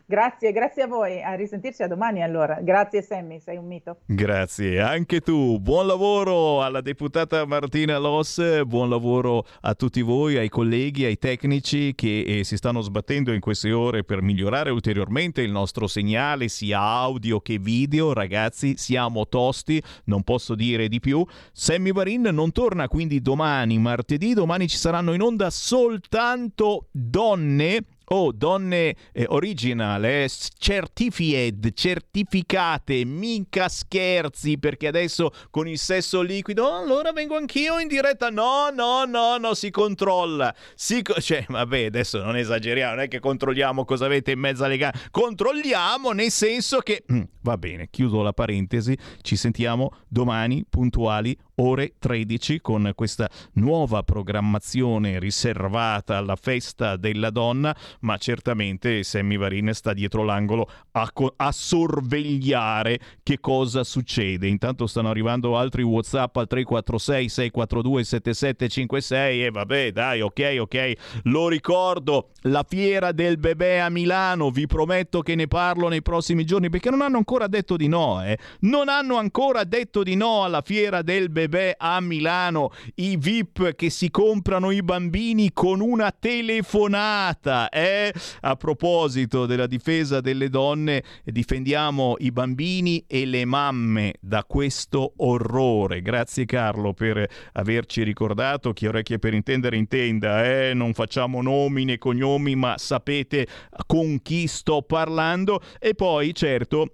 [0.07, 1.23] Grazie, grazie a voi.
[1.23, 2.59] A risentirci a domani allora.
[2.61, 3.99] Grazie Sammy, sei un mito.
[4.07, 5.59] Grazie, anche tu.
[5.59, 11.95] Buon lavoro alla deputata Martina Loss, buon lavoro a tutti voi, ai colleghi, ai tecnici
[11.95, 16.81] che eh, si stanno sbattendo in queste ore per migliorare ulteriormente il nostro segnale, sia
[16.81, 18.13] audio che video.
[18.13, 21.25] Ragazzi, siamo tosti, non posso dire di più.
[21.53, 24.35] Sammy Varin non torna quindi domani, martedì.
[24.35, 33.69] Domani ci saranno in onda soltanto donne Oh, donne eh, original, eh, certified, certificate, mica
[33.69, 38.29] scherzi, perché adesso con il sesso liquido, "Oh, allora vengo anch'io in diretta.
[38.31, 40.55] No, no, no, no, si controlla.
[40.75, 44.65] Si co- cioè, vabbè, adesso non esageriamo, non è che controlliamo cosa avete in mezzo
[44.65, 44.99] alle gambe.
[45.11, 47.05] Controlliamo nel senso che...
[47.13, 54.03] Mm, va bene, chiudo la parentesi, ci sentiamo domani puntuali ore 13 con questa nuova
[54.03, 61.35] programmazione riservata alla festa della donna, ma certamente Sammy Varin sta dietro l'angolo a, co-
[61.37, 64.47] a sorvegliare che cosa succede.
[64.47, 70.93] Intanto stanno arrivando altri WhatsApp al 346 642 7756 e vabbè, dai, ok, ok.
[71.25, 76.45] Lo ricordo, la fiera del bebè a Milano, vi prometto che ne parlo nei prossimi
[76.45, 78.39] giorni perché non hanno ancora detto di no, eh.
[78.61, 81.42] Non hanno ancora detto di no alla fiera del bebè
[81.77, 88.13] a Milano, i VIP che si comprano i bambini con una telefonata, eh?
[88.41, 96.03] A proposito della difesa delle donne, difendiamo i bambini e le mamme da questo orrore.
[96.03, 100.75] Grazie Carlo per averci ricordato, chi orecchie per intendere intenda, eh?
[100.75, 103.47] Non facciamo nomi né cognomi, ma sapete
[103.87, 106.89] con chi sto parlando e poi certo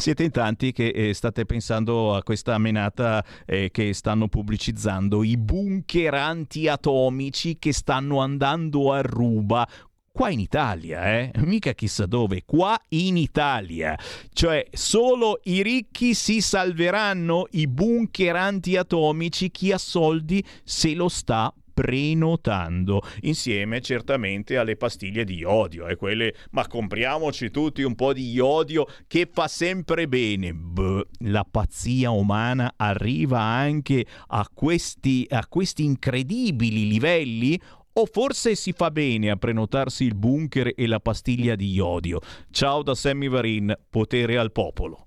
[0.00, 5.36] siete in tanti che eh, state pensando a questa menata eh, che stanno pubblicizzando, i
[5.36, 9.68] bunker antiatomici che stanno andando a ruba.
[10.12, 11.30] Qua in Italia, eh?
[11.44, 13.96] Mica chissà dove, qua in Italia.
[14.32, 21.54] Cioè, solo i ricchi si salveranno, i bunker antiatomici, chi ha soldi se lo sta
[21.80, 28.30] prenotando insieme certamente alle pastiglie di iodio e quelle ma compriamoci tutti un po' di
[28.32, 35.84] iodio che fa sempre bene Beh, la pazzia umana arriva anche a questi, a questi
[35.84, 37.58] incredibili livelli?
[37.94, 42.20] O forse si fa bene a prenotarsi il bunker e la pastiglia di iodio
[42.50, 45.06] ciao da Sammy Varin potere al popolo.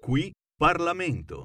[0.00, 1.44] Qui Parlamento.